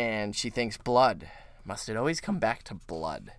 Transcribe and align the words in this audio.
and 0.00 0.34
she 0.34 0.48
thinks 0.48 0.78
blood. 0.78 1.28
Must 1.62 1.90
it 1.90 1.96
always 1.96 2.22
come 2.22 2.38
back 2.38 2.62
to 2.64 2.74
blood? 2.74 3.32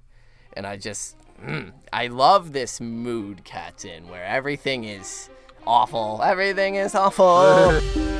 And 0.53 0.67
I 0.67 0.77
just, 0.77 1.15
mm, 1.43 1.71
I 1.91 2.05
love 2.05 2.53
this 2.53 2.79
mood 2.79 3.43
Cat's 3.43 3.83
in, 3.83 4.07
where 4.07 4.23
everything 4.23 4.83
is 4.83 5.29
awful. 5.65 6.21
Everything 6.23 6.75
is 6.75 6.93
awful. 6.93 7.81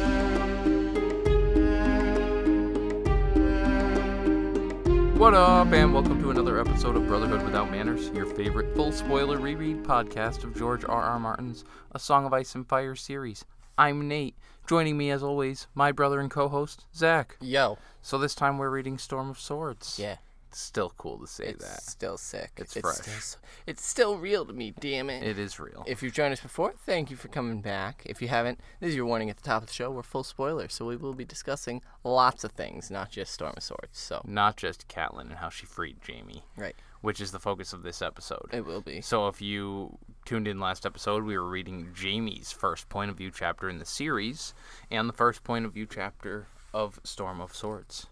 What 5.21 5.35
up, 5.35 5.71
and 5.71 5.93
welcome 5.93 6.19
to 6.23 6.31
another 6.31 6.59
episode 6.59 6.95
of 6.95 7.05
Brotherhood 7.05 7.43
Without 7.43 7.69
Manners, 7.69 8.09
your 8.09 8.25
favorite 8.25 8.75
full 8.75 8.91
spoiler 8.91 9.37
reread 9.37 9.83
podcast 9.83 10.43
of 10.43 10.57
George 10.57 10.83
R. 10.83 10.99
R. 10.99 11.19
Martin's 11.19 11.63
A 11.91 11.99
Song 11.99 12.25
of 12.25 12.33
Ice 12.33 12.55
and 12.55 12.67
Fire 12.67 12.95
series. 12.95 13.45
I'm 13.77 14.07
Nate. 14.07 14.35
Joining 14.67 14.97
me, 14.97 15.11
as 15.11 15.21
always, 15.23 15.67
my 15.73 15.91
brother 15.91 16.19
and 16.19 16.31
co 16.31 16.47
host, 16.47 16.85
Zach. 16.95 17.35
Yo, 17.41 17.77
So 18.01 18.17
this 18.17 18.33
time 18.35 18.57
we're 18.57 18.69
reading 18.69 18.97
Storm 18.97 19.29
of 19.29 19.39
Swords. 19.39 19.97
yeah, 19.99 20.17
It's 20.49 20.59
still 20.61 20.93
cool 20.97 21.19
to 21.19 21.27
say 21.27 21.45
it's 21.47 21.65
that. 21.65 21.83
still 21.83 22.17
sick. 22.17 22.51
It's 22.55 22.71
Still, 22.71 22.81
fresh. 22.83 22.99
s- 23.07 23.37
it's 23.67 23.85
still 23.85 24.17
real 24.17 24.45
to 24.45 24.53
me. 24.53 24.73
Damn 24.79 25.09
it. 25.09 25.23
It 25.23 25.37
is 25.37 25.59
real. 25.59 25.83
If 25.87 26.01
you've 26.01 26.13
joined 26.13 26.31
us 26.33 26.39
before, 26.39 26.73
thank 26.85 27.11
you 27.11 27.17
for 27.17 27.27
coming 27.27 27.59
back. 27.61 28.03
If 28.05 28.21
you 28.21 28.29
haven't, 28.29 28.61
this 28.79 28.89
is 28.91 28.95
your 28.95 29.05
warning 29.05 29.29
at 29.29 29.35
the 29.37 29.43
top 29.43 29.61
of 29.63 29.67
the 29.67 29.73
show. 29.73 29.91
We're 29.91 30.03
full 30.03 30.23
spoilers, 30.23 30.73
so 30.73 30.85
we 30.85 30.95
will 30.95 31.13
be 31.13 31.25
discussing 31.25 31.81
lots 32.05 32.43
of 32.45 32.53
things, 32.53 32.89
not 32.89 33.09
just 33.11 33.33
Storm 33.33 33.53
of 33.57 33.63
Swords. 33.63 33.97
So, 33.99 34.21
Not 34.25 34.55
just 34.57 34.87
Catelyn 34.87 35.21
and 35.21 35.33
how 35.35 35.49
she 35.49 35.65
freed 35.65 35.97
Jaime, 36.07 36.43
right, 36.55 36.75
which 37.01 37.19
is 37.19 37.31
the 37.31 37.39
focus 37.39 37.73
of 37.73 37.83
this 37.83 38.01
episode. 38.01 38.49
it 38.51 38.65
will 38.65 38.81
be. 38.81 39.01
So 39.01 39.27
if 39.27 39.41
you 39.41 39.97
tuned 40.25 40.47
in 40.47 40.59
last 40.59 40.85
episode, 40.85 41.23
we 41.23 41.37
were 41.37 41.47
reading 41.49 41.89
Jaime's 41.99 42.51
first 42.51 42.89
point 42.89 43.09
of 43.11 43.17
view 43.17 43.31
chapter 43.33 43.69
in 43.69 43.79
the 43.79 43.85
series 43.85 44.53
and 44.89 45.09
the 45.09 45.13
first 45.13 45.43
point 45.43 45.65
of 45.65 45.73
view 45.73 45.87
chapter 45.89 46.47
of 46.73 46.99
Storm 47.03 47.41
of 47.41 47.55
Swords. 47.55 48.07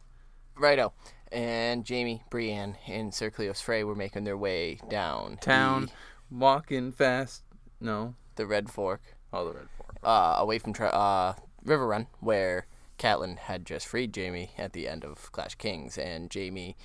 Righto. 0.55 0.91
And 1.31 1.87
Jaime, 1.87 2.23
Brienne, 2.31 2.75
and 2.87 3.13
Sir 3.13 3.29
Cleos 3.29 3.61
Frey 3.61 3.83
were 3.83 3.95
making 3.95 4.23
their 4.23 4.35
way 4.37 4.79
down 4.89 5.37
Town, 5.37 5.91
walking 6.31 6.91
fast. 6.91 7.43
No, 7.79 8.15
the, 8.35 8.43
the 8.43 8.47
Red 8.47 8.69
Fork, 8.71 9.01
oh 9.31 9.45
the 9.45 9.53
Red 9.53 9.67
Fork. 9.77 9.95
uh, 10.03 10.35
away 10.39 10.57
from 10.57 10.73
tra- 10.73 10.89
uh, 10.89 11.33
Riverrun, 11.63 12.07
where 12.19 12.65
Catelyn 12.97 13.37
had 13.37 13.63
just 13.65 13.85
freed 13.87 14.13
Jaime 14.15 14.49
at 14.57 14.73
the 14.73 14.87
end 14.87 15.05
of 15.05 15.31
Clash 15.31 15.53
Kings, 15.55 15.97
and 15.99 16.33
Jaime. 16.33 16.75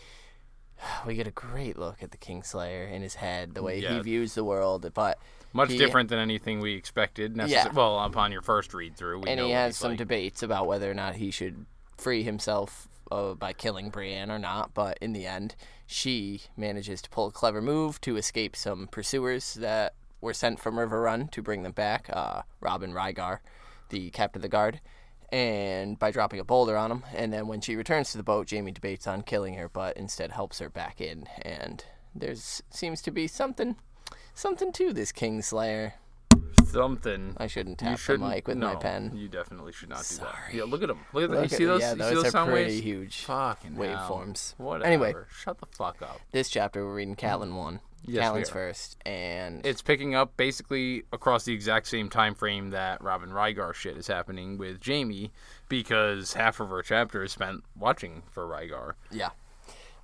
We 1.06 1.14
get 1.14 1.26
a 1.26 1.32
great 1.32 1.78
look 1.78 2.02
at 2.02 2.10
the 2.10 2.16
Kingslayer 2.16 2.90
in 2.90 3.02
his 3.02 3.14
head, 3.14 3.54
the 3.54 3.62
way 3.62 3.80
he 3.80 3.98
views 4.00 4.34
the 4.34 4.44
world, 4.44 4.90
but 4.94 5.18
Much 5.52 5.70
he- 5.70 5.78
different 5.78 6.08
than 6.08 6.18
anything 6.18 6.60
we 6.60 6.74
expected. 6.74 7.36
Yeah. 7.46 7.68
Well, 7.72 7.98
upon 8.00 8.32
your 8.32 8.42
first 8.42 8.74
read 8.74 8.96
through, 8.96 9.20
we 9.20 9.28
and 9.28 9.38
know 9.38 9.46
he 9.46 9.52
has 9.52 9.76
some 9.76 9.92
like. 9.92 9.98
debates 9.98 10.42
about 10.42 10.66
whether 10.66 10.90
or 10.90 10.94
not 10.94 11.16
he 11.16 11.30
should 11.30 11.66
free 11.96 12.22
himself 12.22 12.88
uh, 13.12 13.34
by 13.34 13.52
killing 13.52 13.90
Brienne 13.90 14.30
or 14.30 14.38
not. 14.38 14.74
But 14.74 14.98
in 15.00 15.12
the 15.12 15.26
end, 15.26 15.54
she 15.86 16.42
manages 16.56 17.02
to 17.02 17.10
pull 17.10 17.26
a 17.28 17.32
clever 17.32 17.62
move 17.62 18.00
to 18.02 18.16
escape 18.16 18.56
some 18.56 18.88
pursuers 18.88 19.54
that 19.54 19.94
were 20.20 20.34
sent 20.34 20.58
from 20.58 20.76
Riverrun 20.76 21.30
to 21.32 21.42
bring 21.42 21.62
them 21.62 21.72
back. 21.72 22.08
Uh, 22.12 22.42
Robin 22.60 22.92
Ryger, 22.92 23.38
the 23.90 24.10
captain 24.10 24.38
of 24.38 24.42
the 24.42 24.48
guard. 24.48 24.80
And 25.34 25.98
by 25.98 26.12
dropping 26.12 26.38
a 26.38 26.44
boulder 26.44 26.76
on 26.76 26.92
him, 26.92 27.02
and 27.12 27.32
then 27.32 27.48
when 27.48 27.60
she 27.60 27.74
returns 27.74 28.12
to 28.12 28.18
the 28.18 28.22
boat, 28.22 28.48
Jaime 28.52 28.70
debates 28.70 29.08
on 29.08 29.22
killing 29.22 29.54
her, 29.54 29.68
but 29.68 29.96
instead 29.96 30.30
helps 30.30 30.60
her 30.60 30.68
back 30.70 31.00
in. 31.00 31.26
And 31.42 31.84
there's 32.14 32.62
seems 32.70 33.02
to 33.02 33.10
be 33.10 33.26
something, 33.26 33.74
something 34.32 34.70
to 34.74 34.92
this 34.92 35.10
Kingslayer. 35.10 35.94
something. 36.66 37.34
I 37.36 37.48
shouldn't 37.48 37.82
You 37.82 37.88
tap 37.88 37.96
the 37.96 38.02
shouldn't. 38.02 38.30
mic 38.30 38.46
with 38.46 38.58
no, 38.58 38.74
my 38.74 38.76
pen. 38.76 39.10
You 39.12 39.26
definitely 39.26 39.72
should 39.72 39.88
not 39.88 39.98
do 39.98 40.04
Sorry. 40.04 40.30
that. 40.52 40.54
Yeah, 40.56 40.62
look 40.64 40.82
at 40.82 40.88
them. 40.88 41.00
Look 41.12 41.24
at 41.24 41.30
them. 41.32 41.42
You 41.42 41.48
see 41.48 41.64
those? 41.64 41.80
yeah, 41.80 41.90
you 41.94 41.98
those 41.98 42.20
see 42.22 42.28
are 42.28 42.30
sound 42.30 42.50
pretty 42.52 42.70
waves? 42.74 42.84
huge 42.84 43.20
Fucking 43.24 43.74
waveforms. 43.74 44.54
Whatever. 44.58 44.84
Anyway. 44.84 45.14
shut 45.36 45.58
the 45.58 45.66
fuck 45.66 46.00
up. 46.00 46.20
This 46.30 46.48
chapter 46.48 46.84
we're 46.86 46.94
reading 46.94 47.16
Catelyn 47.16 47.50
mm. 47.50 47.56
one. 47.56 47.80
Yes, 48.06 48.32
we 48.32 48.40
Catelyn's 48.40 48.50
first, 48.50 48.96
and 49.06 49.64
it's 49.64 49.82
picking 49.82 50.14
up 50.14 50.36
basically 50.36 51.04
across 51.12 51.44
the 51.44 51.54
exact 51.54 51.86
same 51.86 52.10
time 52.10 52.34
frame 52.34 52.70
that 52.70 53.02
Robin 53.02 53.30
Ryger 53.30 53.72
shit 53.74 53.96
is 53.96 54.06
happening 54.06 54.58
with 54.58 54.84
Jaime 54.84 55.32
because 55.68 56.34
half 56.34 56.60
of 56.60 56.68
her 56.68 56.82
chapter 56.82 57.22
is 57.22 57.32
spent 57.32 57.64
watching 57.78 58.22
for 58.30 58.46
Ryger. 58.46 58.92
yeah, 59.10 59.30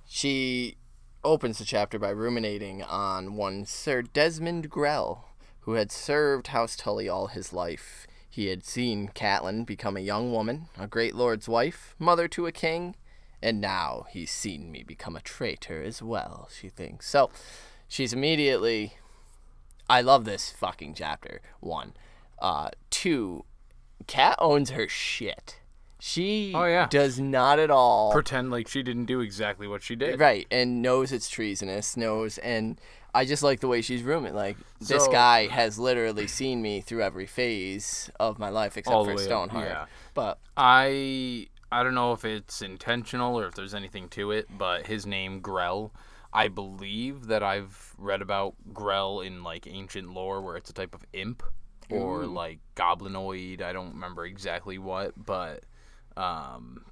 she 0.07 0.77
opens 1.23 1.59
the 1.59 1.65
chapter 1.65 1.99
by 1.99 2.09
ruminating 2.09 2.81
on 2.83 3.35
one 3.35 3.65
Sir 3.65 4.01
Desmond 4.01 4.69
Grell, 4.69 5.29
who 5.61 5.73
had 5.73 5.91
served 5.91 6.47
House 6.47 6.75
Tully 6.75 7.07
all 7.07 7.27
his 7.27 7.53
life. 7.53 8.07
He 8.27 8.47
had 8.47 8.65
seen 8.65 9.09
Catelyn 9.09 9.65
become 9.65 9.95
a 9.95 10.01
young 10.01 10.31
woman, 10.31 10.69
a 10.79 10.87
great 10.87 11.15
lord's 11.15 11.47
wife, 11.47 11.95
mother 11.99 12.27
to 12.29 12.47
a 12.47 12.51
king, 12.51 12.95
and 13.41 13.61
now 13.61 14.05
he's 14.09 14.31
seen 14.31 14.71
me 14.71 14.83
become 14.83 15.15
a 15.15 15.21
traitor 15.21 15.83
as 15.83 16.01
well. 16.01 16.47
She 16.51 16.69
thinks 16.69 17.07
so. 17.07 17.29
She's 17.91 18.13
immediately. 18.13 18.93
I 19.89 19.99
love 19.99 20.23
this 20.23 20.49
fucking 20.51 20.93
chapter. 20.93 21.41
One, 21.59 21.91
uh, 22.39 22.69
two. 22.89 23.43
Cat 24.07 24.37
owns 24.39 24.69
her 24.69 24.87
shit. 24.87 25.59
She 25.99 26.53
Oh, 26.55 26.63
yeah. 26.63 26.87
does 26.89 27.19
not 27.19 27.59
at 27.59 27.69
all 27.69 28.11
Pretend 28.13 28.49
like 28.49 28.67
she 28.69 28.81
didn't 28.81 29.05
do 29.05 29.19
exactly 29.19 29.67
what 29.67 29.83
she 29.83 29.95
did. 29.97 30.19
right 30.21 30.47
and 30.49 30.81
knows 30.81 31.11
it's 31.11 31.29
treasonous. 31.29 31.97
Knows 31.97 32.37
and 32.39 32.79
I 33.13 33.25
just 33.25 33.43
like 33.43 33.59
the 33.59 33.67
way 33.67 33.81
she's 33.81 34.01
rooming. 34.03 34.33
Like 34.33 34.55
this 34.79 35.05
guy 35.09 35.47
has 35.47 35.77
literally 35.77 36.25
seen 36.27 36.61
me 36.61 36.79
through 36.79 37.03
every 37.03 37.27
phase 37.27 38.09
of 38.19 38.39
my 38.39 38.49
life 38.49 38.77
except 38.77 38.95
for 38.95 39.03
the 39.03 39.09
way 39.09 39.13
up, 39.15 39.19
Stoneheart. 39.19 39.67
yeah. 39.67 39.85
But 40.13 40.39
I 40.55 41.47
I 41.71 41.83
don't 41.83 41.93
know 41.95 42.13
if 42.13 42.23
it's 42.25 42.61
intentional 42.61 43.37
or 43.37 43.45
if 43.47 43.53
there's 43.55 43.75
anything 43.75 44.07
to 44.09 44.31
it, 44.31 44.47
but 44.57 44.87
his 44.87 45.05
name 45.05 45.41
Grell. 45.41 45.91
I 46.33 46.47
believe 46.47 47.27
that 47.27 47.43
I've 47.43 47.93
read 47.97 48.21
about 48.21 48.55
Grell 48.73 49.21
in 49.21 49.43
like 49.43 49.67
ancient 49.67 50.13
lore 50.13 50.41
where 50.41 50.55
it's 50.55 50.69
a 50.69 50.73
type 50.73 50.95
of 50.95 51.05
imp 51.13 51.43
or 51.89 52.25
like 52.25 52.59
goblinoid. 52.75 53.61
I 53.61 53.73
don't 53.73 53.93
remember 53.93 54.25
exactly 54.25 54.77
what, 54.77 55.13
but 55.17 55.63
um, 56.17 56.85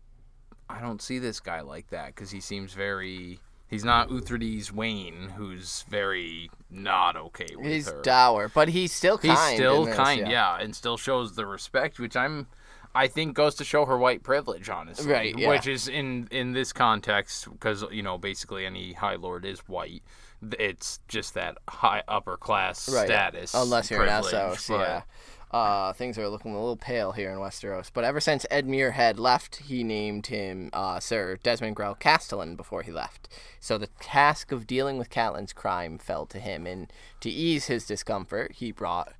I 0.69 0.81
don't 0.81 1.01
see 1.01 1.19
this 1.19 1.39
guy 1.39 1.61
like 1.61 1.89
that 1.89 2.07
because 2.07 2.31
he 2.31 2.39
seems 2.39 2.73
very. 2.73 3.39
He's 3.67 3.85
not 3.85 4.09
Utherydes 4.09 4.71
Wayn, 4.71 5.31
who's 5.33 5.83
very 5.87 6.49
not 6.71 7.15
okay 7.15 7.55
with 7.55 7.67
he's 7.67 7.87
her. 7.87 8.01
dour, 8.01 8.49
but 8.49 8.69
he's 8.69 8.91
still 8.91 9.19
kind. 9.19 9.37
He's 9.37 9.57
still 9.57 9.85
this, 9.85 9.95
kind, 9.95 10.27
yeah. 10.27 10.57
and 10.59 10.75
still 10.75 10.97
shows 10.97 11.35
the 11.35 11.45
respect, 11.45 11.99
which 11.99 12.15
I'm, 12.15 12.47
I 12.95 13.07
think 13.07 13.35
goes 13.35 13.55
to 13.55 13.63
show 13.63 13.85
her 13.85 13.97
white 13.97 14.23
privilege, 14.23 14.69
honestly. 14.69 15.11
Right, 15.11 15.37
yeah. 15.37 15.49
Which 15.49 15.67
is 15.67 15.87
in 15.87 16.27
in 16.31 16.53
this 16.53 16.73
context, 16.73 17.49
because 17.51 17.85
you 17.91 18.01
know 18.03 18.17
basically 18.17 18.65
any 18.65 18.93
High 18.93 19.15
Lord 19.15 19.45
is 19.45 19.59
white. 19.67 20.03
It's 20.57 20.99
just 21.07 21.33
that 21.33 21.57
high 21.67 22.03
upper 22.07 22.37
class 22.37 22.87
Right, 22.89 23.07
status, 23.07 23.53
Unless 23.53 23.91
you're 23.91 23.99
privilege, 23.99 24.33
Essos, 24.33 24.67
but- 24.69 24.79
yeah. 24.79 25.01
Uh, 25.51 25.91
things 25.93 26.17
are 26.19 26.29
looking 26.29 26.51
a 26.53 26.59
little 26.59 26.77
pale 26.77 27.11
here 27.11 27.31
in 27.31 27.39
Westeros. 27.39 27.89
But 27.91 28.03
ever 28.03 28.19
since 28.19 28.45
Edmure 28.51 28.91
had 28.91 29.17
left, 29.19 29.55
he 29.55 29.83
named 29.83 30.27
him 30.27 30.69
uh, 30.73 30.99
Sir 30.99 31.39
Desmond 31.41 31.75
Grell 31.75 31.95
Castellan 31.95 32.55
before 32.55 32.83
he 32.83 32.91
left. 32.91 33.27
So 33.59 33.79
the 33.79 33.89
task 33.99 34.51
of 34.51 34.67
dealing 34.67 34.99
with 34.99 35.09
Catelyn's 35.09 35.51
crime 35.53 35.97
fell 35.97 36.27
to 36.27 36.39
him, 36.39 36.67
and 36.67 36.93
to 37.21 37.31
ease 37.31 37.65
his 37.65 37.87
discomfort, 37.87 38.53
he 38.57 38.71
brought. 38.71 39.13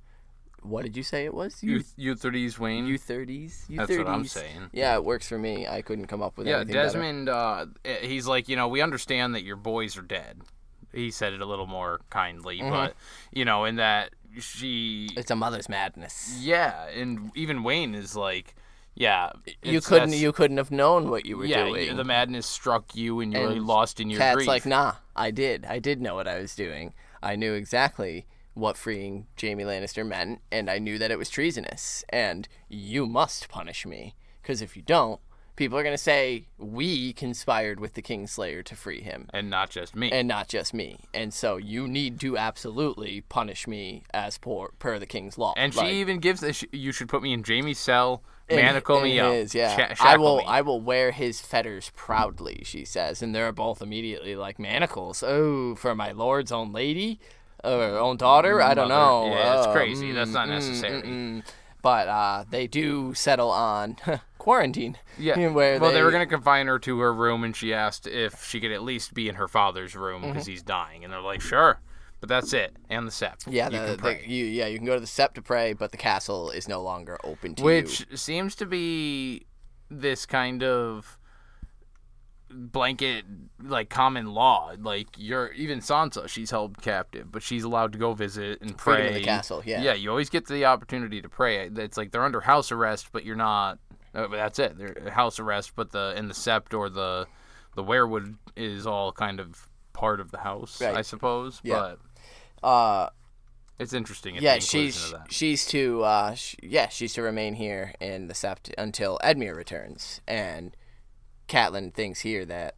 What 0.62 0.82
did 0.84 0.96
you 0.96 1.02
say 1.02 1.24
it 1.24 1.34
was? 1.34 1.54
Euth- 1.62 1.94
Euthrides 1.98 2.58
Wayne. 2.58 2.86
U 2.86 2.98
thirties. 2.98 3.64
U 3.68 3.78
That's 3.78 3.96
what 3.96 4.06
I'm 4.08 4.24
saying. 4.26 4.70
Yeah, 4.72 4.94
it 4.94 5.04
works 5.04 5.28
for 5.28 5.38
me. 5.38 5.66
I 5.66 5.82
couldn't 5.82 6.06
come 6.06 6.22
up 6.22 6.36
with 6.38 6.46
yeah, 6.46 6.56
anything 6.56 6.74
better. 6.74 6.86
Desmond. 6.88 7.28
Uh, 7.28 7.66
he's 8.02 8.26
like, 8.26 8.48
you 8.48 8.56
know, 8.56 8.68
we 8.68 8.80
understand 8.80 9.34
that 9.34 9.42
your 9.42 9.56
boys 9.56 9.96
are 9.96 10.02
dead. 10.02 10.40
He 10.92 11.10
said 11.10 11.32
it 11.32 11.40
a 11.40 11.46
little 11.46 11.66
more 11.66 12.00
kindly, 12.10 12.58
Mm-hmm. 12.58 12.70
but 12.70 12.94
you 13.32 13.44
know, 13.44 13.64
in 13.64 13.76
that 13.76 14.10
she 14.38 15.08
It's 15.16 15.30
a 15.30 15.36
mother's 15.36 15.68
madness. 15.68 16.36
Yeah, 16.40 16.86
and 16.88 17.30
even 17.34 17.60
Wayn 17.60 17.94
is 17.94 18.14
like, 18.16 18.54
yeah, 18.94 19.30
You 19.62 19.80
couldn't. 19.80 20.12
You 20.12 20.32
couldn't 20.32 20.56
have 20.58 20.70
known 20.70 21.08
what 21.10 21.24
you 21.26 21.36
were 21.36 21.44
yeah, 21.46 21.64
doing. 21.64 21.96
the 21.96 22.04
madness 22.04 22.46
struck 22.46 22.94
you, 22.94 23.20
and 23.20 23.32
you 23.32 23.40
were 23.40 23.54
lost 23.54 24.00
in 24.00 24.10
your 24.10 24.18
Cat's 24.18 24.36
grief. 24.36 24.48
like, 24.48 24.66
nah, 24.66 24.94
I 25.16 25.30
did. 25.30 25.64
I 25.64 25.78
did 25.78 26.00
know 26.02 26.14
what 26.16 26.26
I 26.28 26.38
was 26.40 26.54
doing. 26.54 26.92
I 27.22 27.36
knew 27.36 27.52
exactly 27.54 28.26
what 28.54 28.76
freeing 28.76 29.26
Jaime 29.40 29.64
Lannister 29.64 30.06
meant, 30.06 30.40
and 30.50 30.68
I 30.70 30.78
knew 30.78 30.98
that 30.98 31.10
it 31.10 31.18
was 31.18 31.30
treasonous. 31.30 32.04
And 32.08 32.48
you 32.68 33.06
must 33.06 33.48
punish 33.48 33.86
me, 33.86 34.14
because 34.42 34.60
if 34.60 34.76
you 34.76 34.82
don't, 34.82 35.20
people 35.56 35.78
are 35.78 35.82
gonna 35.82 35.98
say 35.98 36.46
we 36.58 37.12
conspired 37.12 37.78
with 37.80 37.94
the 37.94 38.02
Kingslayer 38.02 38.64
to 38.64 38.74
free 38.74 39.02
him, 39.02 39.28
and 39.32 39.50
not 39.50 39.70
just 39.70 39.94
me. 39.94 40.10
and 40.10 40.26
not 40.26 40.48
just 40.48 40.72
me. 40.74 41.00
And 41.12 41.32
so 41.34 41.58
you 41.58 41.86
need 41.86 42.18
to 42.20 42.36
absolutely 42.38 43.20
punish 43.22 43.66
me 43.66 44.02
as 44.12 44.38
per 44.38 44.68
per 44.78 44.98
the 44.98 45.06
King's 45.06 45.38
law. 45.38 45.54
And 45.56 45.72
she 45.74 46.00
even 46.00 46.18
gives 46.18 46.40
this. 46.40 46.64
You 46.72 46.92
should 46.92 47.08
put 47.08 47.22
me 47.22 47.32
in 47.32 47.44
Jaime's 47.44 47.78
cell, 47.78 48.22
manacle 48.50 49.00
me 49.00 49.20
up, 49.20 49.32
his, 49.32 49.54
yeah. 49.54 49.94
sha- 49.94 50.04
I 50.04 50.16
will. 50.16 50.38
me. 50.38 50.44
I 50.46 50.62
will 50.62 50.80
wear 50.80 51.10
his 51.12 51.40
fetters 51.40 51.90
proudly. 51.94 52.62
She 52.64 52.84
says, 52.84 53.22
and 53.22 53.34
they're 53.34 53.52
both 53.52 53.82
immediately 53.82 54.34
like 54.36 54.58
manacles. 54.58 55.22
Oh, 55.22 55.74
for 55.76 55.94
my 55.94 56.12
lord's 56.12 56.50
own 56.52 56.72
lady, 56.72 57.20
or 57.64 57.98
own 57.98 58.16
daughter. 58.16 58.60
I 58.60 58.74
don't 58.74 58.88
know. 58.88 59.26
Yeah, 59.26 59.58
it's 59.58 59.66
Oh, 59.68 59.72
crazy. 59.72 60.12
That's 60.12 60.30
not 60.32 60.46
mm, 60.48 60.52
mm, 60.52 60.54
necessary. 60.54 61.02
mm, 61.02 61.06
mm. 61.38 61.42
But 61.82 62.08
uh, 62.08 62.44
they 62.50 62.66
do 62.66 63.14
settle 63.14 63.50
on 63.50 63.96
quarantine. 64.38 64.98
Yeah. 65.18 65.48
where 65.50 65.78
well, 65.80 65.92
they, 65.92 66.02
were 66.02 66.10
going 66.10 66.26
to 66.26 66.32
confine 66.32 66.66
her 66.66 66.78
to 66.80 66.98
her 67.00 67.12
room, 67.14 67.42
and 67.44 67.56
she 67.56 67.72
asked 67.72 68.06
if 68.06 68.44
she 68.44 68.60
could 68.60 68.72
at 68.72 68.82
least 68.82 69.14
be 69.14 69.28
in 69.28 69.36
her 69.36 69.48
father's 69.48 69.94
room 69.96 70.22
because 70.22 70.42
Mm-hmm. 70.42 70.50
he's 70.50 70.62
dying. 70.62 71.04
And 71.04 71.12
they're 71.12 71.20
like, 71.20 71.40
sure. 71.40 71.80
But 72.20 72.28
that's 72.28 72.52
it. 72.52 72.76
And 72.90 73.06
the 73.06 73.10
sept. 73.12 73.44
Yeah, 73.50 73.70
you 73.70 73.78
the, 73.78 73.96
can 73.96 74.04
the- 74.18 74.28
you, 74.28 74.44
yeah, 74.44 74.66
you 74.66 74.76
can 74.76 74.84
go 74.86 74.92
to 74.94 75.00
the 75.00 75.06
sept 75.06 75.34
to 75.34 75.42
pray, 75.42 75.72
but 75.72 75.90
the 75.90 75.96
castle 75.96 76.50
is 76.50 76.68
no 76.68 76.82
longer 76.82 77.16
open 77.24 77.54
to 77.54 77.62
Which 77.64 78.00
you. 78.00 78.06
Which 78.10 78.20
seems 78.20 78.54
to 78.56 78.66
be 78.66 79.46
this 79.90 80.26
kind 80.26 80.62
of 80.62 81.16
blanket 82.52 83.24
like 83.62 83.88
common 83.88 84.26
law 84.34 84.72
like 84.80 85.06
you're 85.16 85.52
even 85.52 85.78
sansa 85.78 86.28
she's 86.28 86.50
held 86.50 86.80
captive 86.82 87.30
but 87.30 87.42
she's 87.42 87.62
allowed 87.64 87.92
to 87.92 87.98
go 87.98 88.12
visit 88.14 88.60
and 88.60 88.76
pray 88.76 88.94
Freedom 88.96 89.08
of 89.08 89.14
the 89.14 89.24
castle, 89.24 89.62
yeah. 89.64 89.82
yeah 89.82 89.94
you 89.94 90.10
always 90.10 90.30
get 90.30 90.46
the 90.46 90.64
opportunity 90.64 91.22
to 91.22 91.28
pray 91.28 91.68
it's 91.76 91.96
like 91.96 92.10
they're 92.10 92.24
under 92.24 92.40
house 92.40 92.72
arrest 92.72 93.08
but 93.12 93.24
you're 93.24 93.36
not 93.36 93.78
uh, 94.14 94.26
but 94.26 94.36
that's 94.36 94.58
it 94.58 94.76
they're 94.76 95.10
house 95.10 95.38
arrest 95.38 95.72
but 95.76 95.92
the 95.92 96.14
in 96.16 96.26
the 96.28 96.34
sept 96.34 96.76
or 96.76 96.88
the 96.88 97.26
the 97.76 97.84
weirwood 97.84 98.34
is 98.56 98.86
all 98.86 99.12
kind 99.12 99.38
of 99.38 99.68
part 99.92 100.18
of 100.20 100.32
the 100.32 100.38
house 100.38 100.80
Right. 100.80 100.96
i 100.96 101.02
suppose 101.02 101.60
Yeah. 101.62 101.94
but 102.60 102.66
Uh, 102.68 103.10
it's 103.78 103.92
interesting 103.94 104.34
yeah, 104.34 104.56
the 104.56 104.60
she's 104.60 105.04
of 105.06 105.10
that. 105.20 105.32
she's 105.32 105.64
to 105.68 106.02
uh, 106.02 106.34
sh- 106.34 106.56
yeah, 106.62 106.88
she's 106.88 107.14
to 107.14 107.22
remain 107.22 107.54
here 107.54 107.94
in 108.00 108.26
the 108.28 108.34
sept 108.34 108.70
until 108.76 109.18
Edmure 109.24 109.56
returns, 109.56 110.20
and 110.28 110.76
Catelyn 111.50 111.92
thinks 111.92 112.20
here 112.20 112.44
that 112.44 112.76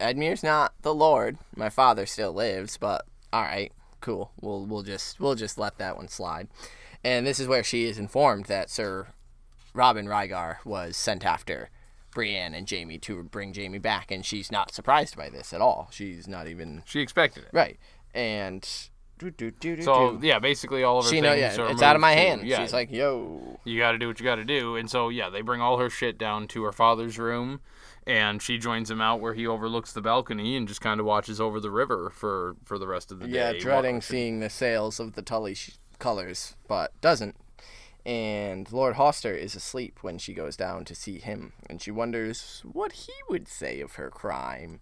Edmure's 0.00 0.42
not 0.42 0.74
the 0.82 0.94
Lord. 0.94 1.38
My 1.56 1.70
father 1.70 2.04
still 2.04 2.32
lives, 2.32 2.76
but 2.76 3.06
all 3.32 3.42
right, 3.42 3.72
cool. 4.00 4.32
We'll 4.40 4.66
we'll 4.66 4.82
just 4.82 5.20
we'll 5.20 5.36
just 5.36 5.56
let 5.56 5.78
that 5.78 5.96
one 5.96 6.08
slide. 6.08 6.48
And 7.04 7.26
this 7.26 7.38
is 7.40 7.46
where 7.48 7.62
she 7.64 7.84
is 7.84 7.98
informed 7.98 8.46
that 8.46 8.70
Sir 8.70 9.08
Robin 9.74 10.06
Ryger 10.06 10.56
was 10.64 10.96
sent 10.96 11.24
after 11.24 11.70
Brienne 12.12 12.54
and 12.54 12.68
Jaime 12.68 12.98
to 12.98 13.22
bring 13.22 13.54
Jaime 13.54 13.78
back, 13.78 14.10
and 14.10 14.26
she's 14.26 14.50
not 14.52 14.74
surprised 14.74 15.16
by 15.16 15.30
this 15.30 15.52
at 15.52 15.60
all. 15.60 15.88
She's 15.92 16.26
not 16.26 16.48
even 16.48 16.82
she 16.84 17.00
expected 17.00 17.44
it 17.44 17.50
right. 17.52 17.78
And 18.14 18.68
do, 19.18 19.30
do, 19.30 19.50
do, 19.52 19.80
so 19.82 20.18
yeah 20.20 20.40
basically 20.40 20.82
all 20.82 20.98
of 20.98 21.04
her 21.04 21.10
she 21.10 21.16
things 21.16 21.24
know 21.24 21.32
yeah, 21.34 21.56
are 21.56 21.70
it's 21.70 21.80
out 21.80 21.94
of 21.94 22.00
my 22.02 22.14
to- 22.14 22.20
hand. 22.20 22.42
yeah 22.44 22.60
She's 22.60 22.72
like, 22.72 22.90
yo. 22.90 23.60
you 23.64 23.78
got 23.78 23.92
to 23.92 23.98
do 23.98 24.08
what 24.08 24.18
you 24.18 24.24
got 24.24 24.36
to 24.36 24.44
do. 24.44 24.74
And 24.76 24.90
so, 24.90 25.08
yeah, 25.10 25.30
they 25.30 25.42
bring 25.42 25.60
all 25.60 25.78
her 25.78 25.88
shit 25.88 26.18
down 26.18 26.48
to 26.48 26.64
her 26.64 26.72
father's 26.72 27.18
room, 27.18 27.60
and 28.06 28.42
she 28.42 28.58
joins 28.58 28.90
him 28.90 29.00
out 29.00 29.20
where 29.20 29.34
he 29.34 29.46
overlooks 29.46 29.92
the 29.92 30.00
balcony 30.02 30.56
and 30.56 30.66
just 30.68 30.80
kind 30.80 30.98
of 31.00 31.06
watches 31.06 31.40
over 31.40 31.60
the 31.60 31.70
river 31.70 32.10
for 32.10 32.56
for 32.64 32.78
the 32.78 32.86
rest 32.86 33.10
of 33.12 33.18
the 33.20 33.28
Yeah, 33.28 33.52
day. 33.52 33.58
Yeah, 33.58 33.62
dreading 33.62 33.96
watching- 33.96 34.00
seeing 34.02 34.40
the 34.40 34.50
sails 34.50 34.98
of 35.00 35.14
the 35.14 35.22
Tully 35.22 35.54
sh- 35.54 35.76
colors, 35.98 36.56
but 36.68 36.98
doesn't. 37.00 37.36
And 38.04 38.70
Lord 38.72 38.96
Hoster 38.96 39.36
is 39.38 39.54
asleep 39.54 39.98
when 40.02 40.18
she 40.18 40.34
goes 40.34 40.56
down 40.56 40.84
to 40.86 40.94
see 40.94 41.18
him, 41.18 41.52
and 41.70 41.80
she 41.80 41.92
wonders 41.92 42.60
what 42.64 42.92
he 42.92 43.12
would 43.28 43.46
say 43.46 43.80
of 43.80 43.92
her 43.94 44.10
crime. 44.10 44.80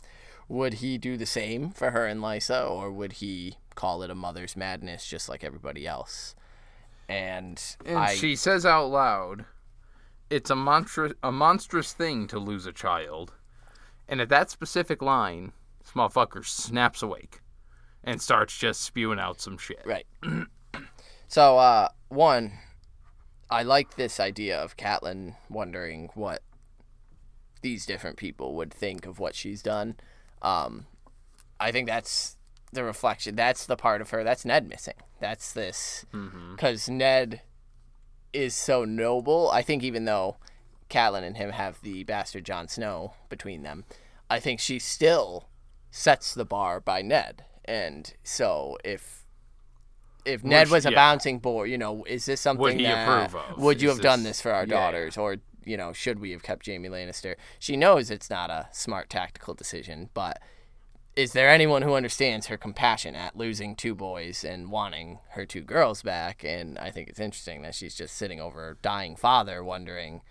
Would 0.49 0.75
he 0.75 0.97
do 0.97 1.17
the 1.19 1.27
same 1.27 1.71
for 1.71 1.91
her 1.91 2.07
and 2.07 2.21
Lysa, 2.23 2.69
or 2.69 2.91
would 2.91 3.15
he 3.15 3.57
call 3.75 4.03
it 4.03 4.11
a 4.11 4.15
mother's 4.15 4.57
madness 4.57 5.07
just 5.07 5.29
like 5.29 5.45
everybody 5.45 5.87
else? 5.87 6.35
And, 7.11 7.63
And 7.85 7.99
I, 7.99 8.15
she 8.15 8.35
says 8.37 8.65
out 8.65 8.87
loud, 8.87 9.45
"It's 10.31 10.51
a 10.51 10.57
monstrous 10.57 11.13
a 11.23 11.33
monstrous 11.33 11.93
thing 11.93 12.27
to 12.29 12.39
lose 12.39 12.67
a 12.67 12.73
child." 12.73 13.35
And 14.09 14.21
at 14.21 14.29
that 14.31 14.51
specific 14.51 15.03
line, 15.03 15.53
this 15.81 15.93
motherfucker 15.93 16.45
snaps 16.45 17.03
awake 17.03 17.41
and 18.03 18.21
starts 18.21 18.57
just 18.57 18.81
spewing 18.81 19.21
out 19.21 19.41
some 19.41 19.59
shit. 19.59 19.83
Right. 19.85 20.07
so, 21.29 21.59
uh, 21.59 21.89
one, 22.09 22.53
I 23.51 23.63
like 23.63 23.97
this 23.97 24.19
idea 24.19 24.59
of 24.59 24.77
Catelyn 24.77 25.37
wondering 25.49 26.11
what 26.15 26.43
these 27.63 27.85
different 27.87 28.17
people 28.17 28.55
would 28.57 28.73
think 28.73 29.07
of 29.07 29.19
what 29.19 29.35
she's 29.35 29.63
done. 29.63 29.97
Um, 30.43 30.87
I 31.59 31.73
think 31.73 31.87
that's 31.87 32.37
the 32.73 32.85
reflection. 32.85 33.37
That's 33.37 33.67
the 33.67 33.77
part 33.77 34.01
of 34.01 34.11
her. 34.11 34.25
That's 34.25 34.45
Ned 34.45 34.69
missing. 34.69 34.95
That's 35.21 35.53
this. 35.53 36.07
Because 36.53 36.89
Ned 36.89 37.43
is 38.33 38.55
so 38.55 38.85
noble. 38.85 39.51
I 39.51 39.63
think 39.63 39.83
even 39.83 40.05
though 40.05 40.37
Catelyn 40.89 41.23
and 41.23 41.37
him 41.37 41.51
have 41.51 41.81
the 41.83 42.05
bastard 42.05 42.45
Jon 42.45 42.69
Snow 42.69 43.15
between 43.29 43.63
them, 43.63 43.85
I 44.29 44.41
think 44.41 44.61
she 44.61 44.79
still 44.79 45.49
sets 45.91 46.35
the 46.35 46.45
bar 46.45 46.81
by 46.81 47.03
Ned. 47.03 47.45
And 47.65 48.13
so 48.23 48.77
if 48.85 49.25
if 50.25 50.45
Ned 50.45 50.69
she- 50.69 50.73
was 50.75 50.87
a 50.87 50.91
yeah. 50.91 50.95
bouncing 50.97 51.39
board, 51.39 51.71
you 51.71 51.79
know, 51.79 52.05
is 52.05 52.27
this 52.27 52.41
something 52.41 52.79
he 52.79 52.85
that- 52.85 53.09
approve 53.09 53.35
of? 53.35 53.59
Would 53.59 53.81
you 53.81 53.89
Is 53.91 53.97
have 53.97 54.03
done 54.03 54.23
this- 54.23 54.39
this 54.39 54.43
for 54.43 54.53
our 54.53 54.65
yeah. 54.67 54.75
daughters, 54.75 55.17
or 55.17 55.37
you 55.65 55.77
know, 55.77 55.93
should 55.93 56.19
we 56.21 56.31
have 56.33 56.43
kept 56.43 56.67
Jaime 56.67 56.89
Lannister? 56.89 57.37
She 57.59 57.77
knows 57.77 58.11
it's 58.11 58.31
not 58.31 58.51
a 58.51 58.69
smart 58.73 59.09
tactical 59.11 59.55
decision, 59.55 60.11
but 60.15 60.41
is 61.17 61.33
there 61.33 61.51
anyone 61.51 61.83
who 61.83 61.95
understands 61.95 62.47
her 62.47 62.57
compassion 62.57 63.15
at 63.15 63.37
losing 63.37 63.75
two 63.77 63.95
boys 63.95 64.45
and 64.45 64.71
wanting 64.71 65.19
her 65.31 65.45
two 65.45 65.61
girls 65.63 66.03
back? 66.03 66.45
And 66.45 66.79
I 66.79 66.91
think 66.91 67.09
it's 67.09 67.21
interesting 67.21 67.63
that 67.63 67.75
she's 67.75 67.95
just 67.95 68.17
sitting 68.17 68.41
over 68.41 68.61
her 68.61 68.79
dying 68.81 69.17
father, 69.17 69.63
wondering, 69.65 70.23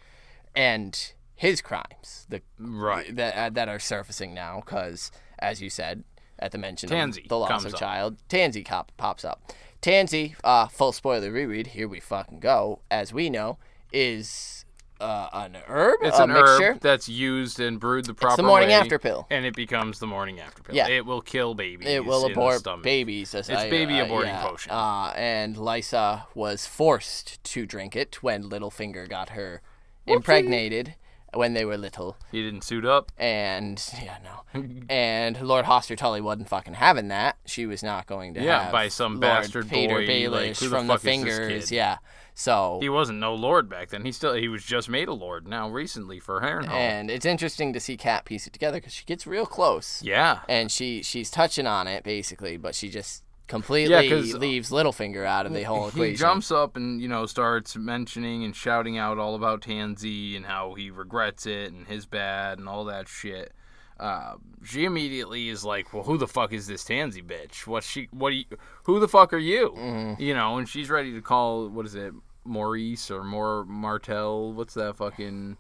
and 0.56 1.14
his 1.36 1.62
crimes, 1.62 2.26
the 2.30 2.42
Right. 2.58 3.16
that 3.16 3.36
uh, 3.36 3.50
that 3.52 3.70
are 3.70 3.80
surfacing 3.80 4.34
now, 4.34 4.62
because 4.66 5.12
as 5.38 5.62
you 5.62 5.70
said 5.70 6.04
at 6.38 6.52
the 6.52 6.58
mention 6.58 6.90
Tansy 6.90 7.24
of 7.24 7.30
the 7.30 7.38
loss 7.38 7.66
of 7.66 7.74
up. 7.74 7.80
child, 7.80 8.18
Tansy 8.30 8.64
cop 8.66 8.92
pops 8.98 9.24
up. 9.26 9.52
Tansy, 9.82 10.36
uh, 10.44 10.68
full 10.68 10.92
spoiler 10.92 11.32
reread. 11.32 11.68
Here 11.68 11.88
we 11.88 12.00
fucking 12.00 12.40
go. 12.40 12.80
As 12.92 13.14
we 13.14 13.30
know, 13.30 13.58
is 13.94 14.59
uh, 15.00 15.30
an 15.34 15.58
herb, 15.68 16.00
It's 16.02 16.20
a 16.20 16.24
an 16.24 16.34
mixture. 16.34 16.74
herb 16.74 16.80
that's 16.82 17.08
used 17.08 17.60
and 17.60 17.80
brewed 17.80 18.06
the 18.06 18.14
proper 18.14 18.38
the 18.38 18.44
morning 18.44 18.70
way, 18.70 18.76
after 18.76 19.00
pill. 19.00 19.28
and 19.30 19.46
it 19.46 19.56
becomes 19.56 20.00
the 20.00 20.08
morning 20.08 20.40
after 20.40 20.62
pill. 20.62 20.76
Yeah. 20.76 20.88
It 20.88 21.06
will 21.06 21.22
kill 21.22 21.56
babies. 21.56 21.88
It 21.88 22.06
will 22.06 22.26
abort 22.26 22.66
babies. 22.84 23.34
It's 23.34 23.48
baby 23.48 23.94
aborting 23.96 24.40
potion. 24.42 24.72
Uh, 24.72 25.14
and 25.16 25.56
Lysa 25.56 26.24
was 26.36 26.66
forced 26.66 27.44
to 27.46 27.66
drink 27.66 27.96
it 27.96 28.22
when 28.22 28.44
Littlefinger 28.50 29.08
got 29.08 29.30
her 29.30 29.62
impregnated 30.06 30.96
when 31.34 31.54
they 31.54 31.66
were 31.66 31.78
little. 31.78 32.18
He 32.32 32.42
didn't 32.44 32.64
suit 32.64 32.86
up. 32.86 33.12
And 33.18 33.84
yeah, 34.02 34.18
no. 34.24 34.64
and 34.90 35.40
Lord 35.42 35.66
Hoster 35.66 35.96
Tully 35.98 36.22
wasn't 36.22 36.50
fucking 36.50 36.76
having 36.76 37.08
that. 37.10 37.38
She 37.46 37.66
was 37.66 37.84
not 37.84 38.08
going 38.08 38.34
to 38.36 38.42
Yeah, 38.42 38.64
have 38.64 38.72
by 38.72 38.88
some 38.88 39.14
Lord 39.20 39.22
bastard 39.22 39.68
Petyr 39.68 39.90
boy, 39.90 40.32
like, 40.32 40.52
Baelish 40.52 40.60
the 40.60 40.68
from 40.70 40.88
the 40.88 40.94
this 40.94 41.02
fingers. 41.04 41.72
Yeah. 41.72 41.98
So 42.36 42.78
He 42.82 42.88
wasn't 42.88 43.20
no 43.20 43.36
lord 43.36 43.68
back 43.70 43.90
then. 43.90 44.06
He 44.06 44.14
still 44.14 44.34
he 44.34 44.48
was 44.48 44.64
just 44.64 44.88
made 44.88 45.10
a 45.10 45.14
lord 45.14 45.46
now 45.48 45.70
recently 45.70 46.20
for 46.20 46.40
Harrenhal. 46.40 46.70
and 46.70 47.12
it's 47.12 47.26
interesting 47.26 47.74
to 47.74 47.82
see 47.82 47.98
Cat 47.98 48.24
piece 48.24 48.48
it 48.48 48.54
together 48.54 48.78
because 48.78 48.94
she 48.94 49.04
gets 49.04 49.28
real 49.28 49.46
close. 49.46 50.02
yeah, 50.02 50.40
and 50.48 50.72
she 50.72 51.04
she's 51.04 51.30
touching 51.30 51.68
on 51.68 51.86
it 51.88 52.04
basically, 52.04 52.56
but 52.56 52.76
she 52.76 52.90
just 52.90 53.24
completely 53.50 54.08
'cause, 54.10 54.34
uh, 54.34 54.38
leaves 54.38 54.72
Littlefinger 54.72 55.26
out 55.26 55.46
of 55.46 55.54
the 55.54 55.64
whole 55.64 55.90
equation. 55.90 56.12
he 56.12 56.16
jumps 56.16 56.52
up 56.52 56.78
and 56.78 57.02
you 57.02 57.10
know 57.10 57.26
starts 57.26 57.76
mentioning 57.76 58.46
and 58.46 58.56
shouting 58.56 58.98
out 58.98 59.18
all 59.18 59.36
about 59.36 59.62
Tansy 59.62 60.38
and 60.38 60.46
how 60.46 60.76
he 60.76 60.90
regrets 60.90 61.46
it 61.46 61.74
and 61.74 61.88
his 61.88 62.06
bad 62.06 62.60
and 62.60 62.70
all 62.70 62.86
that 62.86 63.10
shit. 63.10 63.52
Uh, 64.00 64.36
she 64.64 64.86
immediately 64.86 65.50
is 65.50 65.66
like, 65.66 65.94
"Well, 65.94 66.04
who 66.04 66.18
the 66.18 66.28
fuck 66.28 66.54
is 66.54 66.68
this 66.68 66.86
Tansy 66.86 67.22
bitch? 67.22 67.68
What 67.68 67.84
she? 67.84 68.08
What? 68.12 68.30
Are 68.30 68.36
you, 68.36 68.46
who 68.84 68.98
the 69.02 69.10
fuck 69.10 69.34
are 69.34 69.38
you? 69.38 69.74
Mm-hmm. 69.78 70.22
You 70.22 70.34
know?" 70.34 70.58
And 70.58 70.70
she's 70.70 70.90
ready 70.90 71.12
to 71.14 71.22
call 71.22 71.68
what 71.68 71.86
is 71.86 71.96
it, 71.96 72.14
Maurice 72.46 73.12
or 73.12 73.26
more 73.26 73.66
Martell? 73.66 74.54
What's 74.54 74.76
that 74.76 74.96
fucking 74.96 75.58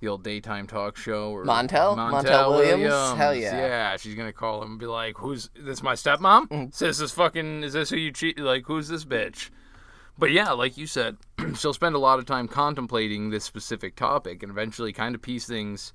the 0.00 0.08
old 0.08 0.24
daytime 0.24 0.66
talk 0.66 0.96
show? 0.96 1.30
Or 1.30 1.44
Montel? 1.44 1.96
Montel 1.96 2.56
Williams? 2.56 3.18
Hell 3.18 3.34
yeah. 3.34 3.56
Yeah, 3.56 3.96
she's 3.96 4.14
gonna 4.14 4.32
call 4.32 4.62
him 4.62 4.72
and 4.72 4.80
be 4.80 4.86
like, 4.86 5.18
"Who's 5.18 5.50
this? 5.54 5.82
My 5.82 5.94
stepmom? 5.94 6.48
Mm-hmm. 6.48 6.64
So 6.72 6.86
this 6.86 7.00
is 7.00 7.12
fucking. 7.12 7.62
Is 7.62 7.74
this 7.74 7.90
who 7.90 7.96
you 7.96 8.12
cheat? 8.12 8.38
Like, 8.38 8.64
who's 8.66 8.88
this 8.88 9.04
bitch?" 9.04 9.50
But 10.18 10.32
yeah, 10.32 10.50
like 10.50 10.76
you 10.76 10.86
said, 10.86 11.16
she'll 11.56 11.72
spend 11.72 11.94
a 11.94 11.98
lot 11.98 12.18
of 12.18 12.26
time 12.26 12.48
contemplating 12.48 13.30
this 13.30 13.44
specific 13.44 13.96
topic 13.96 14.42
and 14.42 14.50
eventually 14.50 14.92
kind 14.92 15.14
of 15.14 15.22
piece 15.22 15.46
things 15.46 15.92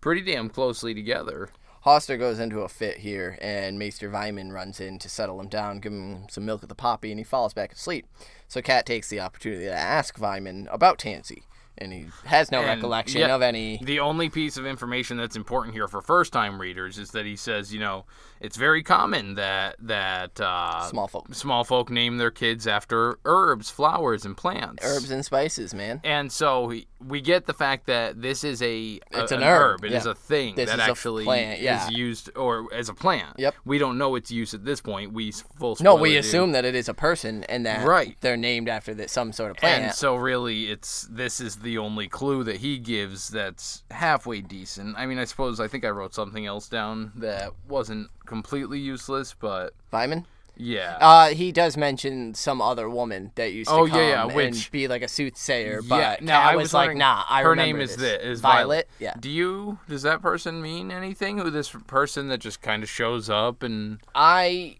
pretty 0.00 0.22
damn 0.22 0.48
closely 0.48 0.94
together. 0.94 1.50
Hoster 1.84 2.18
goes 2.18 2.40
into 2.40 2.62
a 2.62 2.68
fit 2.68 2.96
here, 2.98 3.38
and 3.40 3.78
Maester 3.78 4.10
Vyman 4.10 4.50
runs 4.50 4.80
in 4.80 4.98
to 4.98 5.08
settle 5.08 5.38
him 5.40 5.48
down, 5.48 5.78
give 5.78 5.92
him 5.92 6.26
some 6.28 6.44
milk 6.44 6.64
at 6.64 6.68
the 6.68 6.74
poppy, 6.74 7.12
and 7.12 7.20
he 7.20 7.24
falls 7.24 7.54
back 7.54 7.72
asleep. 7.72 8.06
So 8.48 8.60
Kat 8.60 8.86
takes 8.86 9.08
the 9.08 9.20
opportunity 9.20 9.66
to 9.66 9.72
ask 9.72 10.18
Vyman 10.18 10.66
about 10.72 10.98
Tansy, 10.98 11.44
and 11.78 11.92
he 11.92 12.06
has 12.24 12.50
no 12.50 12.58
And, 12.60 12.68
recollection 12.68 13.20
yeah, 13.20 13.34
of 13.34 13.42
any. 13.42 13.78
The 13.82 14.00
only 14.00 14.28
piece 14.28 14.56
of 14.56 14.66
information 14.66 15.16
that's 15.16 15.36
important 15.36 15.74
here 15.74 15.88
for 15.88 16.00
first-time 16.00 16.60
readers 16.60 16.98
is 16.98 17.10
that 17.12 17.26
he 17.26 17.36
says, 17.36 17.72
you 17.72 17.80
know, 17.80 18.04
it's 18.40 18.56
very 18.56 18.82
common 18.82 19.34
that 19.36 19.76
that 19.80 20.38
uh, 20.40 20.82
Small 20.88 21.08
folk. 21.08 21.34
small 21.34 21.64
folk 21.64 21.90
name 21.90 22.18
their 22.18 22.30
kids 22.30 22.66
after 22.66 23.18
herbs, 23.24 23.70
flowers, 23.70 24.24
and 24.26 24.36
plants. 24.36 24.84
Herbs 24.84 25.10
and 25.10 25.24
spices, 25.24 25.72
man. 25.74 26.00
And 26.04 26.30
so 26.30 26.68
he- 26.68 26.86
we 27.06 27.20
get 27.20 27.46
the 27.46 27.54
fact 27.54 27.86
that 27.86 28.20
this 28.20 28.42
is 28.44 28.60
a, 28.62 29.00
a- 29.12 29.22
It's 29.22 29.32
an 29.32 29.42
herb, 29.42 29.84
It 29.84 29.92
is 29.92 30.04
yeah. 30.04 30.10
a 30.10 30.14
thing 30.14 30.54
This 30.54 30.68
that 30.70 30.78
is 30.80 30.88
actually 30.88 31.24
plant, 31.24 31.60
yeah. 31.60 31.86
is 31.86 31.92
used 31.92 32.30
or 32.36 32.72
as 32.74 32.88
a 32.88 32.94
plant. 32.94 33.38
Yep. 33.38 33.54
We 33.64 33.78
don't 33.78 33.96
know 33.98 34.14
its 34.16 34.30
use 34.30 34.52
at 34.54 34.64
this 34.64 34.80
point. 34.80 35.12
We 35.12 35.32
full 35.32 35.76
No, 35.80 35.94
we 35.94 36.12
do. 36.12 36.18
assume 36.18 36.52
that 36.52 36.64
it 36.64 36.74
is 36.74 36.88
a 36.88 36.94
person 36.94 37.44
and 37.44 37.64
that 37.66 37.86
Right. 37.86 38.16
they're 38.20 38.36
named 38.36 38.68
after 38.68 38.92
the, 38.94 39.08
some 39.08 39.32
sort 39.32 39.50
of 39.50 39.56
plant. 39.58 39.84
And 39.84 39.94
so 39.94 40.16
really, 40.16 40.70
it's 40.70 41.06
this 41.10 41.40
is 41.40 41.56
the 41.66 41.78
only 41.78 42.06
clue 42.08 42.44
that 42.44 42.58
he 42.58 42.78
gives 42.78 43.28
that's 43.28 43.82
halfway 43.90 44.40
decent. 44.40 44.96
I 44.96 45.04
mean, 45.06 45.18
I 45.18 45.24
suppose 45.24 45.58
I 45.60 45.66
think 45.68 45.84
I 45.84 45.88
wrote 45.90 46.14
something 46.14 46.46
else 46.46 46.68
down 46.68 47.10
that 47.16 47.50
wasn't 47.68 48.08
completely 48.24 48.78
useless, 48.78 49.34
but 49.38 49.74
Vyman. 49.92 50.24
yeah. 50.56 50.96
Uh, 51.00 51.28
he 51.30 51.50
does 51.50 51.76
mention 51.76 52.34
some 52.34 52.62
other 52.62 52.88
woman 52.88 53.32
that 53.34 53.52
used 53.52 53.68
to 53.68 53.74
Oh, 53.76 53.86
come 53.88 53.98
yeah, 53.98 54.08
yeah, 54.08 54.24
and 54.26 54.34
which- 54.34 54.70
be 54.70 54.86
like 54.86 55.02
a 55.02 55.08
soothsayer, 55.08 55.80
yeah. 55.82 55.88
but 55.88 56.22
Now 56.22 56.40
Kat 56.42 56.52
I 56.52 56.56
was, 56.56 56.72
like, 56.72 56.96
"Nah, 56.96 57.24
I 57.28 57.42
her 57.42 57.50
remember 57.50 57.78
name 57.78 57.80
is 57.80 57.96
this. 57.96 58.20
the 58.22 58.28
is 58.30 58.40
Violet." 58.40 58.88
Yeah, 59.00 59.14
Do 59.18 59.28
you 59.28 59.78
does 59.88 60.02
that 60.02 60.22
person 60.22 60.62
mean 60.62 60.90
anything? 60.92 61.38
Who 61.38 61.50
this 61.50 61.70
person 61.88 62.28
that 62.28 62.38
just 62.38 62.62
kind 62.62 62.82
of 62.84 62.88
shows 62.88 63.28
up 63.28 63.62
and 63.64 63.98
I 64.14 64.76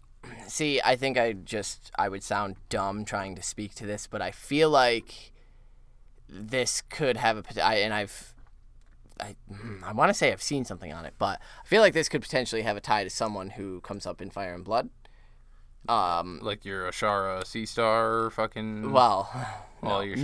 see. 0.47 0.79
I 0.83 0.95
think 0.95 1.17
I 1.17 1.33
just 1.33 1.91
I 1.99 2.07
would 2.09 2.23
sound 2.23 2.55
dumb 2.69 3.03
trying 3.05 3.35
to 3.35 3.43
speak 3.43 3.75
to 3.75 3.85
this, 3.85 4.07
but 4.07 4.21
I 4.21 4.31
feel 4.31 4.69
like 4.69 5.31
this 6.29 6.81
could 6.89 7.17
have 7.17 7.37
a 7.37 7.43
pot- 7.43 7.57
and 7.57 7.93
I've. 7.93 8.33
I, 9.19 9.35
hmm, 9.51 9.83
I 9.83 9.93
want 9.93 10.09
to 10.09 10.13
say 10.13 10.31
I've 10.31 10.43
seen 10.43 10.63
something 10.63 10.93
on 10.93 11.03
it, 11.05 11.15
but 11.17 11.39
I 11.63 11.67
feel 11.67 11.81
like 11.81 11.93
this 11.93 12.07
could 12.07 12.21
potentially 12.21 12.61
have 12.61 12.77
a 12.77 12.79
tie 12.79 13.03
to 13.03 13.09
someone 13.09 13.49
who 13.51 13.81
comes 13.81 14.05
up 14.05 14.21
in 14.21 14.29
Fire 14.29 14.53
and 14.53 14.63
Blood. 14.63 14.89
Um, 15.89 16.39
like 16.43 16.65
your 16.65 16.87
Ashara 16.91 17.45
Sea 17.45 17.65
Star 17.65 18.29
fucking? 18.31 18.91
well, 18.91 19.29
Well, 19.81 20.05
no, 20.05 20.15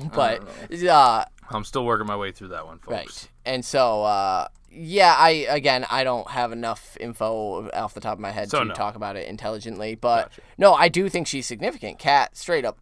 no, 0.00 0.10
but 0.14 0.42
uh, 0.86 1.24
I'm 1.50 1.64
still 1.64 1.84
working 1.84 2.06
my 2.06 2.16
way 2.16 2.30
through 2.30 2.48
that 2.48 2.66
one, 2.66 2.78
folks. 2.78 2.90
Right. 2.92 3.28
And 3.46 3.64
so, 3.64 4.04
uh, 4.04 4.48
yeah, 4.70 5.14
I 5.18 5.30
again, 5.48 5.86
I 5.90 6.04
don't 6.04 6.28
have 6.30 6.52
enough 6.52 6.96
info 7.00 7.68
off 7.70 7.94
the 7.94 8.00
top 8.00 8.14
of 8.14 8.20
my 8.20 8.30
head 8.30 8.50
So 8.50 8.60
to 8.60 8.64
no. 8.66 8.74
talk 8.74 8.94
about 8.96 9.16
it 9.16 9.26
intelligently, 9.26 9.94
but 9.94 10.24
Gotcha. 10.30 10.40
no, 10.58 10.74
I 10.74 10.88
do 10.88 11.08
think 11.08 11.26
she's 11.26 11.46
significant. 11.46 11.98
Cat 11.98 12.36
straight 12.36 12.64
up 12.66 12.78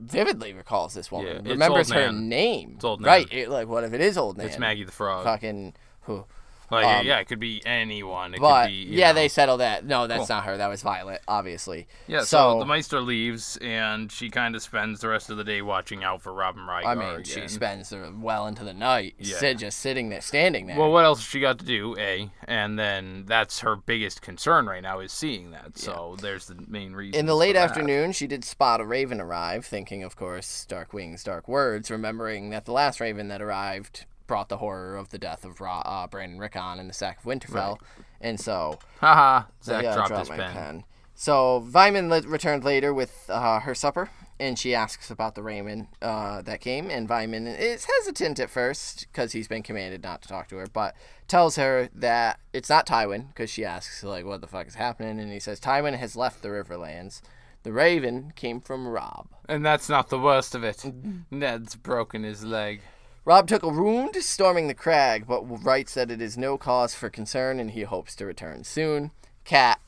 vividly 0.00 0.52
recalls 0.52 0.94
this 0.94 1.10
woman, 1.10 1.44
Yeah, 1.44 1.52
remembers 1.52 1.90
her 1.90 2.12
Man. 2.12 2.28
name. 2.28 2.72
It's 2.76 2.84
Old 2.84 3.00
Man. 3.00 3.06
Right. 3.08 3.32
It, 3.32 3.48
like, 3.48 3.68
what 3.68 3.84
if 3.84 3.92
it 3.92 4.00
is 4.00 4.16
old 4.18 4.36
man? 4.36 4.46
It's 4.46 4.58
Maggie 4.58 4.84
the 4.84 4.92
Frog. 4.92 5.24
Fucking 5.24 5.74
who? 6.02 6.24
Like 6.70 6.84
Um, 6.86 7.06
yeah, 7.06 7.18
it 7.18 7.26
could 7.26 7.38
be 7.38 7.62
anyone. 7.64 8.34
It 8.34 8.40
But 8.40 8.64
could 8.66 8.70
be 8.72 8.86
yeah, 8.90 9.08
know. 9.08 9.14
they 9.14 9.28
settled 9.28 9.60
that. 9.60 9.84
No, 9.84 10.06
that's 10.06 10.26
Cool. 10.26 10.36
not 10.36 10.44
her. 10.44 10.56
That 10.56 10.68
was 10.68 10.82
Violet, 10.82 11.22
obviously. 11.28 11.86
Yeah, 12.06 12.22
so, 12.22 12.58
the 12.58 12.66
Maester 12.66 13.00
leaves, 13.00 13.56
and 13.60 14.10
she 14.10 14.30
kind 14.30 14.56
of 14.56 14.62
spends 14.62 15.00
the 15.00 15.08
rest 15.08 15.30
of 15.30 15.36
the 15.36 15.44
day 15.44 15.62
watching 15.62 16.02
out 16.02 16.22
for 16.22 16.32
Robin 16.32 16.62
Ryger. 16.62 16.86
I 16.86 16.94
mean, 16.94 17.22
she 17.24 17.46
spends 17.48 17.92
well 18.20 18.46
into 18.46 18.64
the 18.64 18.72
night, 18.74 19.14
Yeah. 19.18 19.36
sit, 19.36 19.58
just 19.58 19.78
sitting 19.78 20.08
there, 20.08 20.20
standing 20.20 20.66
there. 20.66 20.78
Well, 20.78 20.90
what 20.90 21.04
else 21.04 21.18
has 21.20 21.26
she 21.26 21.40
got 21.40 21.58
to 21.60 21.64
do? 21.64 21.96
A, 21.98 22.30
and 22.48 22.78
then 22.78 23.24
that's 23.26 23.60
her 23.60 23.76
biggest 23.76 24.20
concern 24.22 24.66
right 24.66 24.82
now 24.82 25.00
is 25.00 25.12
seeing 25.12 25.52
that. 25.52 25.78
So 25.78 26.16
there's 26.20 26.46
the 26.46 26.56
main 26.66 26.94
reason. 26.94 27.18
In 27.20 27.26
the 27.26 27.36
late 27.36 27.56
afternoon, 27.56 28.12
she 28.12 28.26
did 28.26 28.44
spot 28.44 28.80
a 28.80 28.84
raven 28.84 29.20
arrive, 29.20 29.64
thinking, 29.64 30.02
of 30.02 30.16
course, 30.16 30.64
dark 30.66 30.92
wings, 30.92 31.22
dark 31.22 31.46
words, 31.48 31.90
remembering 31.90 32.50
that 32.50 32.64
the 32.64 32.72
last 32.72 33.00
raven 33.00 33.28
that 33.28 33.40
arrived 33.40 34.04
brought 34.26 34.48
the 34.48 34.58
horror 34.58 34.96
of 34.96 35.10
the 35.10 35.18
death 35.18 35.44
of 35.44 35.60
Ra- 35.60 35.80
uh, 35.80 36.06
Brandon 36.06 36.38
Rickon 36.38 36.78
in 36.78 36.88
the 36.88 36.92
sack 36.94 37.18
of 37.18 37.24
Winterfell. 37.24 37.78
And 38.20 38.40
so, 38.40 38.78
Haha, 39.00 39.46
Zach 39.62 39.82
yeah, 39.82 39.94
dropped 39.94 40.08
dropped 40.08 40.28
his 40.28 40.36
pen. 40.36 40.52
pen. 40.52 40.84
So, 41.14 41.66
Vyman 41.70 42.10
li- 42.10 42.28
returned 42.28 42.64
later 42.64 42.92
with 42.92 43.24
uh, 43.28 43.60
her 43.60 43.74
supper, 43.74 44.10
and 44.38 44.58
she 44.58 44.74
asks 44.74 45.10
about 45.10 45.34
the 45.34 45.42
raven 45.42 45.88
uh, 46.02 46.42
that 46.42 46.60
came. 46.60 46.90
And 46.90 47.08
Vyman 47.08 47.46
is 47.58 47.86
hesitant 47.86 48.38
at 48.38 48.50
first 48.50 49.06
because 49.10 49.32
he's 49.32 49.48
been 49.48 49.62
commanded 49.62 50.02
not 50.02 50.22
to 50.22 50.28
talk 50.28 50.48
to 50.48 50.56
her, 50.56 50.66
but 50.66 50.94
tells 51.28 51.56
her 51.56 51.88
that 51.94 52.38
it's 52.52 52.68
not 52.68 52.86
Tywin 52.86 53.28
because 53.28 53.50
she 53.50 53.64
asks, 53.64 54.04
like, 54.04 54.24
what 54.24 54.40
the 54.40 54.46
fuck 54.46 54.66
is 54.66 54.74
happening? 54.74 55.18
And 55.18 55.32
he 55.32 55.40
says, 55.40 55.58
Tywin 55.58 55.96
has 55.96 56.16
left 56.16 56.42
the 56.42 56.48
Riverlands. 56.48 57.22
The 57.62 57.72
raven 57.72 58.32
came 58.36 58.60
from 58.60 58.86
Robb. 58.86 59.28
And 59.48 59.66
that's 59.66 59.88
not 59.88 60.08
the 60.08 60.20
worst 60.20 60.54
of 60.54 60.62
it. 60.62 60.76
Mm-hmm. 60.78 61.38
Ned's 61.38 61.74
broken 61.74 62.22
his 62.22 62.44
leg. 62.44 62.82
Robb 63.26 63.48
took 63.48 63.62
a 63.64 63.68
wound 63.68 64.14
storming 64.20 64.68
the 64.68 64.74
crag, 64.74 65.26
but 65.26 65.42
writes 65.42 65.94
that 65.94 66.10
it 66.12 66.22
is 66.22 66.38
no 66.38 66.56
cause 66.56 66.94
for 66.94 67.10
concern 67.10 67.58
and 67.60 67.72
he 67.72 67.82
hopes 67.82 68.14
to 68.16 68.24
return 68.24 68.62
soon. 68.64 69.10
Cat 69.44 69.80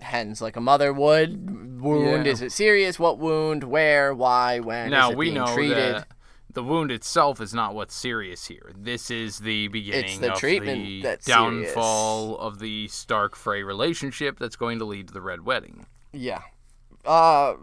hens 0.00 0.40
like 0.42 0.54
a 0.54 0.60
mother 0.60 0.92
would. 0.92 1.80
Wound, 1.80 2.26
Yeah. 2.26 2.32
is 2.32 2.42
it 2.42 2.52
serious? 2.52 2.98
What 2.98 3.18
wound? 3.18 3.64
Where? 3.64 4.14
Why? 4.14 4.60
When? 4.60 4.90
Now 4.90 5.08
is 5.08 5.12
it 5.14 5.18
we 5.18 5.30
know 5.32 5.46
treated? 5.54 5.76
that 5.94 6.08
the 6.52 6.62
wound 6.62 6.90
itself 6.90 7.40
is 7.40 7.54
not 7.54 7.74
what's 7.74 7.94
serious 7.94 8.46
here. 8.48 8.70
This 8.76 9.10
is 9.10 9.38
the 9.38 9.68
beginning 9.68 10.20
the 10.20 10.34
of 10.34 10.38
treatment 10.38 10.84
the 10.84 11.02
that's 11.02 11.24
serious. 11.26 11.68
downfall 11.72 12.36
of 12.38 12.58
the 12.58 12.86
Stark 12.88 13.34
Frey 13.34 13.62
relationship 13.62 14.38
that's 14.38 14.56
going 14.56 14.78
to 14.78 14.84
lead 14.84 15.08
to 15.08 15.14
the 15.14 15.22
Red 15.22 15.46
Wedding. 15.46 15.86
Yeah. 16.12 16.42
Uh, 17.06 17.54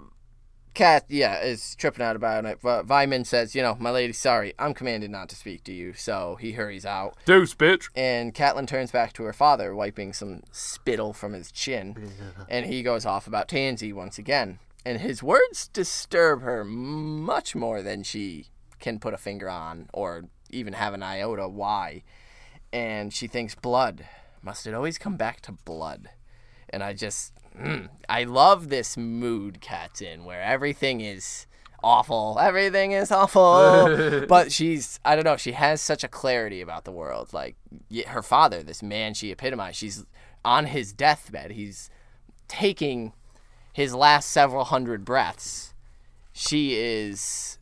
Cat, 0.75 1.05
yeah, 1.09 1.41
is 1.41 1.75
tripping 1.75 2.05
out 2.05 2.15
about 2.15 2.45
it. 2.45 2.59
But 2.61 2.85
Vyman 2.85 3.25
says, 3.25 3.55
you 3.55 3.61
know, 3.61 3.75
my 3.79 3.91
lady, 3.91 4.13
sorry, 4.13 4.53
I'm 4.59 4.73
commanded 4.73 5.09
not 5.09 5.29
to 5.29 5.35
speak 5.35 5.63
to 5.63 5.73
you. 5.73 5.93
So 5.93 6.37
he 6.39 6.51
hurries 6.51 6.85
out. 6.85 7.15
Deuce, 7.25 7.55
bitch. 7.55 7.89
And 7.95 8.35
Catelyn 8.35 8.67
turns 8.67 8.91
back 8.91 9.13
to 9.13 9.23
her 9.23 9.33
father, 9.33 9.73
wiping 9.73 10.13
some 10.13 10.43
spittle 10.51 11.13
from 11.13 11.33
his 11.33 11.51
chin. 11.51 12.11
and 12.49 12.65
he 12.65 12.83
goes 12.83 13.05
off 13.05 13.25
about 13.25 13.47
Tansy 13.47 13.93
once 13.93 14.17
again. 14.17 14.59
And 14.85 14.99
his 14.99 15.23
words 15.23 15.67
disturb 15.69 16.41
her 16.41 16.63
much 16.63 17.55
more 17.55 17.81
than 17.81 18.03
she 18.03 18.47
can 18.79 18.99
put 18.99 19.15
a 19.15 19.17
finger 19.17 19.49
on 19.49 19.89
or 19.93 20.25
even 20.51 20.73
have 20.73 20.93
an 20.93 21.01
iota 21.01 21.47
why. 21.47 22.03
And 22.71 23.13
she 23.13 23.27
thinks, 23.27 23.55
blood. 23.55 24.05
Must 24.43 24.67
it 24.67 24.75
always 24.75 24.99
come 24.99 25.17
back 25.17 25.41
to 25.41 25.53
blood? 25.53 26.09
And 26.69 26.83
I 26.83 26.93
just, 26.93 27.33
mm, 27.55 27.89
I 28.09 28.23
love 28.23 28.69
this 28.69 28.97
mood 28.97 29.61
Cat's 29.61 30.01
in 30.01 30.25
where 30.25 30.41
everything 30.41 31.01
is 31.01 31.47
awful. 31.83 32.37
Everything 32.41 32.91
is 32.91 33.11
awful. 33.11 34.25
but 34.27 34.51
she's, 34.51 34.99
I 35.05 35.15
don't 35.15 35.23
know, 35.23 35.37
she 35.37 35.53
has 35.53 35.81
such 35.81 36.03
a 36.03 36.07
clarity 36.07 36.61
about 36.61 36.83
the 36.83 36.91
world. 36.91 37.31
Like 37.33 37.55
her 38.07 38.23
father, 38.23 38.63
this 38.63 38.81
man 38.83 39.13
she 39.13 39.31
epitomized, 39.31 39.77
she's 39.77 40.05
on 40.43 40.65
his 40.65 40.93
deathbed. 40.93 41.51
He's 41.51 41.89
taking 42.47 43.13
his 43.71 43.93
last 43.93 44.29
several 44.29 44.65
hundred 44.65 45.05
breaths. 45.05 45.73
She 46.33 46.75
is 46.75 47.59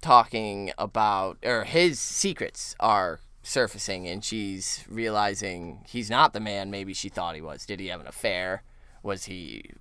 talking 0.00 0.72
about, 0.78 1.38
or 1.44 1.64
his 1.64 1.98
secrets 1.98 2.74
are 2.80 3.20
surfacing, 3.42 4.06
and 4.06 4.24
she's 4.24 4.84
realizing 4.88 5.84
he's 5.88 6.10
not 6.10 6.32
the 6.32 6.40
man 6.40 6.70
maybe 6.70 6.92
she 6.94 7.08
thought 7.08 7.34
he 7.34 7.40
was. 7.40 7.64
Did 7.66 7.80
he 7.80 7.88
have 7.88 8.00
an 8.00 8.06
affair? 8.06 8.62
Was 9.02 9.24
he 9.24 9.72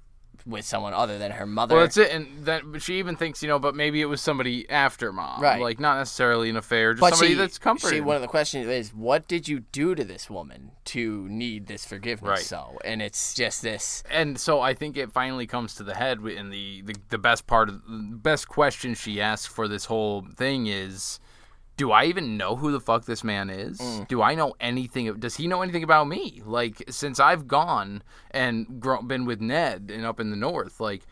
with 0.45 0.65
someone 0.65 0.93
other 0.93 1.17
than 1.17 1.31
her 1.31 1.45
mother? 1.45 1.75
Well, 1.75 1.83
that's 1.83 1.97
it, 1.97 2.11
and 2.11 2.45
that 2.45 2.63
she 2.79 2.99
even 2.99 3.15
thinks, 3.15 3.41
you 3.43 3.49
know, 3.49 3.59
but 3.59 3.75
maybe 3.75 4.01
it 4.01 4.05
was 4.05 4.21
somebody 4.21 4.69
after 4.69 5.11
mom, 5.11 5.41
Right. 5.41 5.61
Like 5.61 5.79
not 5.79 5.97
necessarily 5.97 6.49
an 6.49 6.55
affair, 6.55 6.93
just 6.93 7.01
but 7.01 7.11
somebody 7.15 7.33
she, 7.33 7.37
that's 7.37 7.57
comforting. 7.57 7.97
she, 7.97 8.01
one 8.01 8.15
of 8.15 8.21
the 8.21 8.27
questions 8.27 8.67
is, 8.67 8.93
what 8.93 9.27
did 9.27 9.47
you 9.47 9.59
do 9.59 9.95
to 9.95 10.03
this 10.03 10.29
woman 10.29 10.71
to 10.85 11.27
need 11.27 11.67
this 11.67 11.85
forgiveness? 11.85 12.29
Right. 12.29 12.39
So, 12.39 12.77
and 12.85 13.01
it's 13.01 13.33
just 13.33 13.61
this. 13.61 14.03
and 14.09 14.39
so 14.39 14.61
I 14.61 14.73
think 14.73 14.97
it 14.97 15.11
finally 15.11 15.47
comes 15.47 15.75
to 15.75 15.83
the 15.83 15.95
head 15.95 16.19
in 16.19 16.49
the, 16.49 16.81
the 16.83 16.95
the 17.09 17.17
best 17.17 17.45
part 17.45 17.69
of 17.69 17.81
the 17.83 18.15
best 18.15 18.47
question 18.47 18.93
she 18.93 19.21
asks 19.21 19.45
for 19.45 19.67
this 19.67 19.85
whole 19.85 20.25
thing 20.37 20.67
is 20.67 21.19
do 21.79 21.91
I 21.93 22.03
even 22.05 22.35
know 22.35 22.57
who 22.57 22.73
the 22.73 22.81
fuck 22.81 23.05
this 23.05 23.23
man 23.23 23.49
is? 23.49 23.79
Mm. 23.79 24.07
Do 24.09 24.21
I 24.21 24.35
know 24.35 24.53
anything? 24.59 25.13
Does 25.17 25.37
he 25.37 25.47
know 25.47 25.61
anything 25.61 25.81
about 25.83 26.09
me? 26.09 26.41
Like 26.45 26.83
since 26.89 27.21
I've 27.21 27.47
gone 27.47 28.03
and 28.31 28.81
gro- 28.81 29.01
been 29.01 29.23
with 29.23 29.39
Ned 29.39 29.89
and 29.93 30.05
up 30.05 30.19
in 30.19 30.29
the 30.29 30.35
north, 30.35 30.81
like 30.81 31.03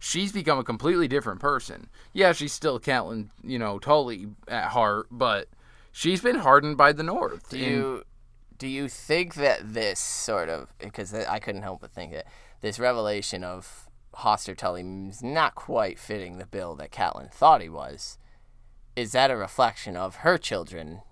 she's 0.00 0.32
become 0.32 0.58
a 0.58 0.64
completely 0.64 1.06
different 1.06 1.38
person. 1.40 1.88
Yeah, 2.12 2.32
she's 2.32 2.52
still 2.52 2.80
Catelyn, 2.80 3.28
you 3.44 3.56
know, 3.58 3.78
Tully 3.78 4.26
at 4.48 4.70
heart, 4.70 5.06
but 5.12 5.46
she's 5.92 6.20
been 6.20 6.36
hardened 6.40 6.76
by 6.76 6.92
the 6.92 7.04
north. 7.04 7.50
Do 7.50 7.56
And- 7.56 7.64
you 7.66 8.02
do 8.58 8.66
you 8.66 8.88
think 8.88 9.34
that 9.34 9.74
this 9.74 10.00
sort 10.00 10.48
of 10.48 10.76
because 10.78 11.14
I 11.14 11.38
couldn't 11.38 11.62
help 11.62 11.82
but 11.82 11.92
think 11.92 12.12
that 12.12 12.26
this 12.62 12.80
revelation 12.80 13.44
of 13.44 13.88
Hoster 14.16 14.56
Tully 14.56 14.82
is 15.08 15.22
not 15.22 15.54
quite 15.54 16.00
fitting 16.00 16.38
the 16.38 16.46
bill 16.46 16.74
that 16.76 16.90
Catelyn 16.90 17.30
thought 17.30 17.62
he 17.62 17.68
was? 17.68 18.18
Is 18.96 19.12
that 19.12 19.30
a 19.30 19.36
reflection 19.36 19.96
of 19.96 20.16
her 20.16 20.38
children 20.38 21.02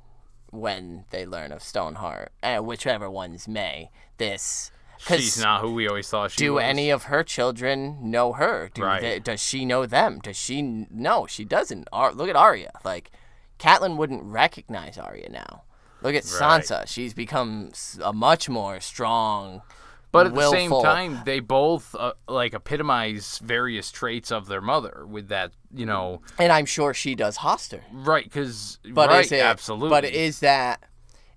when 0.51 1.05
they 1.11 1.27
learn 1.27 1.53
of 1.53 1.63
Stoneheart, 1.63 2.33
uh, 2.43 2.59
whichever 2.59 3.11
ones 3.11 3.47
may? 3.47 3.91
This 4.17 4.71
she's 4.99 5.39
not 5.41 5.61
who 5.61 5.73
we 5.75 5.87
always 5.87 6.09
thought 6.09 6.31
she 6.31 6.39
do 6.39 6.55
was. 6.55 6.63
any 6.65 6.89
of 6.91 7.05
her 7.05 7.23
children 7.23 7.99
know 8.11 8.33
her? 8.33 8.71
Do 8.73 8.83
Right. 8.85 9.01
they, 9.03 9.19
does 9.19 9.43
she 9.43 9.65
know 9.65 9.85
them? 9.87 10.21
Does 10.21 10.37
she? 10.37 10.63
No, 10.63 11.27
she 11.27 11.45
doesn't. 11.45 11.89
Ar- 11.93 12.13
look 12.15 12.31
at 12.31 12.37
Arya. 12.37 12.73
Like, 12.85 13.11
Catelyn 13.59 13.97
wouldn't 13.97 14.23
recognize 14.25 14.97
Arya 14.97 15.29
now. 15.31 15.63
Look 16.01 16.15
at 16.15 16.25
Right. 16.25 16.63
Sansa. 16.63 16.87
She's 16.87 17.13
become 17.15 17.73
a 18.03 18.13
much 18.13 18.49
more 18.49 18.81
strong. 18.81 19.63
But 20.15 20.27
at 20.29 20.35
the 20.35 20.51
same 20.51 20.71
time, 20.71 21.21
they 21.27 21.41
both 21.41 21.95
uh, 21.95 22.13
like 22.29 22.55
epitomize 22.55 23.39
various 23.45 23.91
traits 23.91 24.31
of 24.33 24.47
their 24.47 24.61
mother 24.63 25.05
with 25.07 25.29
that, 25.29 25.53
you 25.75 25.85
know, 25.85 26.23
and 26.39 26.51
I'm 26.53 26.67
sure 26.67 26.95
she 26.95 27.15
does 27.15 27.39
Hoster. 27.39 27.83
right? 27.93 28.25
Because 28.25 28.79
But 28.89 29.11
right, 29.11 29.25
is 29.27 29.33
it? 29.33 29.41
absolutely. 29.43 29.91
But 29.91 30.05
is 30.05 30.39
that 30.41 30.85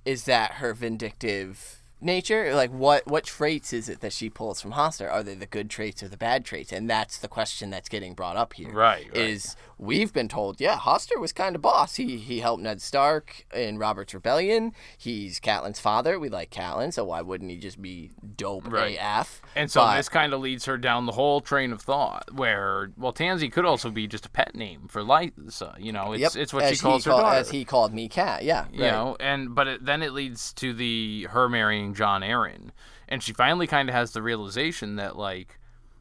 is 0.05 0.23
that 0.25 0.53
her 0.53 0.73
vindictive 0.73 1.76
nature? 2.01 2.53
Like 2.55 2.71
what 2.71 3.07
what 3.07 3.23
traits 3.25 3.73
is 3.73 3.89
it 3.89 4.01
that 4.01 4.13
she 4.13 4.29
pulls 4.29 4.61
from 4.61 4.73
Hoster? 4.73 5.11
Are 5.11 5.23
they 5.23 5.35
the 5.35 5.45
good 5.45 5.69
traits 5.69 6.01
or 6.03 6.07
the 6.07 6.17
bad 6.17 6.45
traits? 6.45 6.71
And 6.71 6.89
that's 6.89 7.17
the 7.17 7.27
question 7.27 7.69
that's 7.69 7.89
getting 7.89 8.13
brought 8.13 8.37
up 8.37 8.53
here. 8.53 8.71
Right, 8.71 9.07
right. 9.07 9.17
Is 9.17 9.55
we've 9.79 10.11
been 10.11 10.27
told, 10.27 10.59
yeah, 10.59 10.77
Hoster 10.77 11.19
was 11.19 11.31
kind 11.33 11.55
of 11.55 11.61
boss. 11.61 11.95
He 11.95 12.17
he 12.17 12.39
helped 12.39 12.63
Ned 12.63 12.81
Stark 12.81 13.45
in 13.53 13.77
Robert's 13.77 14.13
rebellion. 14.13 14.73
He's 14.97 15.39
Catelyn's 15.39 15.79
father. 15.79 16.19
We 16.19 16.29
like 16.29 16.49
Catelyn, 16.51 16.93
so 16.93 17.05
why 17.05 17.21
wouldn't 17.21 17.51
he 17.51 17.57
just 17.57 17.81
be 17.81 18.11
dope 18.35 18.67
Right. 18.71 18.97
AF? 18.99 19.41
And 19.55 19.71
so 19.71 19.81
But- 19.81 19.97
this 19.97 20.09
kind 20.09 20.33
of 20.33 20.39
leads 20.41 20.65
her 20.65 20.77
down 20.77 21.05
the 21.05 21.11
whole 21.13 21.41
train 21.41 21.71
of 21.71 21.81
thought, 21.81 22.33
where 22.33 22.91
well, 22.97 23.13
Tansy 23.13 23.49
could 23.51 23.65
also 23.65 23.89
be 23.89 24.07
just 24.07 24.25
a 24.25 24.29
pet 24.29 24.55
name 24.55 24.87
for 24.87 25.01
Lysa. 25.01 25.75
You 25.79 25.91
know, 25.91 26.13
it's 26.13 26.21
Yep, 26.21 26.35
it's 26.35 26.53
what 26.53 26.63
she 26.65 26.71
he 26.71 26.77
calls 26.77 27.05
her 27.05 27.11
call- 27.11 27.21
daughter. 27.21 27.37
As 27.37 27.49
he 27.51 27.65
called 27.65 27.93
me, 27.93 28.07
cat. 28.07 28.43
Yeah, 28.43 28.65
you 28.71 28.81
know, 28.81 29.15
and 29.19 29.53
but 29.55 29.67
it, 29.67 29.85
then 29.85 30.01
it 30.03 30.13
leads 30.13 30.53
to 30.53 30.73
the 30.73 31.27
her 31.31 31.47
marrying 31.49 31.86
Jon 31.93 32.21
Arryn, 32.21 32.69
and 33.07 33.21
she 33.23 33.33
finally 33.33 33.67
kind 33.67 33.89
of 33.89 33.95
has 33.95 34.11
the 34.11 34.21
realization 34.21 34.95
that 34.97 35.15
like, 35.17 35.59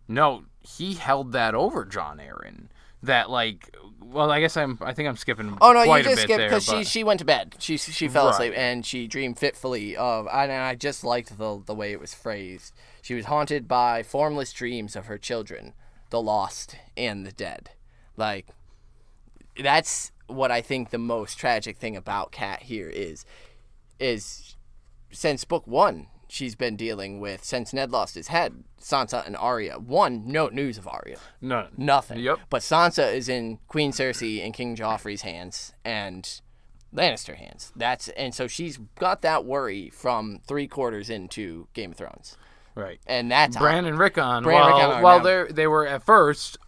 no, 0.09 0.45
he 0.63 0.95
held 0.95 1.33
that 1.33 1.55
over 1.55 1.85
Jon 1.85 2.19
Arryn. 2.19 2.69
That 3.03 3.31
like, 3.31 3.77
well, 4.03 4.31
I 4.33 4.41
guess 4.41 4.57
I'm 4.57 4.79
I 4.81 4.93
think 4.93 5.09
I'm 5.09 5.17
skipping. 5.17 5.57
Oh 5.61 5.73
no, 5.73 5.83
you 5.95 6.03
just 6.03 6.23
skipped 6.23 6.43
because 6.43 6.65
she 6.65 6.71
but- 6.73 6.87
she 6.87 7.05
went 7.05 7.19
to 7.21 7.25
bed. 7.27 7.57
She 7.59 7.77
she 7.77 8.09
fell 8.09 8.27
Right. 8.27 8.35
asleep 8.35 8.53
and 8.57 8.85
she 8.85 9.07
dreamed 9.07 9.39
fitfully 9.39 9.97
of. 9.97 10.27
And 10.33 10.51
I 10.51 10.75
just 10.75 11.05
liked 11.05 11.37
the 11.39 11.63
the 11.65 11.75
way 11.75 11.93
it 11.93 12.01
was 12.01 12.15
phrased. 12.15 12.75
She 13.03 13.15
was 13.15 13.27
haunted 13.27 13.69
by 13.69 14.03
formless 14.03 14.53
dreams 14.53 14.97
of 14.97 15.07
her 15.07 15.19
children, 15.19 15.75
the 16.11 16.21
lost 16.21 16.77
and 16.97 17.25
the 17.27 17.33
dead. 17.33 17.71
Like 18.17 18.47
that's 19.63 20.11
what 20.27 20.51
I 20.51 20.61
think 20.63 20.91
the 20.91 20.99
most 20.99 21.39
tragic 21.39 21.77
thing 21.77 21.97
about 21.97 22.33
Cat 22.33 22.63
here 22.65 22.89
is, 22.89 23.25
is 24.01 24.57
since 25.11 25.45
book 25.45 25.67
one 25.67 26.09
she's 26.29 26.55
been 26.55 26.77
dealing 26.77 27.21
with 27.21 27.45
since 27.45 27.73
Ned 27.73 27.91
lost 27.91 28.15
his 28.15 28.29
head, 28.29 28.65
Sansa 28.81 29.27
and 29.27 29.37
Arya. 29.37 29.79
One, 29.79 30.25
no 30.27 30.49
news 30.49 30.79
of 30.79 30.87
Arya 30.89 31.19
no, 31.41 31.69
nothing. 31.77 32.21
Yep. 32.21 32.41
But 32.51 32.63
Sansa 32.63 33.15
is 33.15 33.29
in 33.29 33.59
Queen 33.69 33.93
Cersei 33.93 34.45
and 34.45 34.53
King 34.53 34.77
Joffrey's 34.77 35.23
hands 35.23 35.73
and 35.85 36.41
Lannister 36.95 37.37
hands. 37.37 37.73
That's 37.77 38.09
and 38.11 38.35
so 38.35 38.47
she's 38.47 38.79
got 38.99 39.23
that 39.23 39.45
worry 39.45 39.91
from 39.91 40.41
three 40.47 40.67
quarters 40.67 41.11
into 41.11 41.69
Game 41.75 41.93
of 41.93 41.97
Thrones, 41.97 42.37
right. 42.75 43.01
and 43.07 43.31
that's 43.31 43.57
Bran 43.57 43.85
and 43.85 43.99
Rickon, 43.99 44.43
Bran 44.43 44.63
and 44.63 44.77
while, 44.77 44.89
Rickon 44.89 45.03
while 45.03 45.21
they 45.21 45.45
they 45.53 45.67
were 45.67 45.87
at 45.87 46.05
first 46.05 46.59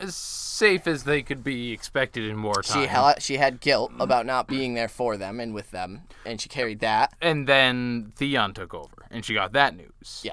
as 0.00 0.14
safe 0.14 0.86
as 0.86 1.04
they 1.04 1.22
could 1.22 1.42
be 1.44 1.72
expected 1.72 2.24
in 2.24 2.42
wartime. 2.42 2.82
she 2.82 2.86
had 2.88 3.22
she 3.22 3.36
had 3.36 3.60
guilt 3.60 3.92
about 4.00 4.26
not 4.26 4.46
being 4.48 4.74
there 4.74 4.88
for 4.88 5.16
them 5.16 5.40
and 5.40 5.54
with 5.54 5.70
them, 5.70 6.02
and 6.24 6.40
she 6.40 6.48
carried 6.48 6.80
that. 6.80 7.12
and 7.20 7.46
then 7.46 8.12
Theon 8.16 8.54
took 8.54 8.74
over, 8.74 9.06
and 9.10 9.24
she 9.24 9.34
got 9.34 9.52
that 9.52 9.76
news. 9.76 10.20
Yeah. 10.24 10.32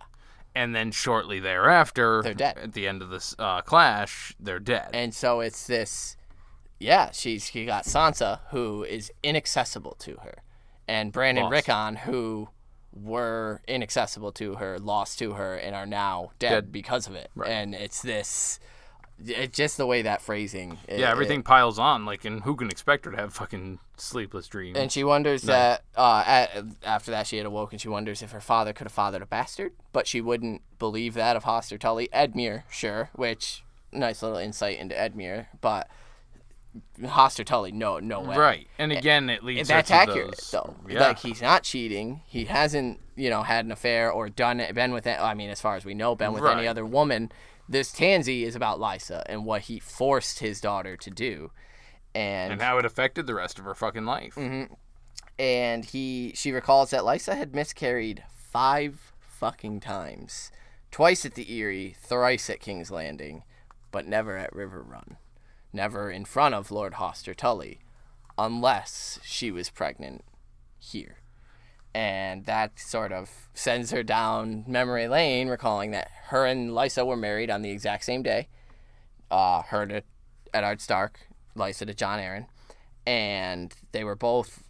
And 0.57 0.74
then 0.74 0.91
shortly 0.91 1.39
thereafter, 1.41 2.22
They're 2.24 2.34
dead. 2.34 2.57
At 2.57 2.74
the 2.74 2.88
end 2.88 3.01
of 3.01 3.10
this 3.10 3.36
uh, 3.38 3.62
clash, 3.62 4.34
they're 4.39 4.60
dead. 4.60 4.91
And 4.93 5.13
so 5.13 5.41
it's 5.41 5.67
this, 5.67 6.15
yeah. 6.79 7.12
She's 7.12 7.45
she 7.48 7.65
got 7.65 7.84
Sansa 7.84 8.39
who 8.51 8.84
is 8.84 9.12
inaccessible 9.22 9.95
to 10.00 10.15
her, 10.24 10.36
and 10.88 11.12
Bran 11.12 11.38
and 11.38 11.45
Lost. 11.45 11.51
Rickon 11.51 11.95
who 11.98 12.48
were 12.93 13.62
inaccessible 13.67 14.31
to 14.31 14.55
her, 14.55 14.79
lost 14.79 15.19
to 15.19 15.34
her, 15.34 15.55
and 15.55 15.75
are 15.75 15.86
now 15.86 16.31
dead, 16.39 16.50
Dead. 16.50 16.72
because 16.72 17.07
of 17.07 17.15
it. 17.15 17.29
And 17.45 17.75
it's 17.75 18.01
this, 18.01 18.57
just 19.51 19.77
the 19.77 19.86
way 19.86 20.01
that 20.01 20.22
phrasing. 20.22 20.77
it- 20.88 21.00
yeah, 21.00 21.07
it- 21.07 21.12
everything 21.12 21.41
piles 21.43 21.79
on. 21.79 22.05
Like, 22.05 22.25
and 22.25 22.43
who 22.43 22.55
can 22.55 22.69
expect 22.69 23.05
her 23.05 23.12
to 23.12 23.17
have 23.17 23.34
fucking 23.34 23.79
sleepless 23.98 24.48
dreams? 24.48 24.77
and 24.77 24.91
she 24.91 25.03
wonders 25.03 25.43
that 25.43 25.84
uh, 25.95 26.24
at, 26.25 26.65
after 26.84 27.12
that 27.12 27.27
she 27.27 27.38
had 27.38 27.45
awoken, 27.45 27.79
she 27.79 27.88
wonders 27.88 28.22
if 28.22 28.31
her 28.31 28.41
father 28.41 28.74
could 28.74 28.86
have 28.86 28.91
fathered 28.91 29.22
a 29.22 29.25
bastard, 29.25 29.72
but 29.93 30.05
she 30.07 30.19
wouldn't 30.22 30.62
believe 30.79 31.13
that 31.13 31.36
of 31.36 31.43
Hoster 31.45 31.79
Tully. 31.79 32.10
Edmure, 32.13 32.63
sure, 32.69 33.10
which 33.15 33.63
nice 33.91 34.22
little 34.22 34.38
insight 34.38 34.77
into 34.79 34.93
Edmure, 34.95 35.45
but 35.62 35.89
Hoster 37.01 37.45
Tully, 37.45 37.72
no, 37.72 38.00
no 38.00 38.19
way. 38.19 38.36
right. 38.36 38.67
And 38.77 38.91
again, 38.91 39.29
it 39.29 39.43
leads. 39.43 39.62
And 39.62 39.67
that's 39.69 39.91
accurate 39.91 40.36
those- 40.36 40.51
though. 40.51 40.75
Yeah. 40.89 41.00
Like 41.07 41.19
he's 41.19 41.41
not 41.41 41.63
cheating. 41.63 42.22
He 42.25 42.45
hasn't, 42.45 43.00
you 43.15 43.29
know, 43.29 43.43
had 43.43 43.63
an 43.63 43.72
affair 43.72 44.12
or 44.12 44.27
done 44.29 44.60
it, 44.60 44.75
been 44.75 44.91
with. 44.91 45.07
I 45.07 45.33
mean, 45.35 45.50
as 45.50 45.61
far 45.61 45.77
as 45.77 45.85
we 45.85 45.94
know, 45.94 46.16
been 46.16 46.33
with 46.33 46.46
any 46.46 46.68
other 46.68 46.85
woman. 46.85 47.31
This 47.68 47.92
Tansy 47.92 48.44
is 48.44 48.56
about 48.56 48.80
Lysa 48.80 49.24
and 49.28 49.46
what 49.46 49.64
he 49.64 49.80
forced 49.80 50.40
his 50.40 50.62
daughter 50.62 50.96
to 50.98 51.10
do, 51.10 51.51
and 52.14 52.54
and 52.54 52.62
how 52.62 52.78
it 52.78 52.86
affected 52.86 53.28
the 53.28 53.36
rest 53.36 53.58
of 53.60 53.66
her 53.66 53.75
fucking 53.75 54.06
life. 54.06 54.36
Mm-hmm. 54.36 54.74
and 55.40 55.86
he 55.86 56.32
she 56.36 56.51
recalls 56.51 56.92
that 56.92 57.01
Lysa 57.04 57.36
had 57.36 57.56
miscarried 57.56 58.24
five 58.30 59.14
fucking 59.20 59.80
times, 59.80 60.51
twice 60.92 61.25
at 61.25 61.34
the 61.34 61.51
Eyrie, 61.60 61.96
thrice 62.00 62.50
at 62.50 62.62
King's 62.62 62.92
Landing, 62.92 63.44
but 63.92 64.08
never 64.08 64.38
at 64.38 64.54
Riverrun, 64.54 65.18
never 65.74 66.10
in 66.10 66.24
front 66.25 66.56
of 66.56 66.72
Lord 66.72 66.94
Hoster 66.94 67.36
Tully, 67.36 67.80
unless 68.38 69.20
she 69.24 69.51
was 69.51 69.70
pregnant 69.70 70.24
here. 70.80 71.18
And 71.96 72.46
that 72.46 72.77
sort 72.77 73.14
of 73.14 73.29
sends 73.53 73.92
her 73.92 74.03
down 74.03 74.66
memory 74.68 75.08
lane, 75.08 75.48
recalling 75.48 75.92
that 75.92 76.12
her 76.25 76.46
and 76.46 76.72
Lysa 76.72 77.05
were 77.05 77.16
married 77.16 77.50
on 77.50 77.62
the 77.62 77.72
exact 77.72 78.03
same 78.03 78.22
day. 78.22 78.50
Uh, 79.31 79.62
her 79.62 79.86
to 79.86 80.03
Eddard 80.53 80.81
Stark, 80.81 81.29
Lysa 81.55 81.88
to 81.88 81.94
Jon 81.94 82.20
Arryn, 82.20 82.48
and 83.08 83.74
they 83.94 84.03
were 84.03 84.16
both. 84.16 84.62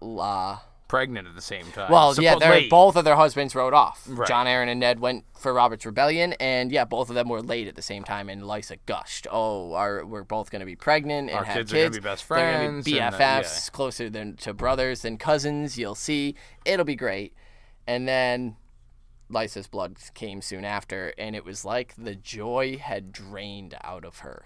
Uh, 0.00 0.56
Pregnant 0.90 1.28
at 1.28 1.36
the 1.36 1.40
same 1.40 1.66
time. 1.70 1.88
well, 1.88 2.12
yeah, 2.18 2.34
Suppo- 2.34 2.40
they're, 2.40 2.68
both 2.68 2.96
of 2.96 3.04
their 3.04 3.14
husbands 3.14 3.54
rode 3.54 3.72
off. 3.72 4.02
Right. 4.08 4.26
Jon 4.26 4.46
Arryn 4.46 4.68
and 4.68 4.80
Ned 4.80 4.98
went 4.98 5.24
for 5.38 5.54
Robert's 5.54 5.86
rebellion, 5.86 6.32
and 6.40 6.72
yeah, 6.72 6.84
both 6.84 7.10
of 7.10 7.14
them 7.14 7.28
were 7.28 7.40
late 7.40 7.68
at 7.68 7.76
the 7.76 7.82
same 7.82 8.02
time. 8.02 8.28
And 8.28 8.42
Lysa 8.42 8.76
gushed, 8.86 9.28
"Oh, 9.30 9.74
our, 9.74 10.04
we're 10.04 10.24
both 10.24 10.50
going 10.50 10.60
to 10.60 10.66
be 10.66 10.74
pregnant 10.74 11.30
and 11.30 11.38
Our 11.38 11.44
have 11.44 11.56
kids 11.58 11.72
are 11.72 11.76
gonna 11.76 11.90
be 11.90 12.00
best 12.00 12.28
They're 12.28 12.38
friends, 12.38 12.88
uh, 12.88 12.90
BFFs, 12.90 13.70
closer 13.70 14.10
than 14.10 14.34
to 14.38 14.52
brothers 14.52 15.02
than 15.02 15.16
cousins. 15.16 15.78
You'll 15.78 15.94
see, 15.94 16.34
it'll 16.64 16.84
be 16.84 16.96
great." 16.96 17.34
And 17.86 18.08
then 18.08 18.56
Lysa's 19.30 19.68
blood 19.68 19.96
came 20.14 20.42
soon 20.42 20.64
after, 20.64 21.14
and 21.16 21.36
it 21.36 21.44
was 21.44 21.64
like 21.64 21.94
the 21.96 22.16
joy 22.16 22.78
had 22.78 23.12
drained 23.12 23.76
out 23.84 24.04
of 24.04 24.18
her. 24.18 24.44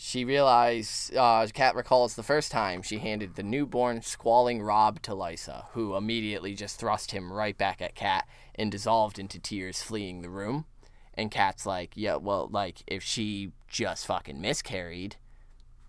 She 0.00 0.24
realized, 0.24 1.16
uh, 1.16 1.44
Kat 1.52 1.74
recalls 1.74 2.14
the 2.14 2.22
first 2.22 2.52
time 2.52 2.82
she 2.82 2.98
handed 2.98 3.34
the 3.34 3.42
newborn, 3.42 4.00
squalling 4.00 4.62
Robb 4.62 5.02
to 5.02 5.10
Lysa, 5.10 5.64
who 5.72 5.96
immediately 5.96 6.54
just 6.54 6.78
thrust 6.78 7.10
him 7.10 7.32
right 7.32 7.58
back 7.58 7.82
at 7.82 7.96
Kat 7.96 8.28
and 8.54 8.70
dissolved 8.70 9.18
into 9.18 9.40
tears, 9.40 9.82
fleeing 9.82 10.22
the 10.22 10.30
room. 10.30 10.66
And 11.14 11.32
Kat's 11.32 11.66
like, 11.66 11.94
yeah, 11.96 12.14
well, 12.14 12.48
like, 12.48 12.84
if 12.86 13.02
she 13.02 13.50
just 13.66 14.06
fucking 14.06 14.40
miscarried, 14.40 15.16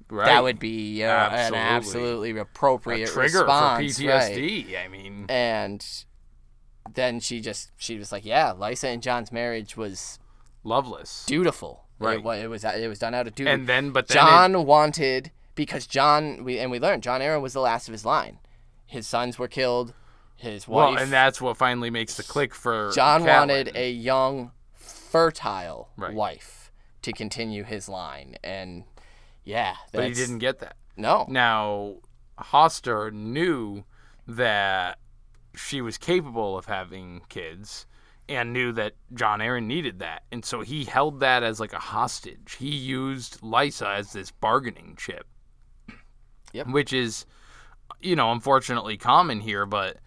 right. 0.09 0.25
that 0.25 0.41
would 0.41 0.57
be 0.57 1.03
uh, 1.03 1.09
an 1.29 1.53
Absolutely. 1.53 1.59
absolutely 1.59 2.31
a 2.31 2.41
appropriate 2.41 3.09
trigger 3.09 3.41
response. 3.41 3.95
for 3.99 4.07
right. 4.07 4.31
PTSD. 4.35 4.85
I 4.85 4.87
mean, 4.87 5.27
And 5.29 5.85
then 6.95 7.19
she 7.19 7.41
just, 7.41 7.73
she 7.77 7.99
was 7.99 8.11
like, 8.11 8.25
yeah, 8.25 8.53
Lysa 8.57 8.85
and 8.91 9.03
Jon's 9.03 9.31
marriage 9.31 9.77
was 9.77 10.17
loveless. 10.63 11.25
dutiful. 11.27 11.85
Right. 11.99 12.39
It, 12.39 12.43
it 12.45 12.47
was 12.47 12.63
it 12.63 12.87
was 12.87 12.99
done 12.99 13.13
out 13.13 13.27
of 13.27 13.35
duty. 13.35 13.49
And 13.49 13.67
then, 13.67 13.91
but 13.91 14.07
then 14.07 14.15
Jon 14.15 14.65
wanted 14.65 15.31
because 15.55 15.85
Jon 15.85 16.43
we 16.43 16.59
and 16.59 16.71
we 16.71 16.79
learned 16.79 17.03
Jon 17.03 17.21
Arryn 17.21 17.41
was 17.41 17.53
the 17.53 17.59
last 17.61 17.87
of 17.87 17.91
his 17.91 18.05
line. 18.05 18.39
His 18.85 19.07
sons 19.07 19.37
were 19.37 19.47
killed. 19.47 19.93
His 20.35 20.63
it, 20.63 20.67
well, 20.69 20.91
wife. 20.93 21.01
and 21.01 21.11
that's 21.11 21.41
what 21.41 21.57
finally 21.57 21.89
makes 21.89 22.15
the 22.15 22.23
click 22.23 22.55
for 22.55 22.91
Jon 22.95 23.21
Catelyn. 23.23 23.25
wanted 23.37 23.71
a 23.75 23.91
young, 23.91 24.51
fertile 24.73 25.89
Right. 25.97 26.13
wife 26.13 26.71
to 27.01 27.11
continue 27.11 27.63
his 27.63 27.89
line, 27.89 28.37
and 28.43 28.85
yeah, 29.43 29.75
but 29.91 30.05
he 30.05 30.13
didn't 30.13 30.39
get 30.39 30.59
that. 30.59 30.75
No, 30.95 31.25
Now, 31.29 31.95
Hoster 32.37 33.11
knew 33.11 33.83
that 34.27 34.99
she 35.55 35.81
was 35.81 35.97
capable 35.97 36.57
of 36.57 36.65
having 36.65 37.21
kids 37.29 37.85
and 38.29 38.53
knew 38.53 38.71
that 38.73 38.93
Jon 39.13 39.39
Arryn 39.39 39.65
needed 39.65 39.99
that. 39.99 40.23
And 40.31 40.45
so 40.45 40.61
he 40.61 40.85
held 40.85 41.19
that 41.19 41.43
as 41.43 41.59
like 41.59 41.73
a 41.73 41.79
hostage. 41.79 42.55
He 42.59 42.69
used 42.69 43.41
Lysa 43.41 43.97
as 43.97 44.13
this 44.13 44.31
bargaining 44.31 44.95
chip. 44.97 45.25
Yep. 46.53 46.67
Which 46.67 46.93
is, 46.93 47.25
you 47.99 48.15
know, 48.15 48.31
unfortunately 48.31 48.97
common 48.97 49.39
here, 49.39 49.65
but 49.65 49.97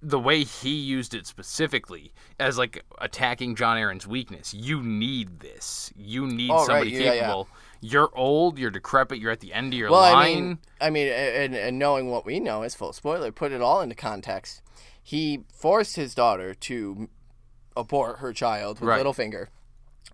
the 0.00 0.18
way 0.18 0.44
he 0.44 0.70
used 0.76 1.14
it 1.14 1.26
specifically 1.26 2.12
as 2.38 2.56
like 2.56 2.84
attacking 3.00 3.56
Jon 3.56 3.76
Arryn's 3.76 4.06
weakness. 4.06 4.54
You 4.54 4.82
need 4.82 5.40
this. 5.40 5.92
You 5.96 6.26
need 6.26 6.50
Oh, 6.50 6.56
right, 6.56 6.66
somebody 6.66 6.90
yeah, 6.92 7.00
yeah. 7.00 7.20
capable. 7.20 7.48
You're 7.80 8.10
old, 8.14 8.58
you're 8.58 8.70
decrepit, 8.70 9.18
you're 9.18 9.30
at 9.30 9.40
the 9.40 9.52
end 9.52 9.72
of 9.72 9.78
your 9.78 9.90
well, 9.90 10.00
line. 10.00 10.14
I 10.16 10.34
mean, 10.34 10.58
I 10.80 10.90
mean, 10.90 11.08
and, 11.08 11.54
and 11.54 11.78
knowing 11.78 12.10
what 12.10 12.24
we 12.24 12.40
know 12.40 12.62
is 12.62 12.74
full 12.74 12.92
spoiler. 12.92 13.32
Put 13.32 13.52
it 13.52 13.60
all 13.60 13.80
into 13.80 13.94
context. 13.94 14.62
He 15.02 15.44
forced 15.52 15.96
his 15.96 16.14
daughter 16.14 16.54
to 16.54 17.08
abort 17.78 18.18
her 18.18 18.32
child 18.32 18.80
with 18.80 18.88
Right. 18.88 19.04
Littlefinger, 19.04 19.46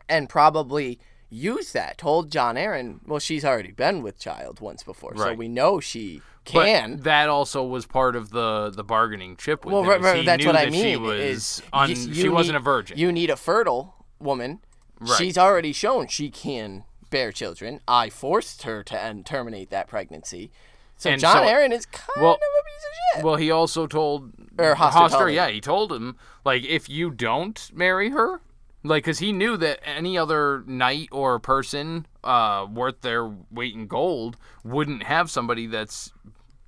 and 0.08 0.28
probably 0.28 0.98
used 1.30 1.74
that. 1.74 1.98
Told 1.98 2.30
Jon 2.30 2.54
Arryn, 2.56 3.00
well, 3.06 3.18
she's 3.18 3.44
already 3.44 3.72
been 3.72 4.02
with 4.02 4.18
child 4.18 4.60
once 4.60 4.82
before, 4.82 5.16
so 5.16 5.32
we 5.34 5.48
know 5.48 5.80
she 5.80 6.22
But 6.52 6.66
can. 6.66 7.00
that 7.00 7.28
also 7.28 7.64
was 7.64 7.86
part 7.86 8.14
of 8.14 8.30
the 8.30 8.70
the 8.70 8.84
bargaining 8.84 9.36
chip 9.36 9.64
with 9.64 9.72
well, 9.72 9.82
him. 9.82 9.88
right, 9.88 10.00
right, 10.00 10.24
that's 10.26 10.44
what 10.46 10.56
I 10.56 10.70
mean. 10.70 10.82
She 10.84 10.96
was 10.96 11.20
is 11.20 11.62
un, 11.72 11.88
you- 11.90 11.96
she 11.96 12.02
you 12.24 12.32
wasn't 12.32 12.54
need- 12.54 12.60
a 12.60 12.62
virgin. 12.62 12.98
You 12.98 13.10
need 13.10 13.30
a 13.30 13.36
fertile 13.36 13.94
woman. 14.20 14.60
Right. 15.00 15.18
She's 15.18 15.36
already 15.36 15.72
shown 15.72 16.06
she 16.06 16.30
can 16.30 16.84
bear 17.10 17.32
children. 17.32 17.80
I 17.88 18.10
forced 18.10 18.62
her 18.62 18.82
to 18.84 19.02
end, 19.02 19.26
terminate 19.26 19.70
that 19.70 19.88
pregnancy. 19.88 20.50
So 20.96 21.10
And 21.10 21.20
John 21.20 21.36
so- 21.38 21.42
Aaron 21.42 21.72
is 21.72 21.86
kind 21.86 22.22
well- 22.22 22.34
of 22.34 22.38
a 22.38 22.64
piece 22.64 22.84
of 22.84 23.16
shit. 23.16 23.24
Well, 23.24 23.36
he 23.36 23.50
also 23.50 23.86
told 23.88 24.32
Or 24.58 24.74
Hoster 24.74 25.08
Tully. 25.10 25.34
yeah, 25.34 25.48
he 25.48 25.60
told 25.60 25.92
him 25.92 26.16
like 26.44 26.64
if 26.64 26.88
you 26.88 27.10
don't 27.10 27.70
marry 27.74 28.10
her, 28.10 28.40
like 28.82 29.04
because 29.04 29.18
he 29.18 29.32
knew 29.32 29.56
that 29.56 29.80
any 29.84 30.16
other 30.18 30.62
knight 30.66 31.08
or 31.12 31.38
person 31.38 32.06
uh, 32.22 32.66
worth 32.70 33.00
their 33.00 33.30
weight 33.50 33.74
in 33.74 33.86
gold 33.86 34.36
wouldn't 34.64 35.02
have 35.04 35.30
somebody 35.30 35.66
that's 35.66 36.12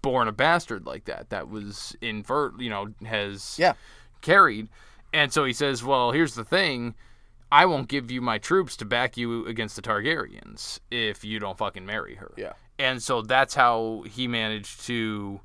born 0.02 0.28
a 0.28 0.32
bastard 0.32 0.86
like 0.86 1.04
that. 1.06 1.30
That 1.30 1.48
was 1.48 1.96
invert, 2.00 2.60
you 2.60 2.70
know, 2.70 2.88
has 3.04 3.56
Yeah. 3.58 3.74
carried, 4.22 4.68
and 5.12 5.32
so 5.32 5.44
he 5.44 5.52
says, 5.52 5.82
well, 5.84 6.12
here's 6.12 6.34
the 6.34 6.44
thing. 6.44 6.94
I 7.52 7.64
won't 7.66 7.88
give 7.88 8.10
you 8.10 8.20
my 8.20 8.38
troops 8.38 8.76
to 8.78 8.84
back 8.84 9.16
you 9.16 9.46
against 9.46 9.76
the 9.76 9.82
Targaryens 9.82 10.80
if 10.90 11.24
you 11.24 11.38
don't 11.38 11.56
fucking 11.56 11.86
marry 11.86 12.16
her. 12.16 12.32
Yeah. 12.36 12.54
And 12.78 13.00
so 13.02 13.22
that's 13.22 13.54
how 13.54 14.02
he 14.10 14.26
managed 14.28 14.84
to 14.86 15.40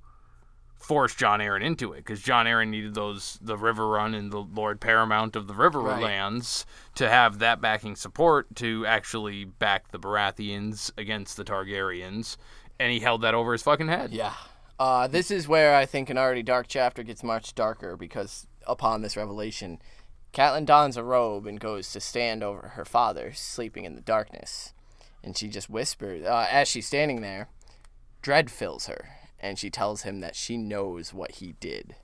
force 0.81 1.15
Jon 1.15 1.39
Arryn 1.39 1.63
into 1.63 1.93
it 1.93 1.97
because 1.97 2.21
Jon 2.21 2.45
Arryn 2.45 2.69
needed 2.69 2.95
those 2.95 3.37
the 3.41 3.55
Riverrun 3.55 4.17
and 4.17 4.31
the 4.31 4.41
Lord 4.41 4.81
Paramount 4.81 5.35
of 5.35 5.47
the 5.47 5.53
Riverlands 5.53 6.65
to 6.95 7.07
have 7.07 7.39
that 7.39 7.61
backing 7.61 7.95
support 7.95 8.55
to 8.55 8.85
actually 8.85 9.45
back 9.45 9.91
the 9.91 9.99
Baratheons 9.99 10.91
against 10.97 11.37
the 11.37 11.43
Targaryens, 11.43 12.37
and 12.79 12.91
he 12.91 12.99
held 12.99 13.21
that 13.21 13.35
over 13.35 13.51
his 13.51 13.61
fucking 13.61 13.87
head. 13.87 14.11
Yeah. 14.11 14.33
Uh, 14.79 15.07
this 15.07 15.29
is 15.29 15.47
where 15.47 15.75
I 15.75 15.85
think 15.85 16.09
an 16.09 16.17
already 16.17 16.41
dark 16.41 16.65
chapter 16.67 17.03
gets 17.03 17.23
much 17.23 17.53
darker 17.53 17.95
because 17.95 18.47
upon 18.65 19.01
this 19.01 19.15
revelation, 19.15 19.79
Catelyn 20.33 20.65
dons 20.65 20.97
a 20.97 21.03
robe 21.03 21.45
and 21.45 21.59
goes 21.59 21.91
to 21.91 21.99
stand 21.99 22.41
over 22.41 22.69
her 22.69 22.85
father 22.85 23.31
sleeping 23.33 23.85
in 23.85 23.95
the 23.95 24.01
darkness. 24.01 24.73
And 25.23 25.37
she 25.37 25.49
just 25.49 25.69
whispers, 25.69 26.25
uh, 26.25 26.47
as 26.49 26.67
she's 26.67 26.87
standing 26.87 27.21
there, 27.21 27.49
dread 28.23 28.49
fills 28.49 28.87
her, 28.87 29.09
and 29.41 29.59
she 29.59 29.69
tells 29.69 30.03
him 30.03 30.21
that 30.21 30.35
she 30.35 30.55
knows 30.55 31.13
what 31.13 31.33
he 31.33 31.55
did. 31.59 31.95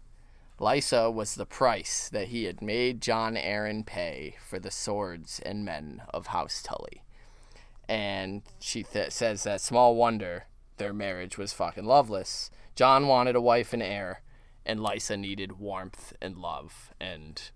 Lysa 0.60 1.13
was 1.13 1.36
the 1.36 1.45
price 1.45 2.10
that 2.10 2.30
he 2.30 2.45
had 2.45 2.62
made 2.62 3.02
Jon 3.02 3.36
Arryn 3.36 3.86
pay 3.86 4.36
for 4.43 4.58
the 4.60 4.71
swords 4.71 5.39
and 5.45 5.63
men 5.63 6.02
of 6.10 6.28
House 6.28 6.63
Tully. 6.63 7.04
And 7.88 8.41
she 8.60 8.84
th- 8.84 9.12
says 9.12 9.43
that 9.43 9.62
small 9.62 9.95
wonder 9.95 10.47
their 10.78 10.93
marriage 10.93 11.38
was 11.38 11.54
fucking 11.54 11.86
loveless. 11.86 12.50
Jon 12.76 13.08
wanted 13.08 13.36
a 13.36 13.41
wife 13.41 13.71
and 13.71 13.84
heir, 13.84 14.21
and 14.65 14.80
Lysa 14.80 15.17
needed 15.17 15.60
warmth 15.60 16.13
and 16.21 16.38
love 16.38 16.91
and 17.00 17.52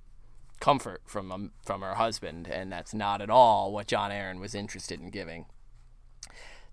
comfort 0.59 1.01
from 1.05 1.31
um, 1.31 1.51
from 1.65 1.81
her 1.81 1.95
husband, 1.95 2.47
and 2.47 2.71
that's 2.71 2.93
not 2.93 3.19
at 3.19 3.29
all 3.29 3.73
what 3.73 3.87
Jon 3.87 4.11
Arryn 4.11 4.39
was 4.39 4.55
interested 4.55 5.01
in 5.01 5.09
giving. 5.09 5.45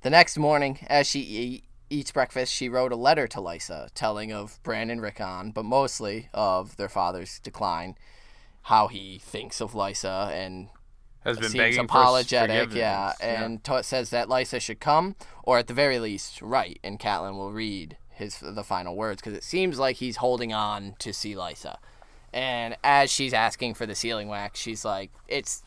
The 0.02 0.10
next 0.10 0.38
morning, 0.38 0.86
as 0.88 1.08
she 1.08 1.64
eats 1.90 2.10
breakfast, 2.12 2.52
she 2.52 2.68
wrote 2.68 2.92
a 2.92 2.96
letter 2.96 3.26
to 3.28 3.38
Lysa 3.38 3.88
telling 3.94 4.32
of 4.32 4.58
Brandon 4.62 5.00
Rickon, 5.00 5.50
but 5.52 5.64
mostly 5.64 6.28
of 6.32 6.76
their 6.76 6.88
father's 6.88 7.38
decline, 7.40 7.96
how 8.62 8.88
he 8.88 9.18
thinks 9.18 9.60
of 9.60 9.72
Lysa, 9.72 10.30
and 10.32 10.68
Has 11.24 11.38
been 11.38 11.50
seems 11.50 11.76
apologetic, 11.78 12.74
yeah, 12.74 13.12
and 13.20 13.62
to- 13.64 13.82
says 13.82 14.10
that 14.10 14.28
Lysa 14.28 14.60
should 14.60 14.80
come, 14.80 15.16
or 15.42 15.58
at 15.58 15.66
the 15.66 15.74
very 15.74 15.98
least, 15.98 16.42
write, 16.42 16.78
and 16.84 16.98
Catelyn 16.98 17.36
will 17.36 17.52
read 17.52 17.96
his 18.10 18.38
the 18.40 18.64
final 18.64 18.96
words 18.96 19.22
because 19.22 19.36
it 19.36 19.44
seems 19.44 19.78
like 19.78 19.96
he's 19.96 20.16
holding 20.16 20.52
on 20.52 20.94
to 20.98 21.12
see 21.12 21.34
Lysa, 21.34 21.76
and 22.32 22.76
as 22.84 23.10
she's 23.10 23.32
asking 23.32 23.74
for 23.74 23.86
the 23.86 23.94
sealing 23.94 24.28
wax, 24.28 24.60
she's 24.60 24.84
like, 24.84 25.10
"It's 25.28 25.62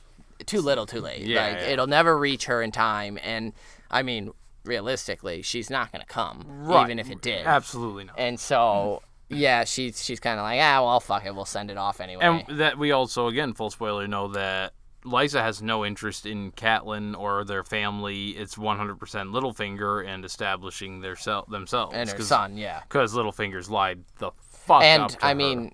too 0.46 0.62
little, 0.62 0.86
too 0.86 1.02
late. 1.02 1.22
Yeah, 1.22 1.48
like 1.48 1.58
yeah. 1.58 1.68
it'll 1.70 1.88
never 1.88 2.18
reach 2.18 2.46
her 2.46 2.62
in 2.62 2.72
time." 2.72 3.18
And 3.24 3.54
I 3.90 4.04
mean, 4.04 4.32
realistically, 4.66 5.42
she's 5.42 5.70
not 5.70 5.92
gonna 5.92 6.06
come, 6.06 6.44
Right. 6.48 6.84
even 6.86 7.00
if 7.00 7.10
it 7.10 7.22
did. 7.22 7.46
absolutely 7.46 8.06
not. 8.06 8.16
And 8.20 8.40
so, 8.40 9.02
yeah, 9.30 9.64
she's 9.64 10.04
she's 10.04 10.20
kind 10.20 10.40
of 10.40 10.44
like, 10.44 10.60
"Ah, 10.62 10.82
well, 10.84 11.00
fuck 11.00 11.26
it, 11.26 11.34
we'll 11.36 11.46
send 11.46 11.72
it 11.72 11.78
off 11.78 12.00
anyway." 12.02 12.24
And 12.48 12.60
that 12.60 12.78
we 12.78 12.92
also, 12.92 13.28
again, 13.28 13.54
full 13.54 13.70
spoiler, 13.70 14.08
know 14.08 14.28
that 14.30 14.74
Lysa 15.04 15.42
has 15.42 15.62
no 15.64 15.84
interest 15.86 16.26
in 16.28 16.52
Catelyn 16.52 17.18
or 17.18 17.44
their 17.44 17.64
family. 17.64 18.30
It's 18.32 18.56
100% 18.56 19.32
Littlefinger 19.32 20.06
and 20.06 20.24
establishing 20.24 21.02
their 21.02 21.16
sel- 21.16 21.46
themselves. 21.50 21.96
and 21.96 22.08
her 22.10 22.22
son, 22.22 22.56
yeah. 22.58 22.82
Because 22.82 23.14
Littlefinger's 23.16 23.68
lied 23.70 24.04
the 24.20 24.32
fuck 24.52 24.78
up 24.78 24.84
and 24.84 25.10
to 25.10 25.26
I 25.26 25.30
her. 25.30 25.36
mean, 25.36 25.74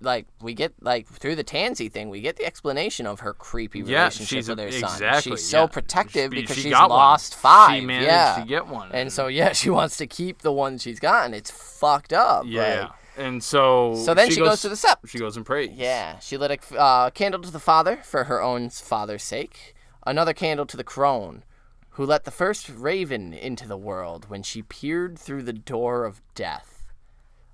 like 0.00 0.26
we 0.42 0.54
get 0.54 0.74
like 0.82 1.06
through 1.06 1.36
the 1.36 1.44
Tansy 1.44 1.88
thing, 1.90 2.08
we 2.10 2.20
get 2.20 2.36
the 2.36 2.44
explanation 2.44 3.06
of 3.06 3.20
her 3.20 3.32
creepy 3.32 3.80
yeah, 3.80 4.00
relationship 4.04 4.36
she's 4.38 4.48
with 4.48 4.58
her 4.58 4.70
son. 4.70 4.82
exactly. 4.92 5.32
she's 5.32 5.48
so 5.48 5.60
yeah. 5.62 5.66
protective 5.66 6.32
She- 6.32 6.40
because 6.40 6.56
she 6.56 6.62
she's 6.62 6.72
got 6.72 6.90
one. 6.90 6.98
lost 6.98 7.34
five. 7.34 7.80
She 7.80 7.86
managed 7.86 8.06
yeah, 8.08 8.36
to 8.40 8.46
get 8.46 8.66
one, 8.66 8.90
and 8.92 9.12
so 9.12 9.26
yeah, 9.28 9.52
she 9.60 9.70
wants 9.70 9.96
to 9.98 10.06
keep 10.06 10.42
the 10.42 10.52
one 10.52 10.78
she's 10.78 11.00
gotten. 11.00 11.32
It's 11.34 11.50
fucked 11.50 12.12
up. 12.12 12.44
yeah, 12.46 12.80
like- 12.82 12.90
and 13.16 13.42
so 13.42 13.94
So 13.94 14.12
then 14.12 14.30
she 14.30 14.40
goes 14.40 14.60
to 14.62 14.68
the 14.68 14.74
sept. 14.74 15.06
She 15.08 15.18
goes 15.18 15.36
and 15.36 15.46
prays. 15.46 15.70
yeah, 15.74 16.18
she 16.18 16.36
lit 16.36 16.50
a 16.72 16.76
uh, 16.78 17.10
candle 17.10 17.40
to 17.42 17.50
the 17.50 17.60
father 17.60 17.96
for 18.02 18.24
her 18.24 18.42
own 18.42 18.70
father's 18.70 19.22
sake. 19.22 19.74
Another 20.06 20.34
candle 20.34 20.66
to 20.66 20.76
the 20.76 20.84
crone, 20.84 21.44
who 21.90 22.04
let 22.04 22.24
the 22.24 22.30
first 22.32 22.68
raven 22.68 23.32
into 23.32 23.66
the 23.68 23.76
world 23.76 24.28
when 24.28 24.42
she 24.42 24.62
peered 24.62 25.16
through 25.18 25.42
the 25.44 25.52
door 25.52 26.04
of 26.04 26.20
death. 26.34 26.73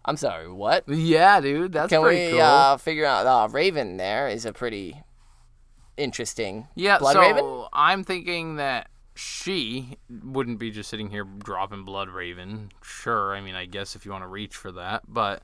I'm 0.05 0.17
sorry, 0.17 0.51
what? 0.51 0.89
Yeah, 0.89 1.41
dude, 1.41 1.73
that's 1.73 1.91
Can 1.91 2.03
pretty 2.03 2.27
we 2.27 2.33
cool. 2.33 2.41
uh, 2.41 2.77
figure 2.77 3.05
out 3.05 3.27
uh, 3.27 3.49
Raven? 3.49 3.97
There 3.97 4.29
is 4.29 4.47
a 4.47 4.53
pretty 4.53 5.03
interesting. 5.97 6.69
Yeah, 6.75 6.99
Blood 6.99 7.13
so 7.15 7.21
Raven? 7.21 7.65
I'm 7.73 8.05
thinking 8.05 8.57
that 8.57 8.89
she 9.15 9.99
wouldn't 10.25 10.59
be 10.59 10.71
just 10.71 10.89
sitting 10.89 11.11
here 11.11 11.25
dropping 11.25 11.85
Bloodraven. 11.85 12.71
Sure, 12.83 13.35
I 13.35 13.41
mean, 13.41 13.55
I 13.55 13.67
guess 13.67 13.95
if 13.95 14.07
you 14.07 14.13
want 14.13 14.25
to 14.25 14.29
reach 14.29 14.57
for 14.57 14.73
that, 14.73 15.03
but 15.07 15.43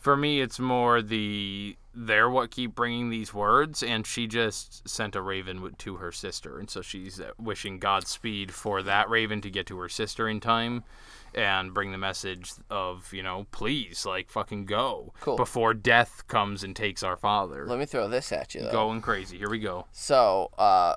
for 0.00 0.16
me, 0.16 0.40
it's 0.40 0.58
more 0.58 1.02
the 1.02 1.76
they're 1.94 2.30
what 2.30 2.50
keep 2.50 2.74
bringing 2.74 3.10
these 3.10 3.34
words, 3.34 3.82
and 3.82 4.06
she 4.06 4.26
just 4.26 4.88
sent 4.88 5.14
a 5.14 5.20
raven 5.20 5.74
to 5.78 5.96
her 5.96 6.10
sister, 6.12 6.58
and 6.58 6.70
so 6.70 6.80
she's 6.80 7.20
uh, 7.20 7.32
wishing 7.38 7.78
Godspeed 7.78 8.52
for 8.52 8.82
that 8.82 9.10
raven 9.10 9.40
to 9.42 9.50
get 9.50 9.66
to 9.66 9.78
her 9.78 9.88
sister 9.88 10.28
in 10.28 10.40
time. 10.40 10.84
And 11.34 11.72
bring 11.72 11.92
the 11.92 11.98
message 11.98 12.52
of, 12.68 13.10
you 13.12 13.22
know, 13.22 13.46
please, 13.52 14.04
like, 14.04 14.30
fucking 14.30 14.66
go. 14.66 15.14
Cool. 15.20 15.36
Before 15.36 15.72
death 15.72 16.26
comes 16.28 16.62
and 16.62 16.76
takes 16.76 17.02
our 17.02 17.16
father. 17.16 17.66
Let 17.66 17.78
me 17.78 17.86
throw 17.86 18.06
this 18.06 18.32
at 18.32 18.54
you 18.54 18.62
though. 18.62 18.70
Going 18.70 19.00
crazy. 19.00 19.38
Here 19.38 19.48
we 19.48 19.58
go. 19.58 19.86
So, 19.92 20.50
uh, 20.58 20.96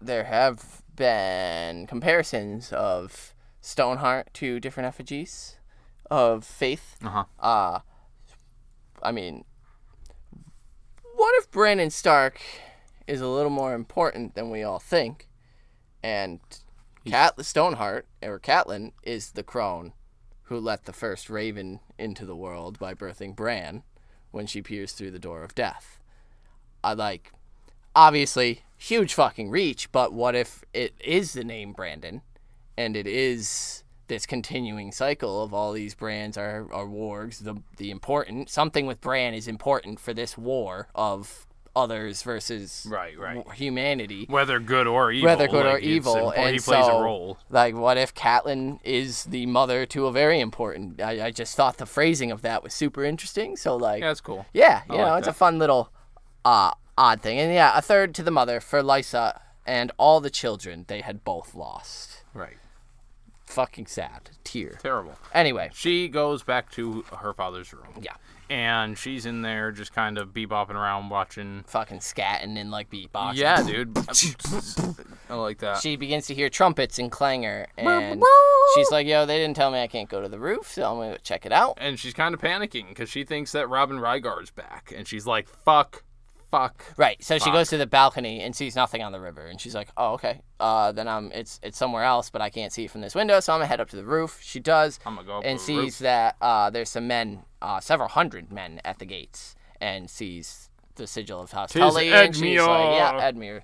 there 0.00 0.24
have 0.24 0.82
been 0.94 1.86
comparisons 1.88 2.72
of 2.72 3.34
Stoneheart 3.60 4.32
to 4.34 4.60
different 4.60 4.86
effigies 4.86 5.56
of 6.10 6.44
faith. 6.44 6.96
Uh-huh. 7.04 7.24
Uh, 7.40 7.80
I 9.02 9.12
mean, 9.12 9.44
what 11.14 11.34
if 11.38 11.50
Brandon 11.50 11.90
Stark 11.90 12.40
is 13.08 13.20
a 13.20 13.26
little 13.26 13.50
more 13.50 13.74
important 13.74 14.34
than 14.34 14.50
we 14.50 14.62
all 14.62 14.78
think, 14.78 15.28
and 16.02 16.40
Cat 17.06 17.44
Stoneheart 17.44 18.06
or 18.22 18.38
Catelyn 18.38 18.92
is 19.02 19.32
the 19.32 19.42
crone 19.42 19.92
who 20.44 20.58
let 20.58 20.84
the 20.84 20.92
first 20.92 21.28
raven 21.28 21.80
into 21.98 22.24
the 22.24 22.36
world 22.36 22.78
by 22.78 22.94
birthing 22.94 23.36
Bran 23.36 23.82
when 24.30 24.46
she 24.46 24.62
peers 24.62 24.92
through 24.92 25.10
the 25.10 25.18
door 25.18 25.42
of 25.42 25.54
death. 25.54 26.00
I 26.82 26.94
like, 26.94 27.32
obviously, 27.94 28.62
huge 28.76 29.14
fucking 29.14 29.50
reach, 29.50 29.90
but 29.92 30.12
what 30.12 30.34
if 30.34 30.64
it 30.72 30.94
is 31.00 31.32
the 31.32 31.44
name 31.44 31.72
Brandon 31.72 32.22
and 32.76 32.96
it 32.96 33.06
is 33.06 33.82
this 34.06 34.24
continuing 34.24 34.90
cycle 34.92 35.42
of 35.42 35.52
all 35.52 35.72
these 35.72 35.94
brands 35.94 36.38
are, 36.38 36.66
are 36.72 36.86
wargs, 36.86 37.44
the, 37.44 37.56
the 37.76 37.90
important, 37.90 38.48
something 38.48 38.86
with 38.86 39.00
Bran 39.00 39.34
is 39.34 39.48
important 39.48 40.00
for 40.00 40.14
this 40.14 40.38
war 40.38 40.88
of 40.94 41.46
others 41.78 42.22
versus 42.22 42.86
Right, 42.88 43.18
right. 43.18 43.44
humanity 43.52 44.26
whether 44.28 44.58
good 44.60 44.86
or 44.86 45.10
evil. 45.12 45.26
whether 45.28 45.46
good 45.48 45.64
or 45.66 45.74
like, 45.74 45.82
it's 45.82 45.86
evil, 45.86 46.30
and 46.30 46.54
he 46.54 46.58
plays 46.60 46.84
so, 46.86 46.98
a 46.98 47.02
role. 47.02 47.38
Like, 47.50 47.74
what 47.74 47.96
if 47.96 48.14
Catelyn 48.14 48.80
is 48.84 49.24
the 49.24 49.46
mother 49.46 49.86
to 49.86 50.06
a 50.06 50.12
very 50.12 50.40
important? 50.40 51.00
I, 51.00 51.26
I 51.26 51.30
just 51.30 51.56
thought 51.56 51.78
the 51.78 51.86
phrasing 51.86 52.30
of 52.30 52.42
that 52.42 52.62
was 52.62 52.74
super 52.74 53.04
interesting. 53.04 53.56
So, 53.56 53.76
like, 53.76 54.00
Yeah, 54.00 54.08
that's 54.08 54.20
cool. 54.20 54.46
yeah, 54.52 54.82
you 54.88 54.94
I 54.96 54.98
know, 54.98 55.04
like 55.10 55.18
it's 55.20 55.28
a 55.28 55.32
fun 55.32 55.58
little 55.58 55.90
uh, 56.44 56.72
odd 56.96 57.22
thing. 57.22 57.38
And 57.38 57.52
yeah, 57.54 57.72
a 57.76 57.82
third 57.82 58.14
to 58.16 58.22
the 58.22 58.30
mother 58.30 58.60
for 58.60 58.82
Lysa 58.82 59.40
and 59.66 59.92
all 59.98 60.20
the 60.20 60.30
children 60.30 60.84
they 60.88 61.00
had 61.02 61.24
both 61.24 61.54
lost. 61.54 62.24
Right. 62.34 62.56
fucking 63.46 63.86
sad. 63.86 64.30
Tear. 64.44 64.78
Terrible. 64.82 65.14
Anyway, 65.34 65.70
She 65.74 66.08
goes 66.08 66.42
back 66.42 66.70
to 66.72 67.02
her 67.18 67.32
father's 67.34 67.72
room. 67.72 68.00
yeah. 68.00 68.14
And 68.50 68.96
she's 68.96 69.26
in 69.26 69.42
there 69.42 69.72
just 69.72 69.92
kind 69.92 70.16
of 70.18 70.30
bebopping 70.30 70.74
around 70.74 71.10
watching. 71.10 71.64
Fucking 71.66 71.98
scatting 71.98 72.58
and 72.58 72.70
like 72.70 72.90
beatboxing. 72.90 73.34
Yeah, 73.36 73.62
dude. 73.62 73.96
I 75.30 75.34
like 75.34 75.58
that. 75.58 75.78
She 75.78 75.96
begins 75.96 76.26
to 76.28 76.34
hear 76.34 76.48
trumpets 76.48 76.98
and 76.98 77.12
clangor, 77.12 77.66
and 77.76 78.22
she's 78.74 78.90
like, 78.90 79.06
"Yo, 79.06 79.26
they 79.26 79.36
didn't 79.38 79.56
tell 79.56 79.70
me 79.70 79.82
I 79.82 79.86
can't 79.86 80.08
go 80.08 80.22
to 80.22 80.28
the 80.28 80.38
roof, 80.38 80.72
so 80.72 80.90
I'm 80.90 80.96
gonna 80.98 81.18
check 81.18 81.44
it 81.44 81.52
out." 81.52 81.76
and 81.80 81.98
she's 81.98 82.14
kind 82.14 82.34
of 82.34 82.40
panicking 82.40 82.88
because 82.88 83.08
she 83.08 83.24
thinks 83.24 83.52
that 83.52 83.68
Robin 83.68 83.98
Ryger's 83.98 84.50
back. 84.50 84.92
And 84.94 85.06
she's 85.06 85.26
like, 85.26 85.48
fuck, 85.48 86.04
fuck. 86.50 86.84
Right. 86.96 87.22
So 87.22 87.38
she 87.38 87.50
goes 87.50 87.68
to 87.70 87.76
the 87.76 87.86
balcony 87.86 88.40
and 88.40 88.54
sees 88.54 88.74
nothing 88.76 89.02
on 89.02 89.12
the 89.12 89.20
river, 89.20 89.46
and 89.46 89.60
she's 89.60 89.74
like, 89.74 89.88
"Oh, 89.96 90.14
okay. 90.14 90.42
Uh, 90.60 90.92
then 90.92 91.08
I'm 91.08 91.30
it's 91.32 91.60
it's 91.62 91.78
somewhere 91.78 92.04
else, 92.04 92.30
but 92.30 92.40
I 92.42 92.50
can't 92.50 92.72
see 92.72 92.84
it 92.84 92.90
from 92.90 93.00
this 93.00 93.14
window, 93.14 93.40
so 93.40 93.52
I'm 93.52 93.58
gonna 93.58 93.66
head 93.66 93.80
up 93.80 93.90
to 93.90 93.96
the 93.96 94.04
roof." 94.04 94.40
She 94.42 94.60
does, 94.60 94.98
I'm 95.06 95.14
gonna 95.14 95.26
go 95.26 95.38
up 95.38 95.44
and 95.44 95.58
to 95.58 95.66
the 95.66 95.66
sees 95.66 95.78
roof. 95.78 95.98
that 95.98 96.36
uh, 96.40 96.70
there's 96.70 96.88
some 96.88 97.06
men, 97.06 97.42
uh, 97.62 97.80
several 97.80 98.08
hundred 98.08 98.52
men 98.52 98.80
at 98.84 98.98
the 98.98 99.06
gates, 99.06 99.54
and 99.80 100.08
sees 100.10 100.70
the 100.96 101.06
sigil 101.06 101.40
of 101.40 101.52
House 101.52 101.72
Tis 101.72 101.80
Tully, 101.80 102.12
and 102.12 102.34
she's 102.34 102.60
like. 102.60 102.98
"Yeah, 102.98 103.30
Edmure." 103.30 103.62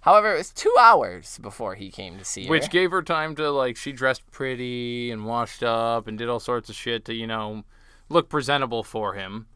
However, 0.00 0.34
it 0.34 0.38
was 0.38 0.50
two 0.50 0.74
hours 0.80 1.38
before 1.40 1.76
he 1.76 1.88
came 1.88 2.18
to 2.18 2.24
see 2.24 2.46
her. 2.46 2.50
Which 2.50 2.70
gave 2.70 2.90
her 2.90 3.02
time 3.02 3.36
to, 3.36 3.52
like, 3.52 3.76
she 3.76 3.92
dressed 3.92 4.28
pretty 4.32 5.12
and 5.12 5.24
washed 5.24 5.62
up 5.62 6.08
and 6.08 6.18
did 6.18 6.28
all 6.28 6.40
sorts 6.40 6.68
of 6.68 6.74
shit 6.74 7.04
to, 7.04 7.14
you 7.14 7.28
know, 7.28 7.62
look 8.08 8.28
presentable 8.28 8.82
for 8.82 9.14
him. 9.14 9.46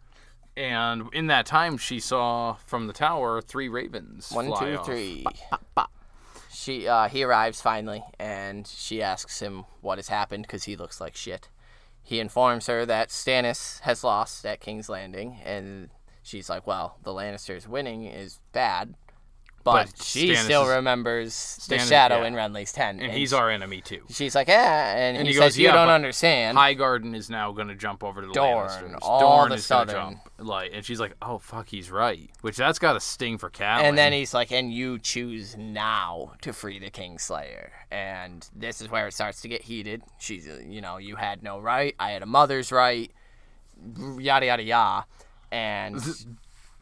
And 0.57 1.09
in 1.13 1.27
that 1.27 1.45
time, 1.45 1.77
she 1.77 2.01
saw 2.01 2.55
from 2.67 2.87
the 2.87 2.93
tower 2.93 3.43
three 3.43 3.69
ravens. 3.69 4.31
One, 4.31 4.47
fly 4.47 4.61
two, 4.61 4.79
off. 4.79 4.87
three. 4.87 5.25
She 6.51 6.89
uh, 6.89 7.09
he 7.09 7.23
arrives 7.23 7.61
finally, 7.61 8.03
and 8.19 8.67
she 8.67 9.03
asks 9.03 9.41
him 9.41 9.67
what 9.83 9.99
has 9.99 10.09
happened 10.09 10.45
because 10.45 10.65
he 10.65 10.75
looks 10.75 11.01
like 11.01 11.15
shit. 11.15 11.51
He 12.03 12.19
informs 12.19 12.67
her 12.67 12.87
that 12.87 13.11
Stannis 13.11 13.81
has 13.81 14.03
lost 14.03 14.47
at 14.47 14.61
King's 14.61 14.89
Landing, 14.89 15.39
and 15.45 15.91
she's 16.23 16.49
like, 16.49 16.67
"Well, 16.67 16.99
the 17.03 17.13
Lannisters 17.13 17.69
winning 17.69 18.07
is 18.07 18.41
bad." 18.53 18.95
But, 19.67 19.89
But 19.97 20.03
she 20.05 20.31
Stannis 20.31 20.45
still 20.45 20.63
is- 20.63 20.77
remembers 20.77 21.67
the 21.69 21.79
shadow 21.81 22.21
yeah. 22.21 22.29
in 22.29 22.35
Renly's 22.35 22.73
tent, 22.73 23.03
And 23.03 23.11
he's 23.11 23.33
our 23.33 23.51
enemy, 23.51 23.81
too. 23.81 24.03
She's 24.09 24.37
like, 24.37 24.47
"Yeah," 24.47 24.97
and, 24.97 25.17
And 25.17 25.27
he, 25.27 25.33
he 25.35 25.39
says, 25.41 25.55
goes, 25.55 25.59
"You 25.59 25.67
"Yeah, 25.67 25.73
don't 25.73 25.89
understand." 25.89 26.57
Highgarden 26.57 27.17
is 27.17 27.29
now 27.29 27.51
going 27.51 27.67
to 27.67 27.75
jump 27.75 28.05
over 28.05 28.21
to 28.21 28.29
the 28.29 28.33
Dorne, 28.33 28.69
Lannisters. 28.69 28.99
all 29.03 29.21
Dorne 29.21 29.49
the 29.49 29.57
is 29.57 29.67
gonna 29.67 29.91
jump. 29.93 30.19
Like, 30.39 30.71
and 30.73 30.85
she's 30.85 31.01
like, 31.01 31.15
"Oh 31.21 31.39
fuck, 31.39 31.69
he's 31.69 31.91
right." 31.91 32.31
Which 32.43 32.57
that's 32.57 32.79
got 32.79 32.95
a 32.95 33.01
sting 33.01 33.39
for 33.39 33.51
Catelyn. 33.51 33.81
And 33.83 33.99
then 33.99 34.13
he's 34.13 34.33
like, 34.33 34.53
and 34.53 34.73
you 34.73 35.01
choose 35.01 35.57
now 35.57 36.35
to 36.43 36.53
free 36.53 36.79
the 36.79 36.91
Kingslayer. 36.91 37.71
And 37.91 38.49
this 38.55 38.81
is 38.81 38.89
where 38.89 39.09
it 39.09 39.15
starts 39.15 39.41
to 39.41 39.49
get 39.49 39.63
heated. 39.63 40.03
She's, 40.21 40.47
uh, 40.47 40.61
you 40.65 40.81
know, 40.81 40.99
you 40.99 41.17
had 41.17 41.43
no 41.43 41.59
right. 41.59 41.95
I 41.99 42.13
had 42.13 42.23
a 42.23 42.27
mother's 42.27 42.71
right. 42.71 43.11
Yada, 44.19 44.47
yada, 44.47 44.63
yada. 44.63 45.07
And 45.51 46.01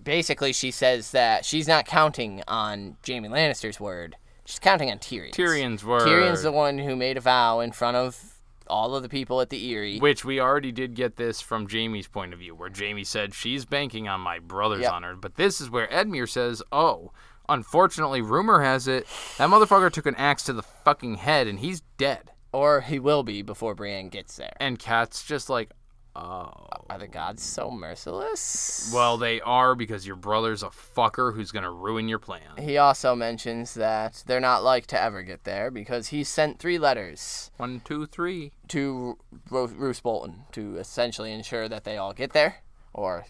basically, 0.04 0.52
she 0.52 0.70
says 0.70 1.10
that 1.12 1.44
she's 1.44 1.66
not 1.66 1.86
counting 1.86 2.42
on 2.46 2.96
Jaime 3.06 3.28
Lannister's 3.28 3.80
word. 3.80 4.16
She's 4.44 4.58
counting 4.58 4.90
on 4.90 4.98
Tyrion's. 4.98 5.36
Tyrion's 5.36 5.84
word. 5.84 6.02
Tyrion's 6.06 6.42
the 6.42 6.52
one 6.52 6.78
who 6.78 6.94
made 6.94 7.16
a 7.16 7.20
vow 7.20 7.60
in 7.60 7.72
front 7.72 7.96
of 7.96 8.34
all 8.66 8.94
of 8.94 9.02
the 9.02 9.08
people 9.08 9.40
at 9.40 9.50
the 9.50 9.72
Eyrie. 9.72 9.98
Which 9.98 10.24
we 10.24 10.40
already 10.40 10.72
did 10.72 10.94
get 10.94 11.16
this 11.16 11.40
from 11.40 11.68
Jaime's 11.68 12.08
point 12.08 12.32
of 12.32 12.38
view, 12.38 12.54
where 12.54 12.70
Jaime 12.74 13.04
said 13.04 13.34
she's 13.34 13.64
banking 13.64 14.08
on 14.08 14.20
my 14.20 14.38
brother's 14.38 14.82
Yep. 14.82 14.92
honor. 14.92 15.16
But 15.16 15.36
this 15.36 15.60
is 15.60 15.70
where 15.70 15.86
Edmure 15.88 16.28
says, 16.28 16.62
"Oh, 16.72 17.12
unfortunately, 17.48 18.20
rumor 18.22 18.62
has 18.62 18.88
it 18.88 19.06
that 19.38 19.48
motherfucker 19.50 19.92
took 19.92 20.06
an 20.06 20.14
axe 20.16 20.42
to 20.44 20.52
the 20.52 20.62
fucking 20.62 21.16
head 21.16 21.46
and 21.46 21.60
he's 21.60 21.82
dead." 21.98 22.30
Or 22.52 22.82
he 22.82 22.98
will 22.98 23.22
be 23.22 23.42
before 23.42 23.74
Brienne 23.74 24.08
gets 24.10 24.36
there. 24.36 24.52
And 24.60 24.78
Kat's 24.78 25.24
just 25.24 25.50
like, 25.50 25.70
"Oh, 26.16 26.52
Are 26.90 26.98
the 26.98 27.08
gods 27.08 27.42
so 27.42 27.70
merciless? 27.70 28.90
well, 28.94 29.16
they 29.16 29.40
are 29.40 29.74
because 29.74 30.06
your 30.06 30.16
brother's 30.16 30.62
a 30.62 30.68
fucker 30.68 31.34
who's 31.34 31.50
gonna 31.50 31.70
ruin 31.70 32.08
your 32.08 32.18
plan." 32.18 32.56
He 32.58 32.78
also 32.78 33.14
mentions 33.14 33.74
that 33.74 34.22
they're 34.26 34.40
not 34.40 34.62
like 34.62 34.86
to 34.88 35.00
ever 35.00 35.22
get 35.22 35.44
there 35.44 35.70
because 35.70 36.08
he 36.08 36.22
sent 36.24 36.58
three 36.58 36.78
letters 36.78 37.50
One, 37.56 37.80
two, 37.84 38.06
three. 38.06 38.52
to 38.68 39.18
Ro- 39.50 39.66
Roose 39.66 40.00
Bolton 40.00 40.44
to 40.52 40.76
essentially 40.76 41.32
ensure 41.32 41.68
that 41.68 41.84
they 41.84 41.96
all 41.96 42.12
get 42.12 42.32
there 42.32 42.62
or 42.92 43.26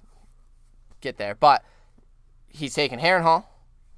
get 1.01 1.17
there. 1.17 1.35
But 1.35 1.65
he's 2.49 2.75
taken 2.75 3.01
Harrenhal, 3.01 3.45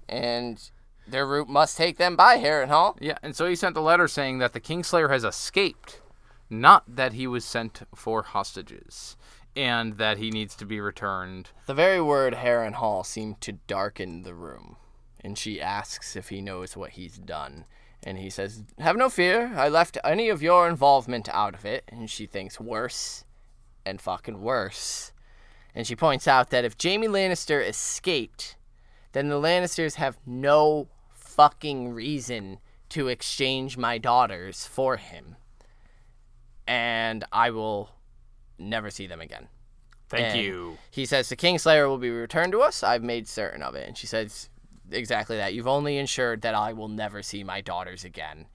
and 0.08 0.70
their 1.08 1.26
route 1.26 1.48
must 1.48 1.76
take 1.76 1.98
them 1.98 2.16
by 2.16 2.38
Harrenhal. 2.38 2.96
Yeah, 3.00 3.18
and 3.22 3.34
so 3.36 3.46
he 3.46 3.56
sent 3.56 3.76
a 3.76 3.80
letter 3.80 4.06
saying 4.08 4.38
that 4.38 4.52
the 4.52 4.60
Kingslayer 4.60 5.10
has 5.10 5.24
escaped, 5.24 6.00
not 6.48 6.96
that 6.96 7.12
he 7.12 7.26
was 7.26 7.44
sent 7.44 7.82
for 7.94 8.22
hostages, 8.22 9.16
and 9.54 9.98
that 9.98 10.18
he 10.18 10.30
needs 10.30 10.54
to 10.56 10.66
be 10.66 10.80
returned. 10.80 11.50
The 11.66 11.74
very 11.74 12.00
word 12.00 12.34
Harrenhal 12.34 13.04
seemed 13.04 13.40
to 13.42 13.52
darken 13.52 14.22
the 14.22 14.34
room, 14.34 14.76
and 15.20 15.38
she 15.38 15.60
asks 15.60 16.16
if 16.16 16.28
he 16.28 16.40
knows 16.40 16.76
what 16.76 16.90
he's 16.90 17.18
done. 17.18 17.64
And 18.02 18.18
he 18.18 18.30
says, 18.30 18.62
Have 18.78 18.96
no 18.96 19.08
fear, 19.08 19.52
I 19.56 19.68
left 19.68 19.98
any 20.04 20.28
of 20.28 20.42
your 20.42 20.68
involvement 20.68 21.28
out 21.30 21.54
of 21.54 21.64
it. 21.64 21.84
And 21.88 22.08
she 22.08 22.26
thinks 22.26 22.60
worse 22.60 23.24
and 23.84 24.00
fucking 24.00 24.40
worse. 24.40 25.12
And 25.74 25.86
she 25.86 25.96
points 25.96 26.28
out 26.28 26.50
that 26.50 26.64
if 26.64 26.76
Jaime 26.80 27.08
Lannister 27.08 27.66
escaped, 27.66 28.56
then 29.12 29.28
the 29.28 29.40
Lannisters 29.40 29.94
have 29.94 30.18
no 30.24 30.88
fucking 31.10 31.92
reason 31.92 32.60
to 32.90 33.08
exchange 33.08 33.76
my 33.76 33.98
daughters 33.98 34.66
for 34.66 34.96
him. 34.96 35.36
And 36.66 37.24
I 37.32 37.50
will 37.50 37.90
never 38.58 38.90
see 38.90 39.06
them 39.06 39.20
again. 39.20 39.48
Thank 40.08 40.34
And 40.34 40.40
you. 40.40 40.78
He 40.90 41.04
says 41.06 41.28
the 41.28 41.36
Kingslayer 41.36 41.88
will 41.88 41.98
be 41.98 42.10
returned 42.10 42.52
to 42.52 42.60
us. 42.60 42.82
I've 42.82 43.02
made 43.02 43.28
certain 43.28 43.62
of 43.62 43.74
it. 43.74 43.88
And 43.88 43.98
she 43.98 44.06
says 44.06 44.48
exactly 44.90 45.36
that. 45.36 45.54
You've 45.54 45.66
only 45.66 45.98
ensured 45.98 46.42
that 46.42 46.54
I 46.54 46.72
will 46.72 46.88
never 46.88 47.22
see 47.22 47.42
my 47.42 47.60
daughters 47.60 48.04
again. 48.04 48.46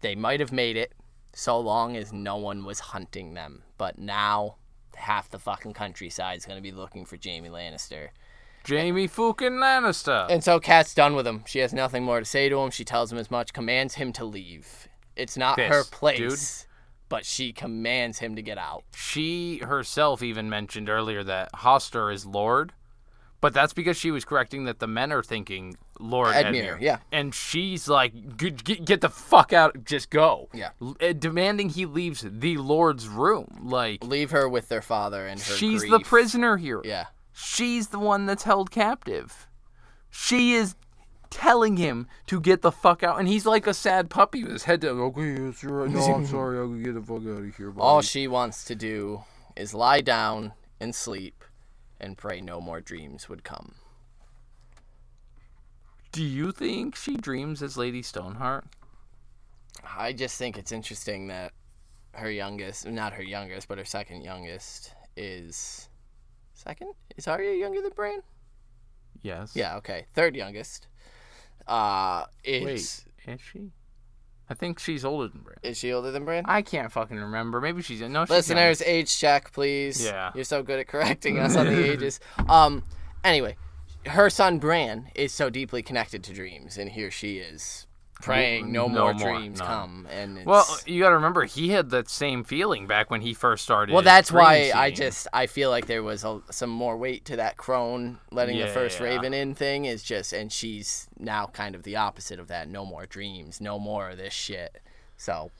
They 0.00 0.14
might 0.14 0.40
have 0.40 0.52
made 0.52 0.76
it 0.76 0.94
so 1.34 1.58
long 1.58 1.96
as 1.96 2.12
no 2.12 2.36
one 2.36 2.64
was 2.64 2.80
hunting 2.80 3.34
them. 3.34 3.62
But 3.76 3.98
now 3.98 4.56
half 4.96 5.28
the 5.28 5.38
fucking 5.38 5.74
countryside 5.74 6.38
is 6.38 6.46
going 6.46 6.58
to 6.58 6.62
be 6.62 6.72
looking 6.72 7.04
for 7.04 7.18
Jaime 7.22 7.48
Lannister. 7.48 8.08
Jaime 8.66 9.06
fucking 9.06 9.52
Lannister. 9.52 10.26
And 10.30 10.42
so 10.42 10.58
Kat's 10.58 10.94
done 10.94 11.14
with 11.14 11.26
him. 11.26 11.44
She 11.46 11.58
has 11.58 11.74
nothing 11.74 12.02
more 12.02 12.18
to 12.18 12.24
say 12.24 12.48
to 12.48 12.58
him. 12.60 12.70
She 12.70 12.84
tells 12.84 13.12
him 13.12 13.18
as 13.18 13.30
much, 13.30 13.52
commands 13.52 13.94
him 13.94 14.12
to 14.14 14.24
leave. 14.24 14.88
It's 15.16 15.36
not 15.36 15.56
This, 15.56 15.68
her 15.68 15.84
place, 15.84 16.66
but 17.08 17.24
she 17.24 17.52
commands 17.52 18.18
him 18.18 18.36
to 18.36 18.42
get 18.42 18.58
out. 18.58 18.84
she 18.94 19.58
herself 19.58 20.22
even 20.22 20.48
mentioned 20.48 20.88
earlier 20.88 21.22
that 21.24 21.52
Hoster 21.52 22.12
is 22.12 22.24
Lord, 22.26 22.72
but 23.40 23.52
that's 23.52 23.72
because 23.74 23.96
she 23.96 24.10
was 24.10 24.24
correcting 24.24 24.64
that 24.64 24.78
the 24.78 24.86
men 24.86 25.12
are 25.12 25.22
thinking 25.22 25.76
Lord 26.00 26.34
Edmure, 26.34 26.76
Edmure. 26.76 26.80
yeah. 26.80 26.98
And 27.12 27.34
she's 27.34 27.88
like, 27.88 28.36
get, 28.36 28.64
get, 28.64 28.84
get 28.84 29.00
the 29.02 29.10
fuck 29.10 29.52
out, 29.52 29.84
just 29.84 30.08
go. 30.10 30.48
Yeah. 30.54 30.70
Uh, 30.80 31.12
demanding 31.12 31.68
he 31.68 31.84
leaves 31.86 32.24
the 32.26 32.56
Lord's 32.56 33.06
room. 33.06 33.60
Like, 33.62 34.02
Leave 34.02 34.30
her 34.30 34.48
with 34.48 34.68
their 34.68 34.82
father 34.82 35.26
and 35.26 35.38
her 35.40 35.54
she's 35.56 35.82
the 35.82 36.00
prisoner 36.00 36.56
here. 36.56 36.80
Yeah. 36.84 37.06
She's 37.32 37.88
the 37.88 37.98
one 37.98 38.26
that's 38.26 38.44
held 38.44 38.70
captive. 38.70 39.46
She 40.10 40.54
is 40.54 40.74
telling 41.34 41.76
him 41.76 42.06
to 42.28 42.40
get 42.40 42.62
the 42.62 42.70
fuck 42.70 43.02
out, 43.02 43.18
and 43.18 43.26
he's 43.26 43.44
like 43.44 43.66
a 43.66 43.74
sad 43.74 44.08
puppy 44.08 44.44
with 44.44 44.52
his 44.52 44.64
head 44.64 44.80
down. 44.80 45.00
Okay, 45.00 45.32
yes, 45.32 45.62
you're 45.62 45.72
right. 45.72 45.90
No, 45.90 46.00
I'm 46.00 46.26
sorry. 46.38 46.58
I'll 46.58 46.68
get 46.68 46.94
the 46.94 47.02
fuck 47.02 47.22
out 47.22 47.42
of 47.42 47.56
here. 47.56 47.72
All 47.76 48.00
she 48.00 48.28
wants 48.28 48.64
to 48.66 48.74
do 48.74 49.24
is 49.56 49.74
lie 49.74 50.00
down 50.00 50.52
and 50.80 50.94
sleep 50.94 51.44
and 52.00 52.16
pray 52.16 52.40
no 52.40 52.60
more 52.60 52.80
dreams 52.80 53.28
would 53.28 53.42
come. 53.42 53.74
Do 56.12 56.22
you 56.22 56.52
think 56.52 56.94
she 56.94 57.16
dreams 57.16 57.62
as 57.62 57.76
Lady 57.76 58.00
Stoneheart? 58.00 58.66
I 59.96 60.12
just 60.12 60.38
think 60.38 60.56
it's 60.56 60.70
interesting 60.70 61.26
that 61.28 61.52
her 62.12 62.30
youngest, 62.30 62.86
not 62.86 63.12
her 63.14 63.22
youngest, 63.22 63.66
but 63.66 63.78
her 63.78 63.84
second 63.84 64.22
youngest 64.22 64.94
is 65.16 65.88
second? 66.52 66.92
Is 67.16 67.26
Arya 67.26 67.58
younger 67.58 67.82
than 67.82 67.90
Bran? 67.90 68.22
Yes. 69.22 69.56
Yeah, 69.56 69.76
okay. 69.78 70.06
Third 70.14 70.36
youngest. 70.36 70.86
Uh 71.66 72.24
is 72.42 73.04
Wait, 73.26 73.34
is 73.34 73.40
she? 73.40 73.70
I 74.48 74.54
think 74.54 74.78
she's 74.78 75.04
older 75.04 75.28
than 75.28 75.40
Bran. 75.40 75.56
is 75.62 75.78
she 75.78 75.92
older 75.92 76.10
than 76.10 76.24
Bran? 76.26 76.44
I 76.46 76.60
can't 76.62 76.92
fucking 76.92 77.16
remember. 77.16 77.60
Maybe 77.60 77.80
she's 77.82 78.00
no. 78.02 78.24
She's 78.24 78.30
Listeners, 78.30 78.82
age 78.82 79.18
check, 79.18 79.52
please. 79.52 80.04
Yeah. 80.04 80.32
You're 80.34 80.44
so 80.44 80.62
good 80.62 80.80
at 80.80 80.86
correcting 80.86 81.38
us 81.38 81.56
on 81.56 81.66
the 81.66 81.84
ages. 81.92 82.20
Um, 82.48 82.84
anyway, 83.24 83.56
her 84.06 84.28
son 84.28 84.58
Bran 84.58 85.10
is 85.14 85.32
so 85.32 85.48
deeply 85.48 85.82
connected 85.82 86.22
to 86.24 86.34
dreams, 86.34 86.76
and 86.76 86.90
here 86.90 87.10
she 87.10 87.38
is 87.38 87.86
praying 88.22 88.72
no, 88.72 88.86
No 88.86 89.00
more, 89.04 89.14
more, 89.14 89.32
dreams 89.38 89.58
no. 89.58 89.64
come. 89.66 90.06
And 90.10 90.38
it's, 90.38 90.46
Well, 90.46 90.64
you 90.86 91.02
got 91.02 91.10
to 91.10 91.16
remember 91.16 91.44
he 91.44 91.70
had 91.70 91.90
that 91.90 92.08
same 92.08 92.42
feeling 92.44 92.86
back 92.86 93.10
when 93.10 93.20
he 93.20 93.34
first 93.34 93.64
started. 93.64 93.92
well, 93.92 94.02
that's 94.02 94.32
why 94.32 94.64
dream 94.64 94.76
I 94.76 94.90
just 94.90 95.26
I 95.32 95.46
feel 95.46 95.70
like 95.70 95.86
there 95.86 96.02
was 96.02 96.24
a, 96.24 96.40
some 96.50 96.70
more 96.70 96.96
weight 96.96 97.24
to 97.26 97.36
that 97.36 97.56
crone 97.56 98.18
letting 98.30 98.58
the 98.58 98.68
first 98.68 98.98
Yeah. 99.00 99.06
raven 99.06 99.34
in 99.34 99.54
thing 99.54 99.84
is 99.84 100.02
just, 100.02 100.32
and 100.32 100.50
she's 100.50 101.06
now 101.18 101.46
kind 101.46 101.74
of 101.74 101.82
the 101.82 101.96
opposite 101.96 102.38
of 102.40 102.48
that. 102.48 102.68
No 102.68 102.84
more 102.86 103.04
dreams, 103.06 103.60
no 103.60 103.78
more 103.78 104.10
of 104.10 104.16
this 104.16 104.32
shit. 104.32 104.80
So, 105.16 105.50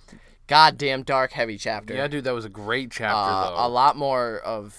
goddamn 0.47 1.03
dark 1.03 1.33
heavy 1.33 1.59
chapter. 1.59 1.95
Yeah, 1.95 2.09
dude, 2.09 2.25
that 2.25 2.35
was 2.35 2.45
a 2.45 2.49
great 2.51 2.91
chapter 2.91 3.15
uh, 3.15 3.51
though. 3.51 3.67
a 3.67 3.69
lot 3.69 3.97
more 3.97 4.39
of, 4.39 4.77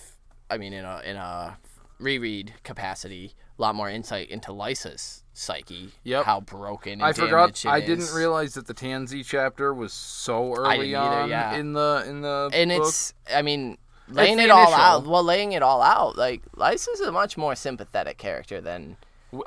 I 0.50 0.58
mean, 0.58 0.74
in 0.74 0.86
a 0.86 1.02
in 1.06 1.16
a 1.18 1.58
reread 2.00 2.54
capacity, 2.64 3.34
a 3.58 3.62
lot 3.62 3.76
more 3.76 3.90
insight 3.90 4.30
into 4.30 4.52
Lysa's 4.52 5.24
psyche. 5.38 5.92
Yep. 6.04 6.26
How 6.26 6.42
broken. 6.42 7.02
I 7.02 7.14
forgot. 7.14 7.64
I 7.66 7.80
didn't 7.82 8.14
realize 8.14 8.54
that 8.56 8.68
the 8.68 8.74
Tansy 8.74 9.24
chapter 9.24 9.74
was 9.74 9.94
so 9.94 10.54
early 10.56 10.78
didn't 10.78 10.96
either, 10.96 11.00
on 11.24 11.30
yeah. 11.30 11.56
in 11.56 11.74
the 11.74 12.04
in 12.08 12.22
the 12.22 12.50
And 12.54 12.70
book. 12.72 12.88
it's, 12.88 13.14
I 13.34 13.42
mean, 13.42 13.78
laying 14.08 14.40
it 14.40 14.50
all 14.50 14.64
initial. 14.68 14.80
out. 14.82 15.06
Well, 15.08 15.24
laying 15.24 15.52
it 15.52 15.62
all 15.62 15.82
out, 15.82 16.18
like 16.18 16.42
Lysa's 16.56 17.00
a 17.02 17.12
much 17.12 17.38
more 17.38 17.56
sympathetic 17.56 18.18
character 18.18 18.62
than 18.62 18.98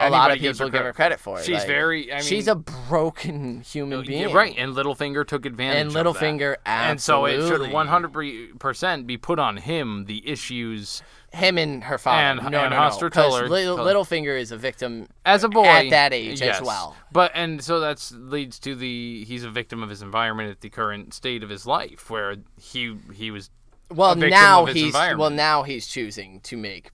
a 0.00 0.10
lot 0.10 0.30
of 0.30 0.38
people 0.38 0.68
give 0.70 0.82
her 0.82 0.92
credit 0.92 1.20
for. 1.20 1.38
It. 1.38 1.44
She's 1.44 1.58
Like, 1.58 1.66
very. 1.66 2.12
I 2.12 2.16
mean, 2.16 2.24
she's 2.24 2.48
a 2.48 2.54
broken 2.54 3.60
human 3.62 4.00
oh, 4.00 4.02
being. 4.02 4.28
Yeah, 4.28 4.34
right, 4.34 4.54
and 4.56 4.74
Littlefinger 4.74 5.26
took 5.26 5.46
advantage. 5.46 5.94
And. 5.94 6.06
Littlefinger, 6.06 6.56
and 6.66 7.00
so 7.00 7.24
it 7.26 7.46
should 7.46 7.72
100 7.72 8.58
percent 8.58 9.06
be 9.06 9.16
put 9.16 9.38
on 9.38 9.58
him 9.58 10.04
the 10.06 10.28
issues 10.28 11.02
Him 11.32 11.58
and 11.58 11.84
her 11.84 11.98
father. 11.98 12.40
And- 12.40 12.52
no, 12.52 12.64
and 12.64 12.70
no, 12.70 12.76
no. 12.76 12.76
Hoster 12.76 13.10
'cause 13.10 13.32
Tiller- 13.34 13.48
Little. 13.48 13.78
Littlefinger 13.78 14.38
is 14.38 14.50
a 14.50 14.56
victim 14.56 15.08
as 15.26 15.44
a 15.44 15.48
boy 15.48 15.64
at 15.66 15.90
that 15.90 16.12
age 16.12 16.40
yes. 16.40 16.60
as 16.60 16.66
well. 16.66 16.96
But 17.12 17.32
and 17.34 17.62
so 17.62 17.80
that's 17.80 18.12
leads 18.12 18.58
to 18.60 18.74
the 18.74 19.24
he's 19.24 19.44
a 19.44 19.50
victim 19.50 19.82
of 19.82 19.90
his 19.90 20.02
environment 20.02 20.50
at 20.50 20.60
the 20.60 20.70
current 20.70 21.12
state 21.14 21.42
of 21.42 21.50
his 21.50 21.66
life, 21.66 22.08
where 22.10 22.36
he 22.60 22.96
he 23.12 23.30
was 23.30 23.50
Well, 23.90 24.16
now 24.16 24.64
he's 24.64 24.94
well 24.94 25.30
now 25.30 25.62
he's 25.64 25.86
choosing 25.86 26.40
to 26.40 26.56
make 26.56 26.90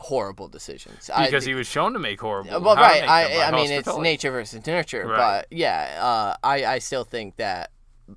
horrible 0.00 0.48
decisions. 0.48 1.10
because 1.16 1.46
I, 1.46 1.50
he 1.50 1.54
was 1.54 1.66
shown 1.66 1.92
to 1.92 1.98
make 1.98 2.20
horrible. 2.20 2.60
well, 2.60 2.74
right. 2.76 3.06
I, 3.06 3.42
I 3.42 3.50
mean, 3.52 3.70
it's 3.70 3.96
nature 3.98 4.30
versus 4.30 4.66
nurture, 4.66 5.06
Right. 5.06 5.16
but 5.16 5.46
yeah, 5.56 5.98
uh, 6.00 6.34
I, 6.42 6.64
I 6.64 6.78
still 6.78 7.04
think 7.04 7.36
that 7.36 7.70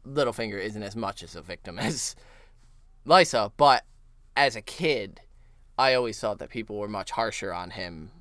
Littlefinger 0.08 0.60
isn't 0.60 0.82
as 0.82 0.96
much 0.96 1.22
as 1.24 1.36
a 1.36 1.42
victim 1.42 1.78
as 1.90 2.16
Lysa. 3.06 3.52
But 3.58 3.84
as 4.36 4.56
a 4.56 4.62
kid, 4.62 5.22
I 5.78 5.94
always 5.94 6.20
thought 6.20 6.40
that 6.40 6.50
people 6.50 6.78
were 6.78 6.88
much 6.88 7.12
harsher 7.12 7.54
on 7.54 7.72
him 7.72 8.12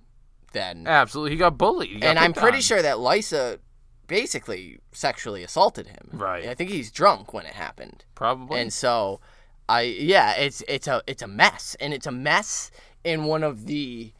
than. 0.52 0.86
Absolutely, 0.86 1.30
he 1.32 1.36
got 1.36 1.56
bullied. 1.56 1.90
He 1.90 1.98
got 2.00 2.08
and 2.10 2.18
I'm 2.18 2.32
pretty 2.32 2.56
on. 2.56 2.62
sure 2.62 2.82
that 2.82 2.96
Lysa 2.96 3.58
basically 4.08 4.78
sexually 4.92 5.42
assaulted 5.42 5.86
him. 5.86 6.10
Right. 6.12 6.46
I 6.48 6.54
think 6.54 6.70
he's 6.70 6.90
drunk 6.90 7.32
when 7.32 7.46
it 7.46 7.54
happened. 7.54 8.04
probably. 8.14 8.60
And 8.60 8.72
so 8.72 9.20
I 9.68 9.82
yeah, 9.82 10.32
it's 10.34 10.62
it's 10.68 10.88
a 10.88 11.02
it's 11.06 11.22
a 11.22 11.28
mess. 11.28 11.76
And 11.80 11.94
it's 11.94 12.06
a 12.06 12.12
mess 12.12 12.70
in 13.04 13.24
one 13.24 13.42
of 13.42 13.66
the 13.66 14.12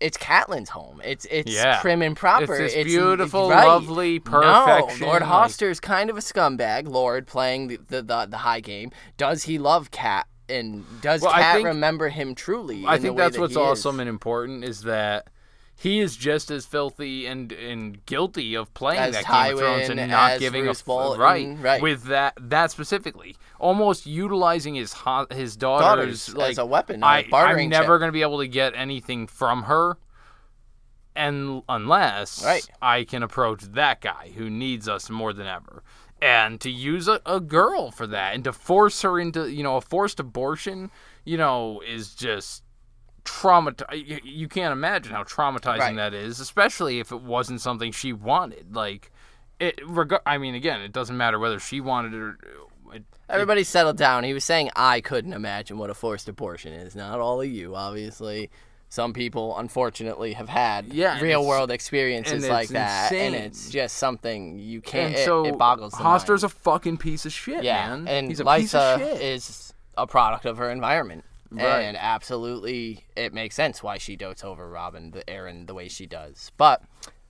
it's 0.00 0.18
Catelyn's 0.18 0.68
home. 0.70 1.00
It's 1.04 1.24
it's 1.30 1.50
Yeah. 1.52 1.80
prim 1.80 2.02
and 2.02 2.16
proper. 2.16 2.56
It's 2.56 2.74
this 2.74 2.84
beautiful, 2.84 3.48
right. 3.50 3.66
lovely 3.66 4.18
No, 4.18 4.30
perfection, 4.30 5.06
Lord 5.06 5.22
like- 5.22 5.30
Hoster's 5.30 5.80
kind 5.80 6.10
of 6.10 6.16
a 6.18 6.20
scumbag. 6.20 6.88
Lord 6.88 7.26
playing 7.26 7.68
the 7.68 7.76
the, 7.88 8.02
the, 8.02 8.26
the 8.30 8.36
high 8.38 8.60
game. 8.60 8.90
Does 9.16 9.44
he 9.44 9.58
love 9.58 9.90
Cat? 9.90 10.26
And 10.48 10.84
does 11.00 11.22
Well, 11.22 11.32
Cat 11.32 11.54
think- 11.56 11.66
remember 11.68 12.10
him 12.10 12.34
truly? 12.34 12.84
I 12.84 12.96
in 12.96 13.02
the 13.02 13.08
think 13.08 13.16
that's 13.18 13.36
that 13.36 13.40
what's 13.40 13.54
he 13.54 13.60
is? 13.60 13.66
awesome 13.66 14.00
and 14.00 14.08
important 14.10 14.64
is 14.64 14.82
that 14.82 15.28
he 15.76 16.00
is 16.00 16.16
just 16.16 16.50
as 16.50 16.64
filthy 16.66 17.26
and 17.26 17.52
and 17.52 18.04
guilty 18.06 18.54
of 18.54 18.72
playing 18.74 19.00
As 19.00 19.14
that 19.14 19.26
Game 19.26 19.54
of 19.54 19.58
Thrones 19.58 19.88
and 19.88 20.10
not 20.10 20.38
giving 20.38 20.64
Roose 20.64 20.80
a 20.80 20.84
Bolton, 20.84 21.20
right, 21.20 21.56
right. 21.60 21.82
with 21.82 22.04
that 22.04 22.34
that 22.40 22.70
specifically, 22.70 23.36
almost 23.58 24.06
utilizing 24.06 24.74
his 24.76 24.92
ho- 24.92 25.26
his 25.30 25.56
daughters, 25.56 26.26
Daughters 26.26 26.34
like 26.36 26.50
as 26.52 26.58
a 26.58 26.66
weapon, 26.66 27.02
a 27.02 27.06
I, 27.06 27.26
bartering 27.28 27.66
I'm 27.66 27.80
never 27.80 27.98
going 27.98 28.08
to 28.08 28.12
be 28.12 28.22
able 28.22 28.38
to 28.38 28.48
get 28.48 28.74
anything 28.76 29.26
from 29.26 29.64
her, 29.64 29.98
and 31.16 31.62
unless 31.68 32.44
Right. 32.44 32.66
I 32.82 33.04
can 33.04 33.22
approach 33.22 33.62
that 33.62 34.00
guy 34.00 34.32
who 34.36 34.50
needs 34.50 34.88
us 34.88 35.10
more 35.10 35.32
than 35.32 35.46
ever. 35.46 35.82
And 36.22 36.60
to 36.62 36.70
use 36.70 37.06
a, 37.06 37.20
a 37.26 37.38
girl 37.38 37.90
for 37.90 38.06
that 38.06 38.34
and 38.34 38.44
to 38.44 38.52
force 38.52 39.02
her 39.02 39.18
into, 39.20 39.50
you 39.50 39.62
know, 39.62 39.76
a 39.76 39.80
forced 39.82 40.18
abortion, 40.18 40.90
you 41.24 41.36
know, 41.36 41.82
is 41.86 42.14
just 42.14 42.62
traumatizing. 43.24 44.06
You, 44.06 44.20
you 44.24 44.48
can't 44.48 44.72
imagine 44.72 45.12
how 45.12 45.24
traumatizing 45.24 45.78
Right. 45.78 45.96
that 45.96 46.14
is, 46.14 46.40
especially 46.40 47.00
if 47.00 47.12
it 47.12 47.20
wasn't 47.22 47.60
something 47.60 47.92
she 47.92 48.12
wanted. 48.12 48.74
Like, 48.74 49.10
it. 49.60 49.80
Reg- 49.86 50.14
I 50.26 50.38
mean, 50.38 50.54
again, 50.54 50.80
it 50.80 50.92
doesn't 50.92 51.16
matter 51.16 51.38
whether 51.38 51.58
she 51.58 51.80
wanted 51.80 52.14
it 52.14 52.18
or. 52.18 52.38
It, 52.92 53.04
Everybody 53.28 53.64
settled 53.64 53.96
down. 53.96 54.22
He 54.24 54.34
was 54.34 54.44
saying 54.44 54.70
I 54.76 55.00
couldn't 55.00 55.32
imagine 55.32 55.78
what 55.78 55.90
a 55.90 55.94
forced 55.94 56.28
abortion 56.28 56.72
is. 56.72 56.94
Not 56.94 57.18
all 57.18 57.40
of 57.40 57.48
you, 57.48 57.74
obviously. 57.74 58.50
Some 58.90 59.12
people, 59.12 59.58
unfortunately, 59.58 60.34
have 60.34 60.48
had 60.48 60.92
Yeah, 60.92 61.18
real 61.18 61.44
world 61.44 61.72
experiences 61.72 62.46
like 62.48 62.68
that, 62.68 63.10
and 63.12 63.34
it's 63.34 63.68
just 63.70 63.96
something 63.96 64.60
you 64.60 64.80
can't. 64.80 65.06
and 65.08 65.14
it, 65.16 65.24
so 65.24 65.46
it 65.46 65.58
boggles 65.58 65.92
the 65.94 65.96
Hoster's 66.04 66.42
mind. 66.42 66.52
a 66.52 66.54
fucking 66.60 66.96
piece 66.98 67.26
of 67.26 67.32
shit, 67.32 67.64
yeah, 67.64 67.88
man. 67.88 68.06
and 68.06 68.28
He's 68.28 68.38
a 68.38 68.44
Lysa 68.44 68.58
piece 68.60 68.74
of 68.74 69.00
shit. 69.00 69.20
is 69.20 69.74
a 69.98 70.06
product 70.06 70.44
of 70.44 70.58
her 70.58 70.70
environment, 70.70 71.24
Right. 71.50 71.80
and 71.82 71.96
absolutely, 71.96 73.04
it 73.16 73.32
makes 73.32 73.54
sense 73.54 73.82
why 73.82 73.98
she 73.98 74.16
dotes 74.16 74.42
over 74.42 74.68
Robin, 74.68 75.10
the 75.12 75.22
Arryn, 75.28 75.66
the 75.66 75.74
way 75.74 75.88
she 75.88 76.06
does. 76.06 76.50
But 76.56 76.82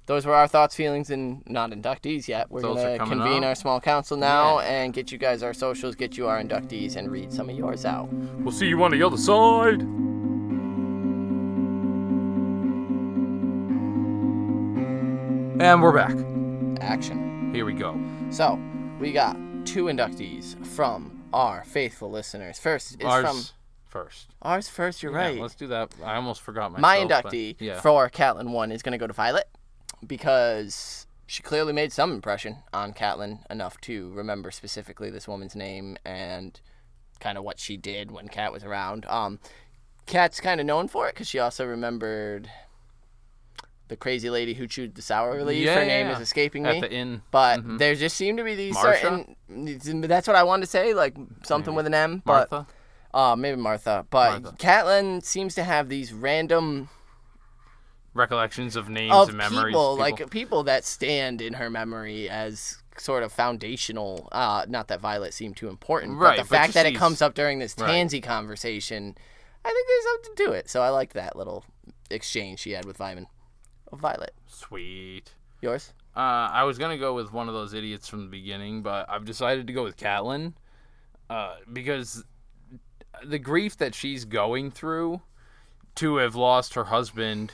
those 0.06 0.26
were 0.26 0.34
our 0.34 0.46
thoughts, 0.48 0.74
feelings, 0.74 1.10
and 1.10 1.42
not 1.46 1.70
inductees 1.70 2.28
yet. 2.28 2.50
We're 2.50 2.62
Those 2.62 2.76
gonna 2.76 2.98
convene 2.98 3.42
up. 3.42 3.48
our 3.48 3.54
small 3.54 3.80
council 3.80 4.16
now 4.16 4.58
and 4.60 4.92
get 4.92 5.10
you 5.12 5.18
guys 5.18 5.42
our 5.42 5.54
socials, 5.54 5.94
get 5.94 6.16
you 6.16 6.26
our 6.26 6.42
inductees, 6.42 6.96
and 6.96 7.10
read 7.10 7.32
some 7.32 7.48
of 7.48 7.56
yours 7.56 7.84
out. 7.84 8.12
We'll 8.12 8.52
see 8.52 8.66
you 8.68 8.82
on 8.82 8.90
the 8.90 9.02
other 9.02 9.16
side. 9.16 9.82
And 15.60 15.82
we're 15.82 15.92
back. 15.92 16.16
Action. 16.82 17.52
Here 17.54 17.64
we 17.64 17.72
go. 17.74 17.98
So, 18.30 18.58
we 18.98 19.12
got 19.12 19.36
two 19.64 19.84
inductees 19.84 20.62
from 20.66 21.22
our 21.32 21.64
faithful 21.64 22.10
listeners. 22.10 22.58
First 22.58 22.96
is 23.00 23.06
Ours 23.06 23.24
from 23.24 23.42
first. 23.94 24.26
ours 24.42 24.68
first, 24.68 25.02
you're 25.04 25.12
Yeah, 25.12 25.18
right. 25.18 25.40
let's 25.40 25.54
do 25.54 25.68
that. 25.68 25.92
I 26.04 26.16
almost 26.16 26.40
forgot 26.42 26.72
myself. 26.72 26.82
My 26.82 27.04
but- 27.06 27.26
inductee 27.32 27.54
yeah. 27.60 27.80
for 27.80 28.10
Catelyn 28.10 28.50
1 28.50 28.72
is 28.72 28.82
going 28.82 28.90
to 28.92 28.98
go 28.98 29.06
to 29.06 29.12
Violet 29.12 29.48
because 30.06 31.06
she 31.26 31.42
clearly 31.42 31.72
made 31.72 31.92
some 31.92 32.12
impression 32.12 32.56
on 32.72 32.92
Catelyn 32.92 33.38
enough 33.50 33.80
to 33.82 34.10
remember 34.12 34.50
specifically 34.50 35.10
this 35.10 35.28
woman's 35.28 35.54
name 35.54 35.96
and 36.04 36.60
kind 37.20 37.38
of 37.38 37.44
what 37.44 37.58
she 37.60 37.76
did 37.76 38.10
when 38.10 38.26
Cat 38.28 38.52
was 38.52 38.64
around. 38.64 39.06
Um, 39.06 39.38
Cat's 40.06 40.40
kind 40.40 40.60
of 40.60 40.66
known 40.66 40.88
for 40.88 41.06
it 41.08 41.14
because 41.14 41.28
she 41.28 41.38
also 41.38 41.64
remembered 41.64 42.50
the 43.88 43.96
crazy 43.96 44.28
lady 44.28 44.54
who 44.54 44.66
chewed 44.66 44.96
the 44.96 45.02
sour 45.02 45.42
leaf. 45.44 45.64
Yeah, 45.64 45.74
Her 45.74 45.80
yeah, 45.82 45.86
name 45.86 46.06
yeah. 46.08 46.14
is 46.16 46.20
escaping 46.20 46.64
me. 46.64 46.70
At 46.70 46.80
the 46.80 46.92
inn. 46.92 47.22
But 47.30 47.60
Mhm. 47.60 47.78
there 47.78 47.94
just 47.94 48.16
seem 48.16 48.36
to 48.38 48.42
be 48.44 48.54
these 48.54 48.76
Marsha? 48.76 49.00
certain. 49.48 50.02
That's 50.08 50.26
what 50.26 50.36
I 50.36 50.42
wanted 50.42 50.62
to 50.66 50.70
say, 50.70 50.94
like 50.94 51.14
something 51.44 51.74
with 51.74 51.86
an 51.86 51.94
M. 51.94 52.22
But 52.24 52.50
Martha. 52.50 52.66
Uh, 53.14 53.34
maybe 53.36 53.56
Martha. 53.60 54.04
But 54.10 54.42
Martha. 54.42 54.56
Catelyn 54.58 55.24
seems 55.24 55.54
to 55.54 55.64
have 55.64 55.88
these 55.88 56.12
random 56.12 56.88
Recollections 58.12 58.76
of 58.76 58.88
names 58.88 59.12
of 59.12 59.30
and 59.30 59.38
memories. 59.38 59.72
people, 59.72 59.96
like 59.96 60.30
people 60.30 60.62
that 60.64 60.84
stand 60.84 61.40
in 61.42 61.54
her 61.54 61.68
memory 61.68 62.28
as 62.30 62.76
sort 62.96 63.24
of 63.24 63.32
foundational. 63.32 64.28
Uh, 64.30 64.64
not 64.68 64.86
that 64.88 65.00
Violet 65.00 65.34
seemed 65.34 65.56
too 65.56 65.68
important, 65.68 66.16
Right, 66.16 66.36
but 66.36 66.44
the 66.44 66.48
but 66.48 66.56
fact 66.56 66.74
that 66.74 66.86
it 66.86 66.94
comes 66.94 67.20
up 67.20 67.34
during 67.34 67.58
this 67.58 67.74
Right. 67.76 67.88
Tansy 67.90 68.20
conversation, 68.20 69.16
I 69.64 69.68
think 69.68 69.88
there's 69.88 70.04
something 70.04 70.46
to 70.46 70.52
it. 70.52 70.70
So 70.70 70.80
I 70.80 70.90
like 70.90 71.14
that 71.14 71.34
little 71.34 71.64
exchange 72.08 72.60
she 72.60 72.70
had 72.70 72.84
with 72.84 72.98
Vyman. 72.98 73.26
Oh, 73.92 73.96
Violet, 73.96 74.32
Sweet. 74.46 75.32
yours? 75.60 75.92
Uh, 76.16 76.20
I 76.52 76.62
was 76.62 76.78
gonna 76.78 76.98
go 76.98 77.14
with 77.14 77.32
one 77.32 77.48
of 77.48 77.54
those 77.54 77.74
idiots 77.74 78.06
from 78.06 78.20
the 78.22 78.30
beginning, 78.30 78.82
but 78.82 79.10
I've 79.10 79.24
decided 79.24 79.66
to 79.66 79.72
go 79.72 79.82
with 79.82 79.96
Catelyn, 79.96 80.52
uh, 81.28 81.56
because 81.72 82.22
the 83.24 83.38
grief 83.38 83.76
that 83.78 83.94
she's 83.94 84.24
going 84.24 84.70
through, 84.70 85.22
to 85.96 86.16
have 86.16 86.34
lost 86.34 86.74
her 86.74 86.84
husband, 86.84 87.52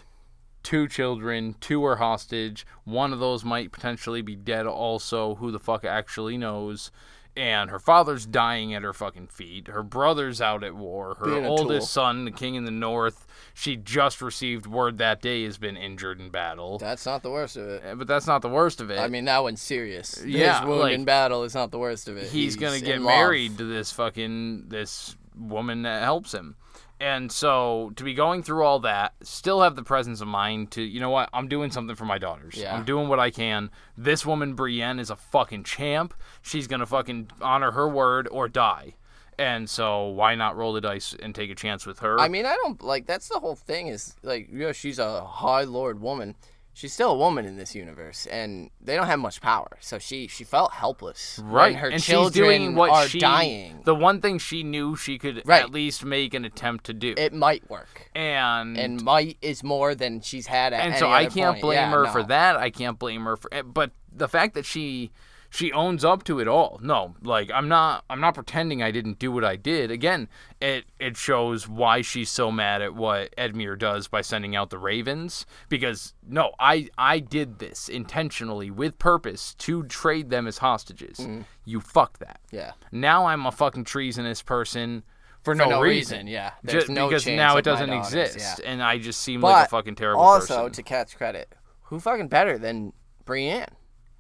two 0.62 0.88
children, 0.88 1.54
two 1.60 1.84
are 1.84 1.96
hostage, 1.96 2.66
one 2.84 3.12
of 3.12 3.18
those 3.18 3.44
might 3.44 3.72
potentially 3.72 4.22
be 4.22 4.36
dead 4.36 4.66
also. 4.66 5.34
Who 5.36 5.50
the 5.50 5.60
fuck 5.60 5.84
actually 5.84 6.38
knows? 6.38 6.90
And 7.36 7.70
her 7.70 7.78
father's 7.78 8.26
dying 8.26 8.74
at 8.74 8.82
her 8.82 8.92
fucking 8.92 9.28
feet. 9.28 9.68
Her 9.68 9.84
brother's 9.84 10.40
out 10.40 10.64
at 10.64 10.74
war. 10.74 11.14
Her 11.20 11.26
Being 11.26 11.44
a 11.44 11.48
oldest 11.48 11.82
tool. 11.94 12.02
son, 12.04 12.24
the 12.24 12.32
king 12.32 12.56
in 12.56 12.64
the 12.64 12.72
north, 12.72 13.24
she 13.54 13.76
just 13.76 14.20
received 14.20 14.66
word 14.66 14.98
that 14.98 15.22
day 15.22 15.44
has 15.44 15.56
been 15.56 15.76
injured 15.76 16.18
in 16.20 16.30
battle. 16.30 16.78
That's 16.78 17.06
not 17.06 17.22
the 17.22 17.30
worst 17.30 17.56
of 17.56 17.68
it. 17.68 17.84
Uh, 17.86 17.94
But 17.94 18.08
that's 18.08 18.26
not 18.26 18.42
the 18.42 18.48
worst 18.48 18.80
of 18.80 18.90
it. 18.90 18.98
I 18.98 19.06
mean, 19.06 19.26
that 19.26 19.42
one's 19.44 19.62
serious. 19.62 20.22
Yeah, 20.26 20.58
His 20.60 20.68
wound 20.68 20.80
like, 20.80 20.92
in 20.94 21.04
battle 21.04 21.44
is 21.44 21.54
not 21.54 21.70
the 21.70 21.78
worst 21.78 22.08
of 22.08 22.16
it. 22.16 22.28
he's, 22.30 22.56
gonna 22.56 22.76
in 22.76 22.84
get 22.84 22.96
love. 23.00 23.06
married 23.06 23.58
to 23.58 23.64
this 23.64 23.92
fucking 23.92 24.64
this 24.68 25.14
woman 25.40 25.82
that 25.82 26.02
helps 26.02 26.32
him. 26.34 26.56
And 27.00 27.32
so 27.32 27.92
to 27.96 28.04
be 28.04 28.12
going 28.12 28.42
through 28.42 28.62
all 28.62 28.78
that, 28.80 29.14
still 29.22 29.62
have 29.62 29.74
the 29.74 29.82
presence 29.82 30.20
of 30.20 30.28
mind 30.28 30.70
to, 30.72 30.82
you 30.82 31.00
know 31.00 31.08
what, 31.08 31.30
I'm 31.32 31.48
doing 31.48 31.70
something 31.70 31.96
for 31.96 32.04
my 32.04 32.18
daughters. 32.18 32.56
Yeah. 32.56 32.76
I'm 32.76 32.84
doing 32.84 33.08
what 33.08 33.18
I 33.18 33.30
can. 33.30 33.70
This 33.96 34.26
woman, 34.26 34.54
Brienne, 34.54 34.98
is 34.98 35.08
a 35.08 35.16
fucking 35.16 35.64
champ. 35.64 36.12
She's 36.42 36.66
gonna 36.66 36.84
fucking 36.84 37.30
honor 37.40 37.70
her 37.70 37.88
word 37.88 38.28
or 38.30 38.48
die. 38.48 38.96
And 39.38 39.70
so 39.70 40.08
why 40.08 40.34
not 40.34 40.58
roll 40.58 40.74
the 40.74 40.82
dice 40.82 41.16
and 41.18 41.34
take 41.34 41.50
a 41.50 41.54
chance 41.54 41.86
with 41.86 42.00
her? 42.00 42.20
I 42.20 42.28
mean, 42.28 42.44
I 42.44 42.54
don't 42.56 42.82
like 42.82 43.06
that's 43.06 43.28
the 43.28 43.40
whole 43.40 43.56
thing 43.56 43.86
is 43.86 44.14
like, 44.22 44.50
yeah, 44.52 44.72
she's 44.72 44.98
a 44.98 45.24
high 45.24 45.64
lord 45.64 46.02
woman. 46.02 46.34
She's 46.72 46.92
still 46.92 47.10
a 47.12 47.16
woman 47.16 47.44
in 47.44 47.56
this 47.56 47.74
universe, 47.74 48.26
and 48.26 48.70
they 48.80 48.96
don't 48.96 49.06
have 49.06 49.18
much 49.18 49.40
power. 49.40 49.68
So 49.80 49.98
she 49.98 50.26
she 50.28 50.44
felt 50.44 50.72
helpless. 50.72 51.38
when 51.38 51.48
Right, 51.48 51.76
her 51.76 51.88
and 51.88 52.02
children 52.02 52.32
she's 52.32 52.40
doing 52.40 52.74
what 52.74 52.90
are 52.90 53.08
she 53.08 53.18
dying. 53.18 53.80
the 53.84 53.94
one 53.94 54.20
thing 54.20 54.38
she 54.38 54.62
knew 54.62 54.96
she 54.96 55.18
could 55.18 55.42
Right. 55.44 55.62
at 55.62 55.70
least 55.70 56.04
make 56.04 56.34
an 56.34 56.44
attempt 56.44 56.84
to 56.86 56.92
do. 56.94 57.14
It 57.16 57.32
might 57.32 57.68
work, 57.70 58.10
and 58.14 58.76
and 58.78 59.02
might 59.02 59.36
is 59.42 59.62
more 59.62 59.94
than 59.94 60.20
she's 60.20 60.46
had 60.46 60.72
at 60.72 60.84
and 60.84 60.96
so 60.96 61.10
I 61.10 61.26
can't 61.26 61.54
point. 61.56 61.62
blame 61.62 61.76
Yeah, 61.78 61.90
her 61.90 62.04
no. 62.04 62.10
for 62.12 62.22
that. 62.24 62.56
I 62.56 62.70
can't 62.70 62.98
blame 62.98 63.24
her 63.24 63.36
for, 63.36 63.52
eh, 63.52 63.62
but 63.62 63.90
the 64.12 64.28
fact 64.28 64.54
that 64.54 64.64
she 64.66 65.10
she 65.50 65.72
owns 65.72 66.04
up 66.04 66.22
to 66.24 66.38
it 66.38 66.46
all. 66.48 66.78
No, 66.82 67.16
like 67.22 67.50
I'm 67.52 67.68
not 67.68 68.04
I'm 68.08 68.20
not 68.20 68.34
pretending 68.34 68.82
I 68.82 68.92
didn't 68.92 69.18
do 69.18 69.32
what 69.32 69.44
I 69.44 69.56
did. 69.56 69.90
Again, 69.90 70.28
it 70.60 70.84
it 70.98 71.16
shows 71.16 71.68
why 71.68 72.02
she's 72.02 72.30
so 72.30 72.50
mad 72.52 72.80
at 72.80 72.94
what 72.94 73.34
Edmure 73.36 73.78
does 73.78 74.06
by 74.06 74.20
sending 74.20 74.54
out 74.54 74.70
the 74.70 74.78
ravens 74.78 75.44
because 75.68 76.14
no, 76.26 76.52
I 76.60 76.88
I 76.96 77.18
did 77.18 77.58
this 77.58 77.88
intentionally 77.88 78.70
with 78.70 78.98
purpose 78.98 79.54
to 79.56 79.82
trade 79.84 80.30
them 80.30 80.46
as 80.46 80.58
hostages. 80.58 81.18
Mm-hmm. 81.18 81.40
You 81.64 81.80
fuck 81.80 82.18
that. 82.20 82.40
Yeah, 82.50 82.72
Now 82.92 83.26
I'm 83.26 83.44
a 83.46 83.52
fucking 83.52 83.84
treasonous 83.84 84.42
person 84.42 85.02
for, 85.42 85.54
for 85.54 85.66
no, 85.66 85.80
reason. 85.80 86.26
Yeah, 86.26 86.50
Ju- 86.64 86.72
there's 86.72 86.88
no 86.88 87.08
because 87.08 87.26
now 87.26 87.56
it 87.56 87.64
doesn't 87.64 87.88
daughters, 87.88 88.12
exist, 88.14 88.60
yeah. 88.62 88.70
and 88.70 88.82
I 88.82 88.98
just 88.98 89.20
seem 89.20 89.40
But 89.40 89.48
like 89.48 89.66
a 89.66 89.70
fucking 89.70 89.94
terrible 89.96 90.22
also, 90.22 90.40
person. 90.40 90.56
Also, 90.56 90.68
to 90.70 90.82
Kat's 90.82 91.14
credit, 91.14 91.54
who 91.84 91.98
fucking 91.98 92.28
better 92.28 92.58
than 92.58 92.92
Brienne, 93.24 93.66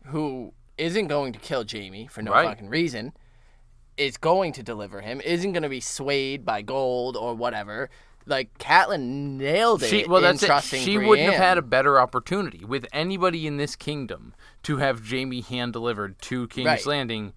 who 0.06 0.54
isn't 0.80 1.08
going 1.08 1.32
to 1.32 1.38
kill 1.38 1.64
Jaime 1.70 2.06
for 2.06 2.22
no 2.22 2.32
Right. 2.32 2.46
fucking 2.48 2.68
reason, 2.68 3.12
is 3.96 4.16
going 4.16 4.52
to 4.54 4.62
deliver 4.62 5.00
him, 5.02 5.20
isn't 5.20 5.52
going 5.52 5.62
to 5.62 5.68
be 5.68 5.80
swayed 5.80 6.44
by 6.44 6.62
gold 6.62 7.16
or 7.16 7.34
whatever. 7.34 7.90
Like 8.26 8.56
Catelyn 8.58 9.36
nailed 9.38 9.82
it 9.82 9.88
She 9.88 10.04
well, 10.06 10.20
that's 10.20 10.42
it. 10.42 10.62
She 10.62 10.98
wouldn't 10.98 11.30
have 11.32 11.40
had 11.42 11.58
a 11.58 11.62
better 11.62 11.98
opportunity 12.00 12.64
with 12.64 12.86
anybody 12.92 13.46
in 13.46 13.56
this 13.56 13.76
kingdom 13.76 14.34
to 14.62 14.76
have 14.78 15.08
Jaime 15.08 15.40
hand 15.40 15.72
delivered 15.72 16.20
to 16.22 16.46
King's 16.48 16.66
Right. 16.66 16.86
Landing. 16.86 17.32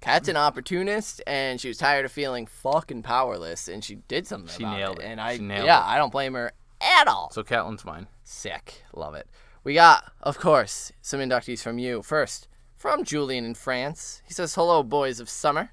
Kat's 0.00 0.28
an 0.28 0.36
opportunist, 0.36 1.22
and 1.26 1.58
she 1.60 1.68
was 1.68 1.78
tired 1.78 2.04
of 2.04 2.12
feeling 2.12 2.46
fucking 2.46 3.02
powerless, 3.02 3.68
and 3.68 3.82
she 3.82 3.94
did 4.06 4.26
something 4.26 4.54
She 4.54 4.62
about 4.62 4.76
nailed 4.76 4.98
it. 4.98 5.04
it. 5.04 5.06
And 5.06 5.20
I, 5.20 5.36
She 5.36 5.42
nailed 5.42 5.64
yeah, 5.64 5.80
it. 5.80 5.86
I 5.94 5.96
don't 5.96 6.12
blame 6.12 6.34
her 6.34 6.52
at 6.80 7.08
all. 7.08 7.30
So 7.32 7.42
Catelyn's 7.42 7.84
mine. 7.86 8.06
Sick. 8.22 8.82
Love 8.92 9.14
it. 9.14 9.26
We 9.62 9.72
got, 9.72 10.12
of 10.20 10.38
course, 10.38 10.92
some 11.00 11.20
inductees 11.20 11.62
from 11.62 11.78
you. 11.78 12.02
First, 12.02 12.48
from 12.84 13.02
Julian 13.02 13.46
in 13.46 13.54
France. 13.54 14.20
He 14.26 14.34
says, 14.34 14.54
Hello, 14.54 14.82
boys 14.82 15.18
of 15.18 15.30
summer. 15.30 15.70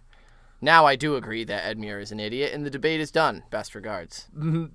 Now 0.61 0.85
I 0.85 0.95
do 0.95 1.17
agree 1.17 1.43
that 1.43 1.65
Edmure 1.65 2.01
is 2.01 2.13
an 2.13 2.21
idiot, 2.21 2.53
and 2.53 2.65
the 2.65 2.69
debate 2.69 3.01
is 3.01 3.11
done. 3.11 3.43
Best 3.49 3.75
regards. 3.75 4.29
Mm-hmm. 4.33 4.67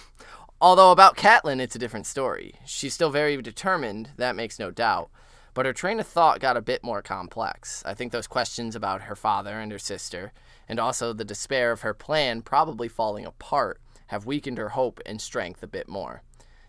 Although 0.60 0.90
about 0.90 1.16
Catelyn, 1.16 1.60
it's 1.60 1.76
a 1.76 1.78
different 1.78 2.04
story. 2.04 2.56
She's 2.66 2.92
still 2.92 3.08
very 3.08 3.40
determined, 3.40 4.10
that 4.18 4.36
makes 4.36 4.58
no 4.58 4.70
doubt. 4.70 5.08
But 5.54 5.64
her 5.64 5.72
train 5.72 5.98
of 5.98 6.06
thought 6.06 6.40
got 6.40 6.58
a 6.58 6.60
bit 6.60 6.84
more 6.84 7.00
complex. 7.00 7.82
I 7.86 7.94
think 7.94 8.12
those 8.12 8.26
questions 8.26 8.76
about 8.76 9.04
her 9.04 9.16
father 9.16 9.58
and 9.58 9.72
her 9.72 9.78
sister, 9.78 10.34
and 10.68 10.78
also 10.78 11.14
the 11.14 11.24
despair 11.24 11.72
of 11.72 11.80
her 11.80 11.94
plan 11.94 12.42
probably 12.42 12.88
falling 12.88 13.24
apart, 13.24 13.80
have 14.08 14.26
weakened 14.26 14.58
her 14.58 14.68
hope 14.68 15.00
and 15.06 15.22
strength 15.22 15.62
a 15.62 15.66
bit 15.66 15.88
more. 15.88 16.22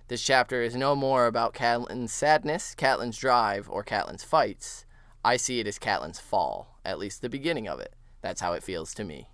This 0.08 0.24
chapter 0.24 0.62
is 0.62 0.78
no 0.78 0.96
more 0.96 1.26
about 1.26 1.54
Catelyn's 1.54 2.14
sadness, 2.14 2.74
Catelyn's 2.74 3.18
drive, 3.18 3.70
or 3.70 3.84
Catelyn's 3.84 4.24
fights. 4.24 4.86
I 5.24 5.38
see 5.38 5.60
it 5.60 5.68
as 5.68 5.80
Catelyn's 5.80 6.20
fall, 6.20 6.80
at 6.86 7.00
least 7.00 7.22
the 7.22 7.30
beginning 7.30 7.68
of 7.68 7.80
it. 7.80 7.94
That's 8.22 8.42
how 8.42 8.54
it 8.54 8.64
feels 8.64 8.94
to 8.96 9.04
me. 9.04 9.30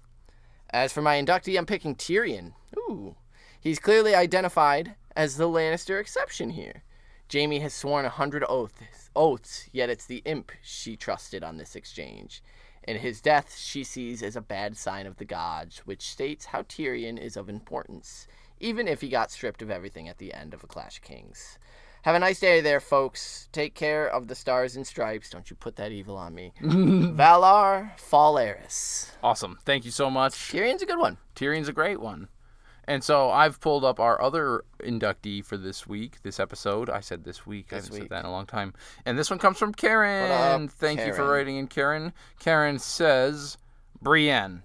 As 0.70 0.92
for 0.92 1.02
my 1.02 1.22
inductee, 1.22 1.58
I'm 1.58 1.66
picking 1.66 1.96
Tyrion. 1.96 2.54
Ooh. 2.78 3.16
He's 3.60 3.80
clearly 3.80 4.14
identified 4.14 4.96
as 5.16 5.38
the 5.38 5.48
Lannister 5.48 6.00
exception 6.00 6.52
here. 6.52 6.84
Jaime 7.32 7.60
has 7.60 7.74
sworn 7.74 8.06
a 8.06 8.10
hundred 8.10 8.44
oaths, 8.48 9.10
oaths, 9.16 9.70
yet 9.72 9.90
it's 9.90 10.06
the 10.06 10.22
imp 10.26 10.52
she 10.62 10.96
trusted 10.96 11.44
on 11.44 11.58
this 11.58 11.76
exchange. 11.76 12.44
And 12.84 13.00
his 13.00 13.22
death 13.22 13.58
she 13.58 13.84
sees 13.84 14.22
as 14.22 14.36
a 14.36 14.42
bad 14.42 14.78
sign 14.78 15.08
of 15.08 15.18
the 15.18 15.26
gods, 15.26 15.80
which 15.86 16.04
states 16.04 16.46
how 16.46 16.62
Tyrion 16.62 17.18
is 17.18 17.36
of 17.36 17.50
importance, 17.50 18.28
even 18.60 18.88
if 18.88 19.02
he 19.02 19.10
got 19.10 19.32
stripped 19.32 19.64
of 19.64 19.72
everything 19.72 20.08
at 20.08 20.20
the 20.20 20.34
end 20.34 20.54
of 20.54 20.64
A 20.64 20.68
Clash 20.68 20.98
of 20.98 21.04
Kings. 21.04 21.58
Have 22.06 22.14
a 22.14 22.20
nice 22.20 22.40
day 22.40 22.62
there, 22.62 22.80
folks. 22.80 23.50
Take 23.52 23.74
care 23.74 24.08
of 24.08 24.28
the 24.28 24.36
stars 24.36 24.76
and 24.76 24.86
stripes. 24.86 25.32
Don't 25.32 25.50
you 25.50 25.56
put 25.56 25.76
that 25.78 25.92
evil 25.92 26.16
on 26.18 26.36
me. 26.36 26.54
Valar 26.62 27.98
Falleris. 27.98 29.10
Awesome. 29.24 29.58
Thank 29.66 29.86
you 29.86 29.90
so 29.92 30.12
much. 30.12 30.34
Tyrion's 30.52 30.84
a 30.84 30.86
good 30.86 31.00
one. 31.00 31.18
Tyrion's 31.36 31.68
a 31.68 31.74
great 31.74 32.00
one. 32.00 32.28
And 32.88 33.04
so 33.04 33.32
I've 33.32 33.60
pulled 33.60 33.84
up 33.84 34.00
our 34.00 34.22
other 34.22 34.66
inductee 34.84 35.44
for 35.44 35.58
this 35.58 35.88
week, 35.88 36.22
this 36.22 36.40
episode. 36.40 36.92
I 36.92 37.00
said 37.00 37.24
this 37.24 37.48
week. 37.48 37.70
I 37.72 37.78
This 37.78 37.86
haven't 37.86 38.00
week. 38.02 38.04
said 38.04 38.10
that 38.18 38.20
in 38.20 38.26
a 38.28 38.32
long 38.32 38.46
time. 38.46 38.76
And 39.04 39.18
this 39.18 39.32
one 39.32 39.40
comes 39.40 39.58
from 39.58 39.74
Karen. 39.74 40.32
up, 40.66 40.70
Thank 40.70 41.04
you 41.08 41.12
for 41.12 41.28
writing 41.28 41.58
in, 41.58 41.66
Karen. 41.66 42.14
Karen 42.38 42.78
says, 42.78 43.58
Brienne. 44.00 44.62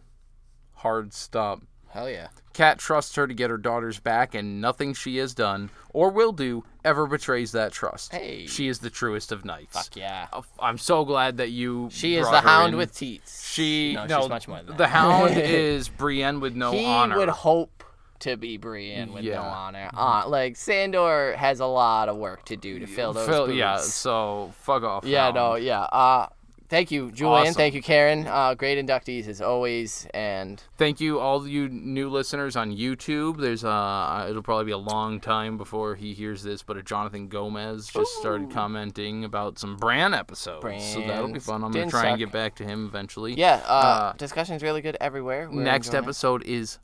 Hard 0.75 1.15
stop. 1.15 1.63
Hell 1.91 2.09
yeah. 2.09 2.29
Kat 2.53 2.79
trusts 2.79 3.15
her 3.17 3.27
to 3.27 3.35
get 3.35 3.49
her 3.51 3.57
daughters 3.59 3.99
back, 4.01 4.35
and 4.35 4.61
nothing 4.61 4.93
she 4.95 5.17
has 5.19 5.35
done 5.35 5.71
or 5.93 6.11
will 6.11 6.33
do 6.33 6.65
ever 6.85 7.07
betrays 7.07 7.53
that 7.53 7.73
trust. 7.73 8.13
Hey. 8.13 8.47
She 8.47 8.69
is 8.69 8.81
the 8.81 8.91
truest 8.91 9.33
of 9.33 9.45
knights. 9.45 9.73
Fuck 9.77 9.97
yeah. 9.97 10.27
Uh, 10.33 10.43
I'm 10.61 10.79
so 10.79 11.05
glad 11.05 11.37
that 11.39 11.51
you. 11.51 11.89
She 11.93 12.17
is 12.17 12.29
the 12.31 12.41
hound 12.41 12.73
in. 12.75 12.79
with 12.79 12.95
teats. 12.97 13.49
She 13.49 13.95
no, 13.95 14.07
no, 14.07 14.21
she's 14.21 14.29
much 14.29 14.49
more 14.49 14.59
than 14.59 14.67
that. 14.67 14.79
the 14.79 14.89
hound 14.89 15.31
is 15.37 15.89
Brienne 15.89 16.41
with 16.41 16.55
no 16.55 16.73
he 16.73 16.85
honor. 16.85 17.17
would 17.19 17.29
hope 17.29 17.85
to 18.21 18.37
be 18.37 18.57
Brienne 18.57 19.13
with 19.13 19.25
no 19.25 19.41
honor. 19.41 19.89
Uh, 19.95 20.25
like 20.29 20.57
Sandor 20.57 21.35
has 21.37 21.61
a 21.61 21.67
lot 21.67 22.09
of 22.09 22.17
work 22.17 22.45
to 22.47 22.57
do 22.57 22.79
to 22.81 22.87
fill 22.87 23.13
those 23.15 23.27
Phil- 23.29 23.47
boots. 23.47 23.57
yeah, 23.59 23.79
so 23.79 24.53
fuck 24.61 24.83
off. 24.83 25.05
Yeah, 25.05 25.25
hound. 25.25 25.35
no, 25.37 25.55
yeah. 25.55 25.81
Uh, 25.83 26.27
thank 26.71 26.91
you, 26.91 27.11
Julian. 27.11 27.43
Awesome. 27.49 27.55
Thank 27.55 27.75
you, 27.75 27.83
Karen. 27.83 28.27
Uh, 28.27 28.55
great 28.55 28.85
inductees 28.85 29.29
as 29.29 29.43
always. 29.43 30.07
And 30.15 30.63
Thank 30.79 31.01
you, 31.01 31.19
all 31.21 31.47
you 31.47 31.69
new 31.69 32.09
listeners 32.09 32.57
on 32.57 32.75
YouTube. 32.75 33.39
There's 33.39 33.65
uh, 33.65 34.27
it'll 34.31 34.43
probably 34.43 34.65
be 34.65 34.73
a 34.73 34.79
long 34.79 35.21
time 35.21 35.59
before 35.59 35.97
he 35.97 36.15
hears 36.15 36.43
this, 36.43 36.63
but 36.63 36.77
a 36.79 36.83
Jonathan 36.83 37.29
Gomez 37.29 37.89
just 37.89 38.11
started 38.21 38.51
commenting 38.51 39.25
about 39.25 39.59
some 39.59 39.77
Bran 39.77 40.15
episodes, 40.15 40.85
so 40.93 41.01
that'll 41.01 41.33
be 41.33 41.41
fun. 41.41 41.63
I'm 41.63 41.73
gonna 41.73 41.91
try 41.91 42.07
and 42.09 42.19
get 42.19 42.33
back 42.33 42.55
to 42.57 42.65
him 42.65 42.87
eventually. 42.87 43.35
yeah, 43.35 43.61
uh, 43.67 43.73
Uh, 43.91 44.13
discussion's 44.15 44.63
really 44.63 44.81
good 44.81 44.97
everywhere. 45.01 45.49
We're 45.51 45.63
Next 45.63 45.95
episode 45.95 46.43
is 46.45 46.79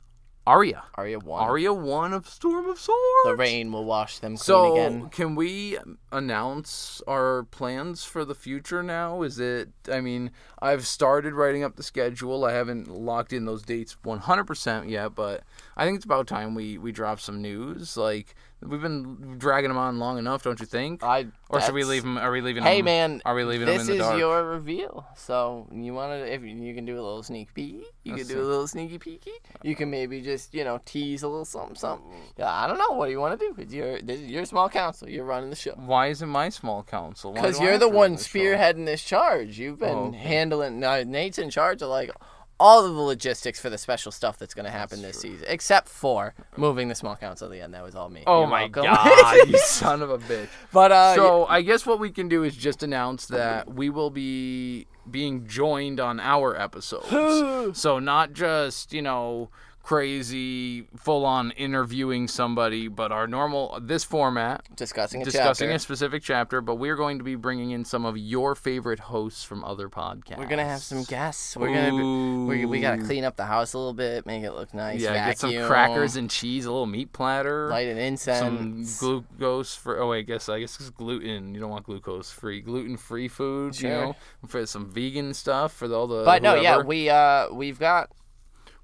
Arya. 0.47 0.83
Arya 0.95 1.19
one. 1.19 1.43
Arya 1.43 1.73
one 1.73 2.13
of 2.13 2.27
Storm 2.27 2.69
of 2.69 2.79
Swords. 2.79 2.99
The 3.25 3.35
rain 3.35 3.71
will 3.71 3.83
wash 3.83 4.19
them 4.19 4.31
clean 4.31 4.37
So, 4.37 4.73
again. 4.73 5.09
can 5.09 5.35
we 5.35 5.77
announce 6.11 7.01
our 7.05 7.43
plans 7.43 8.05
for 8.05 8.23
the 8.23 8.33
future 8.33 8.81
now? 8.81 9.23
Is 9.23 9.39
it, 9.39 9.69
I 9.91 9.99
mean, 9.99 10.31
I've 10.61 10.87
started 10.87 11.33
writing 11.33 11.63
up 11.63 11.75
the 11.75 11.83
schedule. 11.83 12.45
I 12.45 12.53
haven't 12.53 12.87
locked 12.87 13.33
in 13.33 13.45
those 13.45 13.61
dates 13.61 13.97
100% 14.05 14.89
yet, 14.89 15.13
but 15.15 15.43
I 15.75 15.85
think 15.85 15.97
it's 15.97 16.05
about 16.05 16.27
time 16.27 16.55
we, 16.55 16.77
we 16.77 16.91
drop 16.91 17.19
some 17.19 17.41
news. 17.41 17.97
Like, 17.97 18.33
we've 18.65 18.81
been 18.81 19.37
dragging 19.37 19.69
them 19.69 19.77
on 19.77 19.99
long 19.99 20.17
enough, 20.17 20.43
don't 20.43 20.59
you 20.59 20.65
think? 20.65 21.03
I. 21.03 21.27
or 21.49 21.61
should 21.61 21.73
we 21.73 21.83
leave 21.83 22.03
them, 22.03 22.17
are 22.17 22.31
we 22.31 22.41
leaving 22.41 22.63
Hey 22.63 22.77
them, 22.77 22.85
man, 22.85 23.21
are 23.25 23.35
we 23.35 23.43
leaving 23.43 23.67
them 23.67 23.77
this 23.77 23.87
in 23.87 23.97
the 23.97 24.03
is 24.03 24.07
dark? 24.07 24.19
your 24.19 24.43
reveal. 24.43 25.05
So 25.15 25.67
you 25.71 25.93
want 25.93 26.11
to, 26.13 26.33
if 26.33 26.41
you 26.43 26.73
can 26.73 26.85
do 26.85 26.95
a 26.95 27.01
little 27.01 27.23
sneak 27.23 27.53
peek, 27.53 27.83
you 28.03 28.15
can 28.15 28.27
do 28.27 28.41
a 28.41 28.43
little 28.43 28.67
sneaky 28.67 28.97
peeky. 28.99 29.31
You 29.63 29.75
can 29.75 29.89
maybe 29.89 30.21
just 30.21 30.53
you 30.53 30.63
know 30.63 30.79
tease 30.85 31.23
a 31.23 31.27
little 31.27 31.45
something, 31.45 31.75
something. 31.75 32.07
Yeah, 32.37 32.51
I 32.51 32.67
don't 32.67 32.77
know. 32.77 32.91
What 32.91 33.05
do 33.05 33.11
you 33.11 33.19
want 33.19 33.39
to 33.39 33.45
do? 33.47 33.55
It's 33.61 33.73
your 33.73 34.01
this 34.01 34.19
is 34.19 34.27
your 34.29 34.45
small 34.45 34.69
council. 34.69 35.07
You're 35.09 35.25
running 35.25 35.49
the 35.49 35.55
show. 35.55 35.73
Why 35.75 36.07
is 36.07 36.21
it 36.21 36.27
my 36.27 36.49
small 36.49 36.83
council? 36.83 37.33
Because 37.33 37.59
you're 37.59 37.77
the 37.77 37.89
one 37.89 38.15
spearheading 38.15 38.85
this 38.85 39.03
charge. 39.03 39.59
You've 39.59 39.81
oh, 39.83 39.85
been 39.85 39.97
Oh, 39.97 40.05
okay. 40.07 40.17
handling. 40.17 40.79
No, 40.79 41.03
Nate's 41.03 41.37
in 41.37 41.49
charge 41.49 41.81
of 41.81 41.89
like 41.89 42.11
all 42.59 42.85
of 42.85 42.95
the 42.95 43.01
logistics 43.01 43.59
for 43.59 43.69
the 43.69 43.77
special 43.77 44.11
stuff 44.11 44.37
that's 44.37 44.53
going 44.53 44.65
to 44.65 44.71
happen 44.71 45.01
this 45.01 45.19
season, 45.19 45.45
except 45.47 45.89
for 45.89 46.33
moving 46.55 46.87
the 46.87 46.95
small 46.95 47.15
council 47.15 47.45
at 47.45 47.51
the 47.51 47.61
end. 47.61 47.73
That 47.73 47.83
was 47.83 47.95
all 47.95 48.09
me. 48.09 48.23
Oh 48.25 48.39
You're 48.41 48.47
my 48.47 48.61
welcome. 48.63 48.83
god, 48.83 49.35
you 49.47 49.57
son 49.63 50.01
of 50.01 50.09
a 50.09 50.17
bitch. 50.17 50.49
but 50.71 50.91
uh, 50.91 51.15
so 51.15 51.45
I 51.45 51.61
guess 51.61 51.85
what 51.85 51.99
we 51.99 52.09
can 52.11 52.27
do 52.27 52.43
is 52.43 52.55
just 52.55 52.83
announce 52.83 53.27
that 53.27 53.73
we 53.73 53.89
will 53.89 54.09
be 54.09 54.87
being 55.09 55.47
joined 55.47 55.99
on 55.99 56.19
our 56.19 56.59
episodes. 56.59 57.07
so 57.79 57.99
not 57.99 58.33
just 58.33 58.93
you 58.93 59.01
know 59.01 59.49
crazy 59.87 60.81
full 60.97 61.23
on 61.23 61.51
interviewing 61.51 62.27
somebody, 62.27 62.89
but 62.89 63.09
our 63.09 63.25
normal 63.25 63.79
this 63.81 64.03
format 64.03 64.67
discussing 64.75 65.21
a 65.21 65.25
discussing 65.25 65.67
chapter. 65.67 65.75
a 65.75 65.79
specific 65.79 66.21
chapter. 66.21 66.59
But 66.59 66.75
we're 66.75 66.97
going 66.97 67.19
to 67.19 67.23
be 67.23 67.35
bringing 67.35 67.71
in 67.71 67.85
some 67.85 68.03
of 68.03 68.17
your 68.17 68.53
favorite 68.53 68.99
hosts 68.99 69.45
from 69.45 69.63
other 69.63 69.87
podcasts. 69.87 70.39
We're 70.39 70.47
gonna 70.47 70.65
have 70.65 70.81
some 70.81 71.05
guests. 71.05 71.55
We're 71.55 71.73
gonna 71.73 71.91
be, 71.91 72.03
we, 72.03 72.65
we 72.65 72.81
gotta 72.81 73.01
clean 73.01 73.23
up 73.23 73.37
the 73.37 73.45
house 73.45 73.71
a 73.71 73.77
little 73.77 73.93
bit, 73.93 74.25
make 74.25 74.43
it 74.43 74.51
look 74.51 74.73
nice. 74.73 74.99
Yeah, 74.99 75.25
get 75.25 75.39
some 75.39 75.53
crackers 75.67 76.17
and 76.17 76.29
cheese, 76.29 76.65
a 76.65 76.69
little 76.69 76.85
meat 76.85 77.13
platter. 77.13 77.69
light 77.69 77.87
an 77.87 78.17
some 78.17 78.57
incense. 78.57 78.99
glucose 78.99 79.73
for 79.73 80.01
oh 80.01 80.09
wait, 80.09 80.19
I 80.19 80.21
guess 80.23 80.49
I 80.49 80.59
guess 80.59 80.77
it's 80.81 80.89
gluten. 80.89 81.55
You 81.55 81.61
don't 81.61 81.69
want 81.69 81.85
glucose 81.85 82.29
free, 82.29 82.59
gluten 82.59 82.97
free 82.97 83.29
food. 83.29 83.79
You 83.79 83.87
know, 83.87 84.15
for 84.47 84.65
some 84.65 84.91
vegan 84.91 85.33
stuff 85.33 85.71
for 85.71 85.89
all 85.93 86.07
the. 86.07 86.25
but 86.25 86.41
no, 86.41 86.55
yeah, 86.55 86.81
we 86.81 87.09
uh 87.09 87.47
we've 87.53 87.79
got 87.79 88.09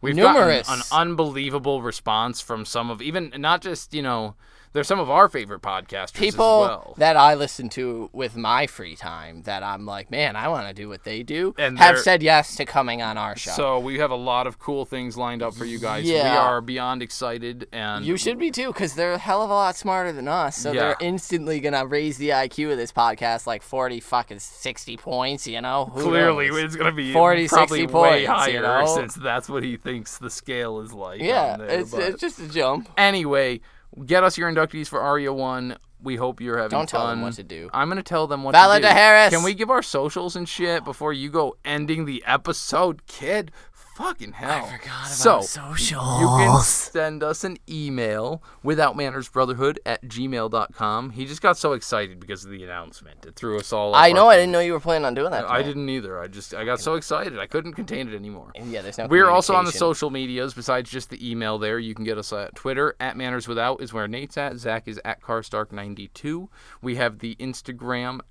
We've 0.04 0.16
numerous- 0.16 0.68
gotten 0.68 0.82
an 0.82 0.88
unbelievable 0.92 1.82
response 1.82 2.42
from 2.42 2.66
some 2.66 2.90
of 2.90 3.02
even 3.02 3.34
not 3.38 3.62
just 3.62 3.94
you 3.94 4.02
know 4.02 4.36
they're 4.74 4.84
some 4.84 5.00
of 5.00 5.10
our 5.10 5.30
favorite 5.30 5.62
podcasters 5.62 6.16
People 6.16 6.64
as 6.66 6.70
well. 6.70 6.94
that 6.98 7.16
I 7.16 7.36
listen 7.36 7.70
to 7.70 8.10
with 8.12 8.36
my 8.36 8.68
free 8.68 8.96
time 8.96 9.44
that 9.44 9.64
I'm 9.64 9.86
like, 9.86 10.12
man, 10.12 10.36
I 10.36 10.48
want 10.50 10.68
to 10.68 10.74
do 10.74 10.90
what 10.90 11.04
they 11.04 11.24
do, 11.24 11.54
And 11.58 11.78
have 11.80 12.00
said 12.00 12.22
yes 12.24 12.56
to 12.56 12.66
coming 12.66 13.02
on 13.02 13.18
our 13.18 13.36
show. 13.36 13.52
So 13.52 13.80
we 13.80 14.00
have 14.00 14.12
a 14.12 14.16
lot 14.16 14.48
of 14.48 14.60
cool 14.60 14.86
things 14.86 15.16
lined 15.16 15.42
up 15.44 15.54
for 15.54 15.66
you 15.66 15.80
guys. 15.80 16.04
We 16.04 16.20
are 16.20 16.60
beyond 16.62 17.02
excited, 17.02 17.68
and 17.72 18.06
you 18.06 18.18
should 18.18 18.38
be 18.40 18.52
too, 18.52 18.68
because 18.74 18.96
they're 18.96 19.14
a 19.14 19.18
hell 19.18 19.42
of 19.42 19.50
a 19.50 19.54
lot 19.54 19.76
smarter 19.76 20.12
than 20.12 20.28
us. 20.28 20.58
So 20.58 20.74
they're 20.74 20.98
instantly 21.00 21.60
gonna 21.60 21.86
raise 21.86 22.18
the 22.18 22.30
IQ 22.30 22.72
of 22.72 22.78
this 22.78 22.92
podcast 22.92 23.46
like 23.48 23.62
forty 23.62 24.00
fucking 24.00 24.40
sixty 24.40 24.98
points. 24.98 25.48
You 25.48 25.62
know, 25.62 25.86
Who 25.94 26.02
clearly 26.04 26.50
knows? 26.50 26.64
it's 26.64 26.76
gonna 26.76 26.92
be 26.92 27.14
40, 27.14 27.48
probably 27.48 27.80
60 27.80 27.86
way 27.86 27.92
points, 27.92 28.22
you 28.22 28.28
higher 28.28 28.62
know? 28.62 28.96
since 28.96 29.14
that's 29.16 29.48
what 29.50 29.64
he 29.64 29.78
thinks 29.78 30.18
the 30.18 30.30
scale 30.30 30.80
is 30.82 30.94
like. 30.94 31.22
yeah, 31.22 31.58
there, 31.58 31.68
it's 31.68 31.92
but- 31.92 32.02
it's 32.02 32.20
just 32.22 32.40
a 32.40 32.48
jump. 32.48 32.90
anyway. 32.98 33.62
Get 34.06 34.24
us 34.24 34.38
your 34.38 34.52
inductees 34.52 34.88
for 34.88 35.00
Arya 35.02 35.32
One. 35.34 35.78
We 36.02 36.16
hope 36.18 36.42
you're 36.42 36.58
having 36.58 36.72
Don't 36.72 36.90
fun. 36.90 37.00
tell 37.00 37.08
them 37.10 37.22
what 37.22 37.34
to 37.36 37.44
do. 37.44 37.70
I'm 37.74 37.88
gonna 37.88 38.04
tell 38.04 38.28
them 38.28 38.44
what 38.44 38.52
Vala 38.54 38.76
to 38.76 38.82
do. 38.82 38.88
Harris. 38.88 39.34
Can 39.34 39.44
we 39.44 39.54
give 39.54 39.70
our 39.70 39.82
socials 39.84 40.36
and 40.36 40.50
shit 40.50 40.84
before 40.84 41.14
you 41.14 41.30
go 41.30 41.56
ending 41.64 42.06
the 42.06 42.24
episode, 42.28 43.06
kid? 43.08 43.52
Fucking 43.96 44.32
hell. 44.32 44.66
I 44.66 44.78
forgot 44.78 45.08
so, 45.08 45.42
socials. 45.42 46.20
You 46.20 46.28
can 46.28 46.62
send 46.62 47.22
us 47.22 47.44
an 47.44 47.58
email 47.70 48.42
withoutmannersbrotherhood 48.66 49.78
at 49.86 50.04
gmail.com. 50.06 51.12
He 51.12 51.26
just 51.26 51.44
got 51.44 51.58
so 51.58 51.74
excited 51.74 52.20
because 52.20 52.44
of 52.44 52.50
the 52.50 52.64
announcement. 52.64 53.24
It 53.24 53.36
threw 53.36 53.60
us 53.60 53.72
all 53.72 53.94
I 53.94 54.12
know. 54.12 54.30
I 54.30 54.36
didn't 54.36 54.52
know 54.52 54.62
you 54.62 54.74
were 54.74 54.80
planning 54.80 55.06
on 55.06 55.14
doing 55.14 55.30
that. 55.30 55.46
I 55.46 55.60
tonight. 55.60 55.64
didn't 55.64 55.90
either. 55.90 56.20
I 56.20 56.28
just 56.28 56.56
I 56.56 56.66
got 56.66 56.80
so 56.80 56.96
excited. 56.96 57.38
I 57.38 57.46
couldn't 57.46 57.74
contain 57.74 58.08
it 58.08 58.16
anymore. 58.16 58.52
Yeah, 58.56 58.82
there's 58.82 58.98
no. 58.98 59.06
We're 59.06 59.30
also 59.30 59.54
on 59.54 59.66
the 59.66 59.72
communication. 59.72 59.80
social 59.80 60.10
medias 60.10 60.54
besides 60.56 60.90
just 60.90 61.12
the 61.12 61.30
email 61.30 61.60
there. 61.60 61.78
You 61.78 61.94
can 61.94 62.04
get 62.04 62.18
us 62.18 62.34
at 62.34 62.56
Twitter 62.56 62.96
at 63.00 63.16
Manners 63.16 63.48
Without 63.48 63.80
is 63.80 63.94
where 63.94 64.08
Nate's 64.08 64.38
at. 64.38 64.58
Zach 64.58 64.88
is 64.88 65.00
at 65.06 65.22
Carstark92. 65.22 66.48
We 66.82 66.96
have 66.96 67.20
the 67.20 67.36
Instagram 67.36 68.22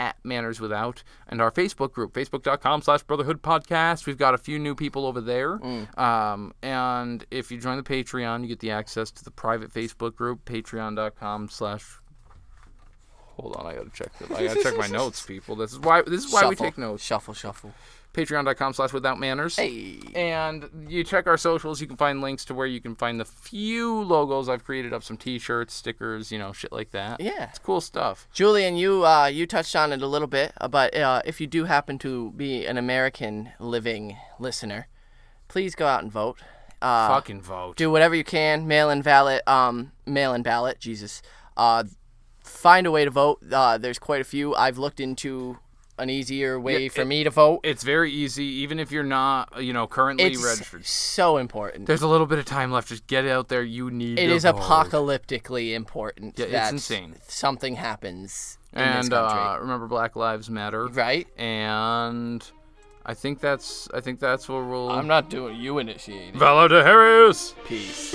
at 0.00 0.16
Manners 0.24 0.60
Without 0.60 1.02
and 1.28 1.42
our 1.42 1.50
Facebook 1.50 1.92
group, 1.92 2.14
facebook.com 2.14 2.80
slash 2.80 3.02
Brotherhood 3.02 3.42
Podcast. 3.42 4.06
We've 4.06 4.16
got 4.16 4.32
a 4.32 4.38
few 4.38 4.58
new 4.58 4.74
people 4.74 5.04
over 5.04 5.20
there. 5.20 5.58
Mm. 5.58 5.98
Um, 5.98 6.54
and 6.62 7.24
if 7.30 7.52
you 7.52 7.60
join 7.60 7.76
the 7.76 7.82
Patreon, 7.82 8.40
you 8.40 8.48
get 8.48 8.60
the 8.60 8.70
access 8.70 9.10
to 9.10 9.22
the 9.22 9.30
private 9.30 9.72
Facebook 9.72 10.16
group, 10.16 10.44
patreon.com 10.46 11.50
slash 11.50 11.98
Hold 13.36 13.56
on, 13.56 13.66
I 13.66 13.74
gotta 13.74 13.90
check 13.90 14.12
the, 14.18 14.36
I 14.36 14.48
gotta 14.48 14.62
check 14.62 14.76
my 14.76 14.86
notes, 14.98 15.24
people. 15.24 15.56
This 15.56 15.72
is 15.72 15.78
why 15.78 16.02
this 16.02 16.24
is 16.24 16.32
why 16.32 16.46
we 16.46 16.54
take 16.54 16.76
notes. 16.76 17.02
Shuffle, 17.02 17.32
shuffle. 17.32 17.72
Patreon.com 18.12 18.72
slash 18.72 18.92
without 18.92 19.18
manners. 19.20 19.56
Hey. 19.56 19.98
And 20.14 20.68
you 20.88 21.04
check 21.04 21.26
our 21.26 21.36
socials, 21.36 21.80
you 21.80 21.86
can 21.86 21.96
find 21.96 22.20
links 22.20 22.44
to 22.46 22.54
where 22.54 22.66
you 22.66 22.80
can 22.80 22.96
find 22.96 23.20
the 23.20 23.24
few 23.24 24.02
logos 24.02 24.48
I've 24.48 24.64
created 24.64 24.92
up 24.92 25.02
some 25.04 25.16
t-shirts, 25.16 25.74
stickers, 25.74 26.32
you 26.32 26.38
know, 26.38 26.52
shit 26.52 26.72
like 26.72 26.90
that. 26.90 27.20
Yeah. 27.20 27.50
It's 27.50 27.58
cool 27.58 27.80
stuff. 27.80 28.28
Julian, 28.32 28.76
you 28.76 29.06
uh, 29.06 29.26
you 29.26 29.46
touched 29.46 29.76
on 29.76 29.92
it 29.92 30.02
a 30.02 30.06
little 30.06 30.26
bit, 30.28 30.52
uh, 30.60 30.66
but 30.68 30.94
uh, 30.96 31.22
if 31.24 31.40
you 31.40 31.46
do 31.46 31.64
happen 31.64 31.98
to 32.00 32.32
be 32.32 32.66
an 32.66 32.76
American 32.76 33.50
living 33.60 34.16
listener, 34.38 34.88
please 35.48 35.74
go 35.74 35.86
out 35.86 36.02
and 36.02 36.10
vote. 36.10 36.38
Uh, 36.82 37.08
Fucking 37.08 37.42
vote. 37.42 37.76
do 37.76 37.90
whatever 37.90 38.14
you 38.14 38.24
can, 38.24 38.66
mail 38.66 38.88
in 38.90 39.02
ballot, 39.02 39.46
um, 39.46 39.92
mail 40.06 40.32
in 40.34 40.42
ballot. 40.42 40.80
Jesus, 40.80 41.20
uh, 41.56 41.84
find 42.42 42.86
a 42.86 42.90
way 42.90 43.04
to 43.04 43.10
vote. 43.10 43.38
Uh, 43.52 43.76
there's 43.78 43.98
quite 43.98 44.20
a 44.20 44.24
few. 44.24 44.54
I've 44.54 44.78
looked 44.78 44.98
into 44.98 45.58
an 46.00 46.10
easier 46.10 46.58
way 46.58 46.84
Yeah, 46.84 46.88
for 46.90 47.02
it- 47.02 47.06
me 47.06 47.24
to 47.24 47.30
vote. 47.30 47.60
It's 47.62 47.82
very 47.84 48.10
easy, 48.10 48.44
even 48.44 48.78
if 48.78 48.90
you're 48.90 49.02
not, 49.04 49.62
you 49.62 49.72
know, 49.72 49.86
currently 49.86 50.24
It's 50.26 50.42
registered. 50.44 50.86
so 50.86 51.36
important. 51.36 51.86
There's 51.86 52.02
a 52.02 52.08
little 52.08 52.26
bit 52.26 52.38
of 52.38 52.44
time 52.44 52.72
left. 52.72 52.88
Just 52.88 53.06
get 53.06 53.24
it 53.24 53.30
out 53.30 53.48
there. 53.48 53.62
You 53.62 53.90
need 53.90 54.18
It 54.18 54.26
to 54.28 54.32
is 54.34 54.42
vote. 54.44 54.56
apocalyptically 54.56 55.74
important 55.74 56.38
Yeah, 56.38 56.64
it's 56.64 56.72
insane. 56.72 57.16
something 57.28 57.76
happens 57.76 58.58
in 58.72 58.78
this 58.78 58.86
And 59.06 59.10
country. 59.10 59.38
uh, 59.40 59.58
remember, 59.58 59.86
Black 59.86 60.16
Lives 60.16 60.48
Matter. 60.50 60.86
right? 60.86 61.26
And 61.38 62.42
I 63.04 63.14
think 63.14 63.40
that's 63.40 63.88
I 63.94 64.00
think 64.00 64.20
that's 64.20 64.48
what 64.48 64.64
we'll. 64.66 64.90
I'm 64.90 65.06
not 65.06 65.30
doing 65.30 65.56
you 65.56 65.78
initiating. 65.78 66.34
Valar 66.40 66.68
Dohaeris. 66.68 67.54
Peace. 67.66 68.14